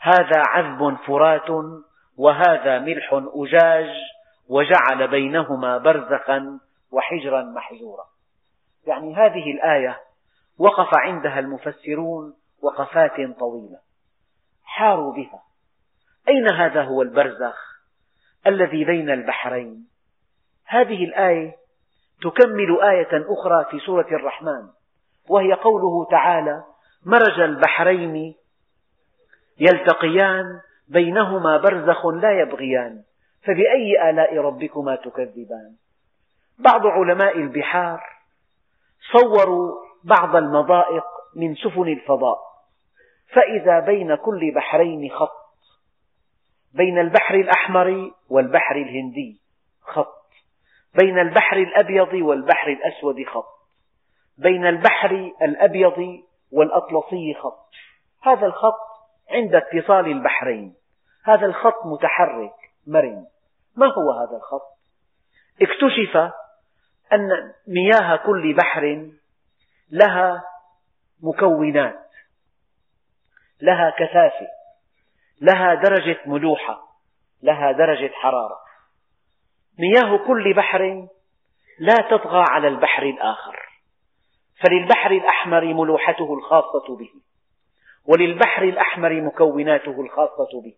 هذا 0.00 0.42
عذب 0.46 0.96
فرات 1.06 1.50
وهذا 2.16 2.78
ملح 2.78 3.22
أجاج 3.34 3.90
وجعل 4.48 5.08
بينهما 5.08 5.78
برزخا 5.78 6.60
وحجرا 6.92 7.42
محجورا. 7.42 8.04
يعني 8.86 9.16
هذه 9.16 9.52
الآية 9.52 10.00
وقف 10.58 10.88
عندها 10.94 11.38
المفسرون 11.38 12.34
وقفات 12.62 13.38
طويلة. 13.38 13.78
حاروا 14.64 15.12
بها. 15.14 15.42
أين 16.28 16.52
هذا 16.52 16.82
هو 16.82 17.02
البرزخ 17.02 17.74
الذي 18.46 18.84
بين 18.84 19.10
البحرين؟ 19.10 19.88
هذه 20.66 21.04
الآية 21.04 21.56
تكمل 22.22 22.82
آية 22.82 23.24
أخرى 23.28 23.64
في 23.70 23.78
سورة 23.86 24.06
الرحمن 24.12 24.68
وهي 25.28 25.52
قوله 25.52 26.10
تعالى 26.10 26.64
مرج 27.06 27.40
البحرين 27.40 28.34
يلتقيان 29.58 30.60
بينهما 30.88 31.56
برزخ 31.56 32.06
لا 32.06 32.40
يبغيان 32.40 33.02
فبأي 33.42 34.10
آلاء 34.10 34.36
ربكما 34.38 34.96
تكذبان؟ 34.96 35.74
بعض 36.58 36.86
علماء 36.86 37.38
البحار 37.38 38.02
صوروا 39.12 39.72
بعض 40.04 40.36
المضائق 40.36 41.04
من 41.36 41.54
سفن 41.54 41.88
الفضاء 41.88 42.38
فإذا 43.32 43.80
بين 43.80 44.14
كل 44.14 44.52
بحرين 44.54 45.10
خط 45.10 45.43
بين 46.74 46.98
البحر 46.98 47.34
الأحمر 47.34 48.12
والبحر 48.30 48.76
الهندي 48.76 49.40
خط. 49.82 50.24
بين 50.94 51.18
البحر 51.18 51.56
الأبيض 51.56 52.12
والبحر 52.14 52.68
الأسود 52.68 53.24
خط. 53.26 53.54
بين 54.38 54.66
البحر 54.66 55.32
الأبيض 55.42 56.22
والأطلسي 56.52 57.34
خط. 57.34 57.70
هذا 58.22 58.46
الخط 58.46 58.80
عند 59.30 59.54
اتصال 59.54 60.06
البحرين. 60.06 60.74
هذا 61.24 61.46
الخط 61.46 61.86
متحرك 61.86 62.54
مرن. 62.86 63.26
ما 63.76 63.86
هو 63.86 64.12
هذا 64.12 64.36
الخط؟ 64.36 64.74
اكتشف 65.62 66.16
أن 67.12 67.52
مياه 67.68 68.16
كل 68.16 68.54
بحر 68.54 69.10
لها 69.90 70.44
مكونات 71.22 72.10
لها 73.60 73.90
كثافة. 73.90 74.63
لها 75.40 75.74
درجة 75.74 76.20
ملوحة 76.26 76.84
لها 77.42 77.72
درجة 77.72 78.10
حرارة. 78.12 78.56
مياه 79.78 80.16
كل 80.26 80.54
بحر 80.54 81.08
لا 81.78 81.96
تطغى 82.10 82.44
على 82.50 82.68
البحر 82.68 83.02
الآخر. 83.02 83.56
فللبحر 84.64 85.10
الأحمر 85.10 85.64
ملوحته 85.64 86.34
الخاصة 86.34 86.96
به 86.96 87.10
وللبحر 88.06 88.62
الأحمر 88.62 89.20
مكوناته 89.20 90.00
الخاصة 90.00 90.62
به 90.64 90.76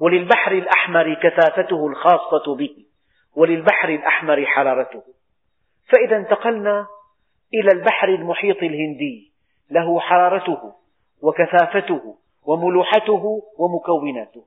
وللبحر 0.00 0.52
الأحمر 0.52 1.14
كثافته 1.14 1.86
الخاصة 1.86 2.54
به 2.54 2.86
وللبحر 3.36 3.88
الأحمر 3.88 4.46
حرارته. 4.46 5.02
فإذا 5.92 6.16
انتقلنا 6.16 6.86
إلى 7.54 7.68
البحر 7.72 8.08
المحيط 8.08 8.56
الهندي 8.56 9.32
له 9.70 10.00
حرارته 10.00 10.74
وكثافته 11.22 12.16
وملوحته 12.46 13.42
ومكوناته. 13.58 14.44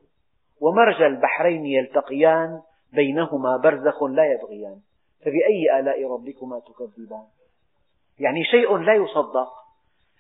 ومرج 0.62 1.02
البحرين 1.02 1.66
يلتقيان 1.66 2.62
بينهما 2.94 3.58
برزخ 3.58 4.04
لا 4.04 4.26
يبغيان. 4.34 4.80
فبأي 5.22 5.80
آلاء 5.80 6.12
ربكما 6.12 6.60
تكذبان؟ 6.60 7.26
يعني 8.20 8.44
شيء 8.44 8.78
لا 8.78 8.94
يصدق 8.94 9.50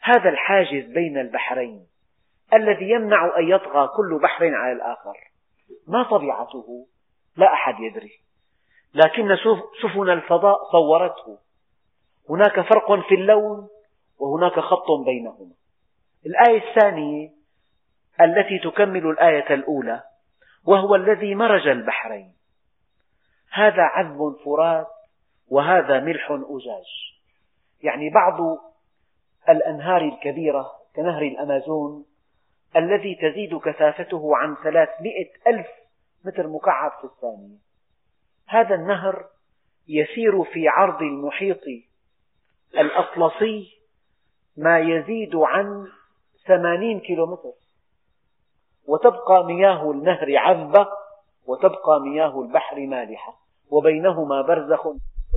هذا 0.01 0.29
الحاجز 0.29 0.85
بين 0.85 1.17
البحرين 1.17 1.85
الذي 2.53 2.89
يمنع 2.89 3.39
أن 3.39 3.47
يطغى 3.49 3.87
كل 3.87 4.19
بحر 4.23 4.55
على 4.55 4.71
الآخر. 4.71 5.17
ما 5.87 6.03
طبيعته؟ 6.03 6.87
لا 7.37 7.53
أحد 7.53 7.79
يدري. 7.79 8.11
لكن 8.93 9.37
سفن 9.81 10.09
الفضاء 10.09 10.57
صورته. 10.71 11.37
هناك 12.29 12.61
فرق 12.61 13.07
في 13.07 13.15
اللون 13.15 13.67
وهناك 14.19 14.59
خط 14.59 14.91
بينهما. 15.05 15.53
الآية 16.25 16.69
الثانية 16.69 17.36
التي 18.21 18.59
تكمل 18.59 19.07
الآية 19.07 19.53
الأولى 19.53 20.03
وهو 20.65 20.95
الذي 20.95 21.35
مرج 21.35 21.67
البحرين. 21.67 22.33
هذا 23.51 23.81
عذب 23.81 24.35
فرات 24.45 24.87
وهذا 25.49 25.99
ملح 25.99 26.31
أجاج 26.31 26.85
يعني 27.83 28.09
بعض 28.09 28.57
الأنهار 29.49 30.01
الكبيرة 30.01 30.71
كنهر 30.95 31.21
الأمازون 31.21 32.05
الذي 32.75 33.15
تزيد 33.15 33.57
كثافته 33.57 34.37
عن 34.37 34.55
ثلاثمئة 34.63 35.29
ألف 35.47 35.67
متر 36.25 36.47
مكعب 36.47 36.91
في 36.91 37.03
الثانية. 37.03 37.57
هذا 38.47 38.75
النهر 38.75 39.25
يسير 39.87 40.43
في 40.43 40.67
عرض 40.67 41.01
المحيط 41.01 41.61
الأطلسي 42.77 43.77
ما 44.57 44.79
يزيد 44.79 45.35
عن 45.35 45.87
ثمانين 46.47 46.99
كيلومتر. 46.99 47.66
وتبقى 48.87 49.45
مياه 49.45 49.91
النهر 49.91 50.37
عذبة 50.37 50.87
وتبقى 51.45 51.99
مياه 52.01 52.41
البحر 52.41 52.79
مالحة 52.79 53.37
وبينهما 53.69 54.41
برزخ 54.41 54.87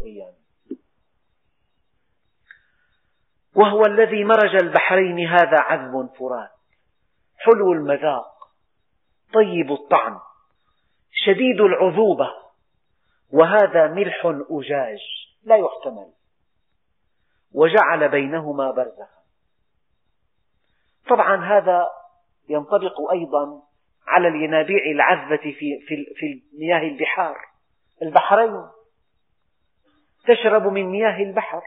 غيان 0.02 0.32
وهو 3.56 3.86
الذي 3.86 4.24
مرج 4.24 4.54
البحرين 4.62 5.28
هذا 5.28 5.60
عذب 5.60 6.10
فرات. 6.18 6.50
حلو 7.38 7.72
المذاق 7.72 8.50
طيب 9.34 9.72
الطعم 9.72 10.20
شديد 11.12 11.60
العذوبة 11.60 12.30
وهذا 13.32 13.86
ملح 13.86 14.26
أجاج 14.50 14.98
لا 15.44 15.56
يحتمل. 15.56 16.12
وجعل 17.52 18.08
بينهما 18.08 18.70
برزخا. 18.70 19.20
طبعا 21.08 21.44
هذا 21.44 21.88
ينطبق 22.50 23.10
أيضا 23.12 23.62
على 24.06 24.28
الينابيع 24.28 24.84
العذبة 24.84 25.36
في, 25.36 25.80
في, 25.88 26.14
في 26.16 26.42
مياه 26.58 26.78
البحار. 26.78 27.36
البحرين 28.02 28.62
تشرب 30.26 30.66
من 30.66 30.86
مياه 30.86 31.22
البحر 31.22 31.62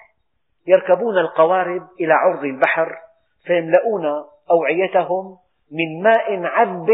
يركبون 0.67 1.17
القوارب 1.17 1.87
إلى 1.99 2.13
عرض 2.13 2.43
البحر 2.43 2.95
فيملؤون 3.45 4.05
أوعيتهم 4.51 5.37
من 5.71 6.03
ماء 6.03 6.43
عذب 6.43 6.89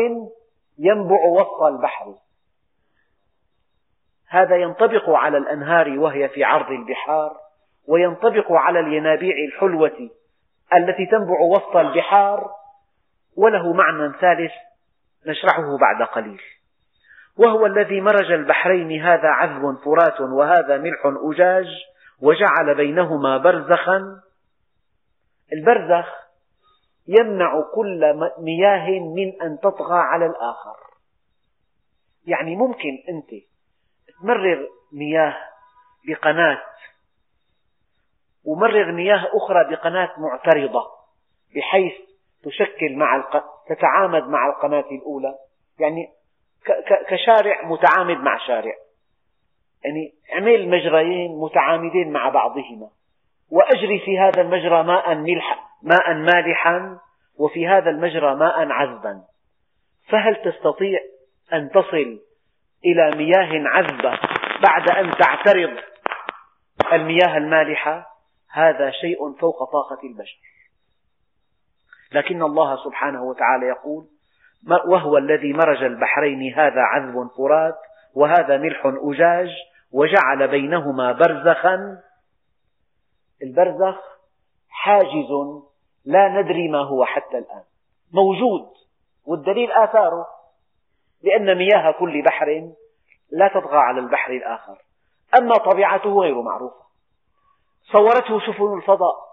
ينبع 0.78 1.26
وسط 1.26 1.62
البحر. 1.62 2.16
هذا 4.28 4.56
ينطبق 4.56 5.10
على 5.10 5.38
الأنهار 5.38 6.00
وهي 6.00 6.30
في 6.30 6.44
عرض 6.44 6.72
البحار 6.72 7.38
وينطبق 7.88 8.52
على 8.52 8.80
الينابيع 8.80 9.36
الحلوة 9.48 10.10
التي 10.74 11.06
تنبع 11.06 11.40
وسط 11.42 11.76
البحار 11.76 12.59
وله 13.40 13.74
معنى 13.74 14.14
ثالث 14.22 14.52
نشرحه 15.28 15.78
بعد 15.78 16.08
قليل. 16.08 16.42
وهو 17.38 17.66
الذي 17.66 18.02
مرج 18.02 18.32
البحرين 18.32 19.02
هذا 19.02 19.28
عذب 19.28 19.78
فرات 19.86 20.22
وهذا 20.22 20.78
ملح 20.78 21.02
أجاج 21.06 21.68
وجعل 22.22 22.76
بينهما 22.76 23.38
برزخا. 23.38 24.22
البرزخ 25.54 26.08
يمنع 27.08 27.62
كل 27.76 28.32
مياه 28.40 28.90
من 29.16 29.42
أن 29.42 29.60
تطغى 29.60 30.00
على 30.00 30.26
الآخر. 30.26 30.78
يعني 32.26 32.56
ممكن 32.56 33.04
أنت 33.10 33.30
تمرر 34.22 34.68
مياه 34.94 35.38
بقناة 36.08 36.62
ومرر 38.46 38.92
مياه 38.92 39.28
أخرى 39.34 39.76
بقناة 39.76 40.10
معترضة 40.18 40.84
بحيث 41.56 42.09
تشكل 42.44 42.96
مع 42.96 43.16
الق... 43.16 43.44
تتعامد 43.70 44.28
مع 44.28 44.48
القناة 44.48 44.86
الأولى. 44.92 45.36
يعني 45.80 46.08
كشارع 47.10 47.66
متعامد 47.66 48.18
مع 48.18 48.38
شارع. 48.48 48.74
يعني 49.86 50.14
اعمل 50.34 50.70
مجريين 50.70 51.40
متعامدين 51.40 52.12
مع 52.12 52.30
بعضهما. 52.30 52.90
وأجري 53.52 54.00
في 54.00 54.20
هذا 54.20 54.42
المجرى 54.42 54.84
ماء 54.84 55.16
ملح 55.16 55.60
ماء 55.84 56.14
مالحا 56.14 57.00
وفي 57.40 57.68
هذا 57.68 57.90
المجرى 57.90 58.36
ماء 58.36 58.72
عذبا. 58.72 59.22
فهل 60.10 60.36
تستطيع 60.36 61.00
أن 61.54 61.70
تصل 61.70 62.20
إلى 62.86 63.12
مياه 63.18 63.68
عذبة 63.68 64.20
بعد 64.64 64.90
أن 64.90 65.12
تعترض 65.12 65.78
المياه 66.94 67.38
المالحة؟ 67.38 68.06
هذا 68.52 68.92
شيء 68.92 69.34
فوق 69.40 69.64
طاقة 69.72 70.04
البشر. 70.04 70.49
لكن 72.14 72.44
الله 72.44 72.84
سبحانه 72.84 73.24
وتعالى 73.24 73.66
يقول 73.66 74.06
وهو 74.88 75.18
الذي 75.18 75.54
مرج 75.54 75.84
البحرين 75.84 76.54
هذا 76.54 76.82
عذب 76.82 77.28
فرات 77.38 77.78
وهذا 78.16 78.58
ملح 78.58 78.82
أجاج 78.86 79.50
وجعل 79.92 80.48
بينهما 80.48 81.12
برزخا. 81.12 81.98
البرزخ 83.44 83.98
حاجز 84.70 85.62
لا 86.06 86.28
ندري 86.28 86.68
ما 86.68 86.80
هو 86.80 87.06
حتى 87.06 87.38
الآن. 87.38 87.64
موجود 88.14 88.70
والدليل 89.26 89.72
آثاره 89.72 90.28
لأن 91.24 91.58
مياه 91.58 91.92
كل 91.92 92.24
بحر 92.24 92.72
لا 93.32 93.48
تطغى 93.48 93.78
على 93.78 94.00
البحر 94.00 94.34
الآخر. 94.34 94.78
أما 95.42 95.54
طبيعته 95.56 96.20
غير 96.20 96.42
معروفة. 96.42 96.84
صورته 97.92 98.40
سفن 98.40 98.78
الفضاء. 98.78 99.29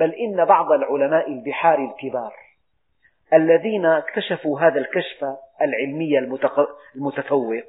بل 0.00 0.14
إن 0.14 0.44
بعض 0.44 0.72
العلماء 0.72 1.32
البحار 1.32 1.78
الكبار 1.78 2.32
الذين 3.34 3.86
اكتشفوا 3.86 4.60
هذا 4.60 4.80
الكشف 4.80 5.24
العلمي 5.62 6.18
المتفوق 6.96 7.64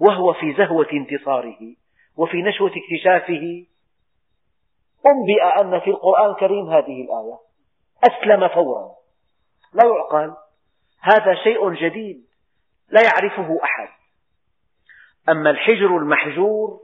وهو 0.00 0.32
في 0.32 0.54
زهوة 0.58 0.88
انتصاره 0.92 1.74
وفي 2.16 2.42
نشوة 2.42 2.70
اكتشافه 2.70 3.66
أنبئ 5.06 5.60
أن 5.60 5.80
في 5.80 5.90
القرآن 5.90 6.30
الكريم 6.30 6.70
هذه 6.70 7.02
الآية. 7.04 7.38
أسلم 8.04 8.48
فورا. 8.48 8.94
لا 9.74 9.84
يعقل. 9.84 10.34
هذا 11.00 11.34
شيء 11.34 11.70
جديد 11.70 12.24
لا 12.88 13.02
يعرفه 13.02 13.58
أحد. 13.64 13.88
أما 15.28 15.50
الحجر 15.50 15.96
المحجور 15.96 16.80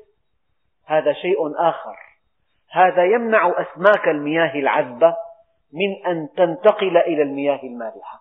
هذا 0.87 1.13
شيء 1.13 1.69
آخر. 1.69 2.10
هذا 2.73 3.05
يمنع 3.05 3.49
أسماك 3.49 4.09
المياه 4.09 4.55
العذبة 4.55 5.17
من 5.73 6.07
أن 6.07 6.29
تنتقل 6.37 6.97
إلى 6.97 7.23
المياه 7.23 7.61
المالحة. 7.63 8.21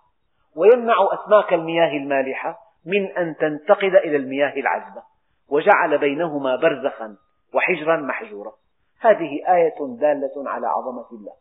ويمنع 0.56 0.95
أسماك 1.14 1.54
المياه 1.54 1.97
المالحة 1.97 2.60
من 2.86 3.18
أن 3.18 3.36
تنتقل 3.36 3.97
إلى 3.97 4.18
المياه 4.18 4.54
العذبة. 4.54 5.04
وجعل 5.50 5.97
بينهما 5.97 6.56
برزخا 6.56 7.16
وحجرا 7.54 7.97
محجورا 7.97 8.52
هذه 9.02 9.39
آية 9.47 9.76
دالة 10.00 10.50
على 10.50 10.68
عظمة 10.68 11.06
الله. 11.12 11.34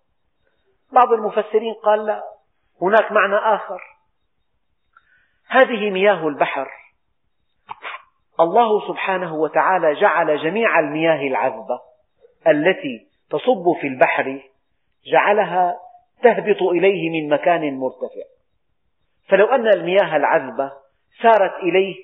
بعض 0.92 1.12
المفسرين 1.12 1.74
قال 1.74 2.06
لا 2.06 2.22
هناك 2.82 3.12
معنى 3.12 3.36
آخر. 3.36 3.80
هذه 5.48 5.90
مياه 5.90 6.28
البحر. 6.28 6.68
الله 8.40 8.88
سبحانه 8.88 9.34
وتعالى 9.34 9.94
جعل 9.94 10.38
جميع 10.38 10.78
المياه 10.78 11.28
العذبة 11.28 11.80
التي 12.46 13.06
تصب 13.30 13.72
في 13.80 13.86
البحر 13.86 14.42
جعلها 15.12 15.76
تهبط 16.22 16.62
إليه 16.62 17.10
من 17.10 17.28
مكان 17.28 17.78
مرتفع. 17.78 18.22
فلو 19.28 19.46
أن 19.46 19.68
المياه 19.68 20.16
العذبة 20.16 20.72
سارت 21.22 21.54
إليه 21.62 21.94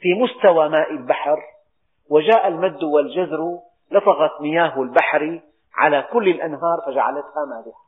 في 0.00 0.14
مستوى 0.14 0.68
ماء 0.68 0.90
البحر 0.90 1.38
وجاء 2.10 2.48
المد 2.48 2.82
والجزر 2.82 3.58
لطغت 3.90 4.40
مياه 4.40 4.82
البحر 4.82 5.40
على 5.74 6.08
كل 6.12 6.28
الأنهار 6.28 6.80
فجعلتها 6.86 7.44
مالحة. 7.44 7.84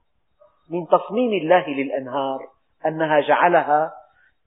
من 0.71 0.87
تصميم 0.87 1.33
الله 1.33 1.69
للأنهار 1.69 2.49
أنها 2.87 3.21
جعلها 3.21 3.93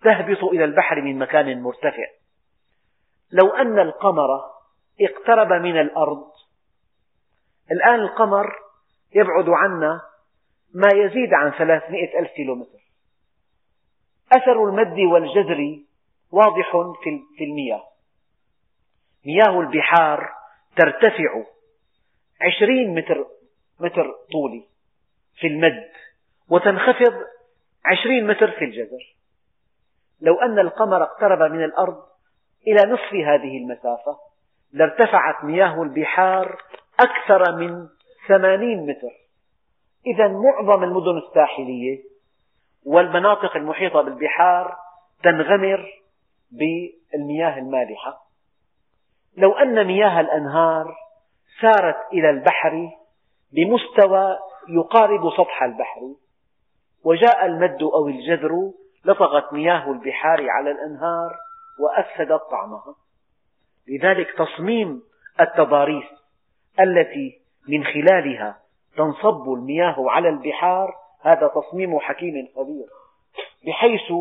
تهبط 0.04 0.44
إلى 0.44 0.64
البحر 0.64 1.02
من 1.02 1.20
مكان 1.20 1.62
مرتفع. 1.62 2.06
لو 3.32 3.50
أن 3.50 3.80
القمر 3.80 4.42
اقترب 5.02 5.54
من 5.54 5.80
الأرض 5.80 6.29
الآن 7.72 8.00
القمر 8.00 8.56
يبعد 9.16 9.50
عنا 9.50 10.02
ما 10.74 10.88
يزيد 10.94 11.34
عن 11.34 11.52
ثلاثمئة 11.52 12.20
ألف 12.20 12.32
كيلومتر. 12.32 12.80
أثر 14.32 14.64
المد 14.64 15.00
والجزر 15.00 15.80
واضح 16.32 16.72
في 17.38 17.44
المياه. 17.44 17.84
مياه 19.26 19.60
البحار 19.60 20.30
ترتفع 20.78 21.44
عشرين 22.42 22.96
متر, 22.96 23.26
متر 23.80 24.16
طولي 24.32 24.64
في 25.40 25.48
المد 25.48 25.90
وتنخفض 26.50 27.14
عشرين 27.86 28.28
متر 28.28 28.52
في 28.52 28.66
الجزر. 28.66 29.16
لو 30.22 30.36
أن 30.36 30.60
القمر 30.60 31.04
اقترب 31.04 31.52
من 31.52 31.64
الأرض 31.64 32.04
إلى 32.68 32.92
نصف 32.92 33.14
هذه 33.14 33.58
المسافة 33.58 34.18
لارتفعت 34.74 35.44
مياه 35.44 35.84
البحار 35.84 36.62
أكثر 37.00 37.56
من 37.56 37.88
ثمانين 38.28 38.86
متر. 38.86 39.12
إذا 40.06 40.28
معظم 40.28 40.84
المدن 40.84 41.18
الساحلية 41.18 42.04
والمناطق 42.86 43.56
المحيطة 43.56 44.02
بالبحار 44.02 44.76
تنغمر 45.24 45.94
بالمياه 46.52 47.60
المالحة. 47.60 48.30
لو 49.38 49.52
أن 49.52 49.88
مياه 49.88 50.20
الأنهار 50.20 50.96
سارت 51.62 51.98
إلى 52.14 52.30
البحر 52.30 52.90
بمستوى 53.54 54.38
يقارب 54.70 55.30
سطح 55.38 55.64
البحر 55.64 56.02
وجاء 57.04 57.46
المد 57.46 57.84
أو 57.84 58.08
الجذر 58.08 58.72
لطغت 59.06 59.54
مياه 59.54 59.92
البحار 59.92 60.50
على 60.50 60.72
الأنهار 60.72 61.36
وأفسدت 61.80 62.42
طعمها. 62.52 62.96
لذلك 63.88 64.28
تصميم 64.38 65.02
التضاريس 65.42 66.19
التي 66.80 67.40
من 67.68 67.84
خلالها 67.84 68.58
تنصب 68.98 69.54
المياه 69.54 69.96
على 69.98 70.30
البحار 70.30 70.96
هذا 71.22 71.48
تصميم 71.48 72.00
حكيم 72.00 72.48
خبير. 72.56 72.86
بحيث 73.68 74.12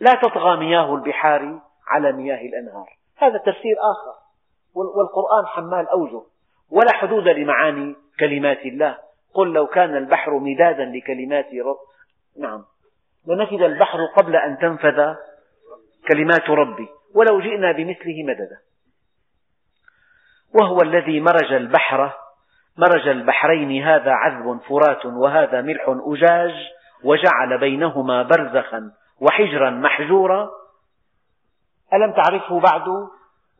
لا 0.00 0.12
تطغى 0.22 0.56
مياه 0.56 0.94
البحار 0.94 1.60
على 1.86 2.12
مياه 2.12 2.40
الأنهار. 2.40 2.88
هذا 3.16 3.38
تفسير 3.38 3.76
آخر 3.78 4.14
والقرآن 4.74 5.46
حمال 5.46 5.88
أوجه. 5.88 6.22
ولا 6.70 6.92
حدود 6.92 7.28
لمعاني 7.28 7.96
كلمات 8.20 8.60
الله. 8.60 8.98
قل 9.34 9.52
لو 9.52 9.66
كان 9.66 9.96
البحر 9.96 10.38
مدادا 10.38 10.84
لكلمات 10.84 11.46
رب 11.54 11.78
نعم. 12.38 12.64
لنفد 13.26 13.62
البحر 13.62 13.98
قبل 14.16 14.36
أن 14.36 14.58
تنفذ 14.58 15.14
كلمات 16.08 16.50
ربي. 16.50 16.88
ولو 17.14 17.40
جئنا 17.40 17.72
بمثله 17.72 18.22
مددا. 18.24 18.58
وهو 20.54 20.82
الذي 20.82 21.20
مرج 21.20 21.52
البحر 21.52 22.12
مرج 22.78 23.08
البحرين 23.08 23.82
هذا 23.82 24.10
عذب 24.10 24.60
فرات 24.60 25.06
وهذا 25.06 25.62
ملح 25.62 25.84
أجاج 25.88 26.54
وجعل 27.04 27.58
بينهما 27.60 28.22
برزخا 28.22 28.92
وحجرا 29.20 29.70
محجورا. 29.70 30.50
ألم 31.92 32.12
تعرفه 32.12 32.60
بعد؟ 32.60 32.88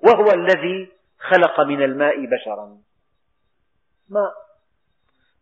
وهو 0.03 0.30
الذي 0.34 0.93
خلق 1.18 1.61
من 1.61 1.82
الماء 1.82 2.26
بشرا. 2.26 2.76
ماء 4.11 4.32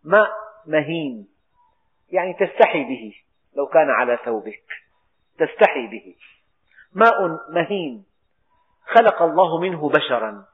ماء 0.05 0.31
مهين 0.67 1.29
يعني 2.13 2.35
تستحي 2.35 2.85
به 2.85 3.15
لو 3.57 3.67
كان 3.67 3.91
على 3.91 4.19
ثوبك. 4.25 4.65
تستحي 5.39 5.87
به. 5.87 6.17
ماء 6.95 7.29
مهين 7.53 8.05
خلق 8.95 9.23
الله 9.23 9.61
منه 9.61 9.89
بشرا. 9.89 10.45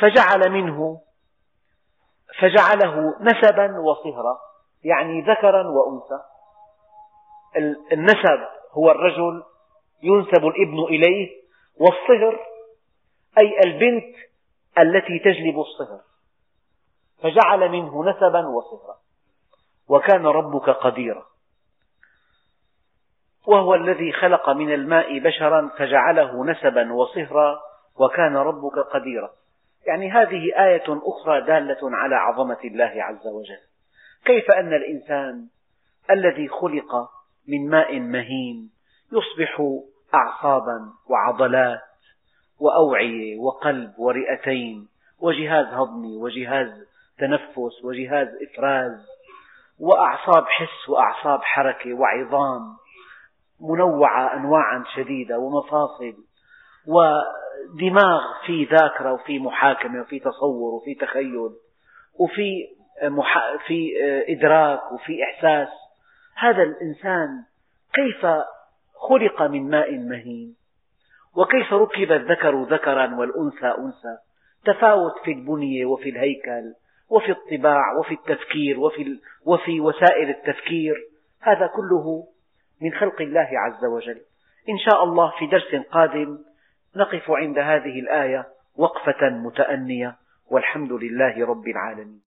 فجعل 0.00 0.50
منه 0.50 1.00
فجعله 2.40 3.14
نسبا 3.20 3.78
وصهرا 3.78 4.38
يعني 4.84 5.22
ذكرا 5.22 5.68
وأنثى. 5.68 6.20
النسب 7.92 8.48
هو 8.72 8.90
الرجل 8.90 9.42
ينسب 10.02 10.46
الابن 10.46 10.84
إليه 10.84 11.30
والصهر 11.80 12.46
أي 13.38 13.60
البنت 13.64 14.16
التي 14.78 15.18
تجلب 15.18 15.60
الصهر. 15.60 16.00
فجعل 17.22 17.68
منه 17.68 18.10
نسبا 18.10 18.46
وصهرا. 18.46 18.96
وكان 19.88 20.26
ربك 20.26 20.70
قديرا. 20.70 21.26
وهو 23.46 23.74
الذي 23.74 24.12
خلق 24.12 24.50
من 24.50 24.74
الماء 24.74 25.18
بشرا 25.18 25.70
فجعله 25.78 26.44
نسبا 26.44 26.92
وصهرا 26.92 27.60
وكان 27.96 28.36
ربك 28.36 28.78
قديرا. 28.78 29.30
يعني 29.88 30.10
هذه 30.10 30.64
آية 30.64 30.84
أخرى 30.88 31.40
دالة 31.40 31.78
على 31.82 32.14
عظمة 32.14 32.58
الله 32.64 32.92
عز 32.96 33.26
وجل. 33.26 33.60
كيف 34.24 34.50
أن 34.50 34.72
الإنسان 34.72 35.46
الذي 36.10 36.48
خلق 36.48 37.10
من 37.48 37.70
ماء 37.70 38.00
مهين 38.00 38.70
يصبح 39.12 39.62
أعصابا 40.14 40.92
وعضلات 41.10 41.80
وأوعية 42.60 43.38
وقلب 43.38 43.92
ورئتين 43.98 44.88
وجهاز 45.20 45.66
هضمي 45.66 46.16
وجهاز 46.16 46.86
تنفس 47.18 47.84
وجهاز 47.84 48.28
إفراز 48.42 49.06
وأعصاب 49.80 50.44
حس 50.46 50.88
وأعصاب 50.88 51.42
حركة 51.42 51.94
وعظام 51.94 52.76
منوعة 53.60 54.36
أنواعا 54.36 54.84
شديدة 54.94 55.38
ومفاصل 55.38 56.14
ودماغ 57.74 58.20
في 58.46 58.64
ذاكرة 58.64 59.12
وفي 59.12 59.38
محاكمة 59.38 60.00
وفي 60.00 60.18
تصور 60.18 60.74
وفي 60.74 60.94
تخيل 60.94 61.50
وفي 62.18 62.68
في 63.66 63.92
إدراك 64.28 64.92
وفي 64.92 65.24
إحساس. 65.24 65.68
هذا 66.34 66.62
الإنسان 66.62 67.28
كيف 67.94 68.26
خلق 69.08 69.42
من 69.42 69.70
ماء 69.70 69.98
مهين؟ 69.98 70.56
وكيف 71.36 71.72
ركب 71.72 72.12
الذكر 72.12 72.62
ذكرا 72.62 73.14
والأنثى 73.14 73.66
أنثى؟ 73.66 74.18
تفاوت 74.64 75.18
في 75.24 75.32
البنية 75.32 75.86
وفي 75.86 76.08
الهيكل 76.08 76.74
وفي 77.10 77.30
الطباع 77.32 77.98
وفي 77.98 78.14
التفكير 78.14 78.80
وفي, 78.80 79.20
وفي 79.46 79.80
وسائل 79.80 80.30
التفكير. 80.30 80.94
هذا 81.40 81.66
كله 81.66 82.26
من 82.82 82.92
خلق 82.92 83.20
الله 83.20 83.48
عز 83.52 83.84
وجل. 83.84 84.20
إن 84.68 84.78
شاء 84.78 85.04
الله 85.04 85.32
في 85.38 85.46
درس 85.46 85.86
قادم 85.90 86.38
نقف 86.96 87.30
عند 87.30 87.58
هذه 87.58 88.00
الآية 88.00 88.46
وقفة 88.76 89.28
متأنية 89.28 90.16
والحمد 90.50 90.92
لله 90.92 91.46
رب 91.46 91.68
العالمين. 91.68 92.27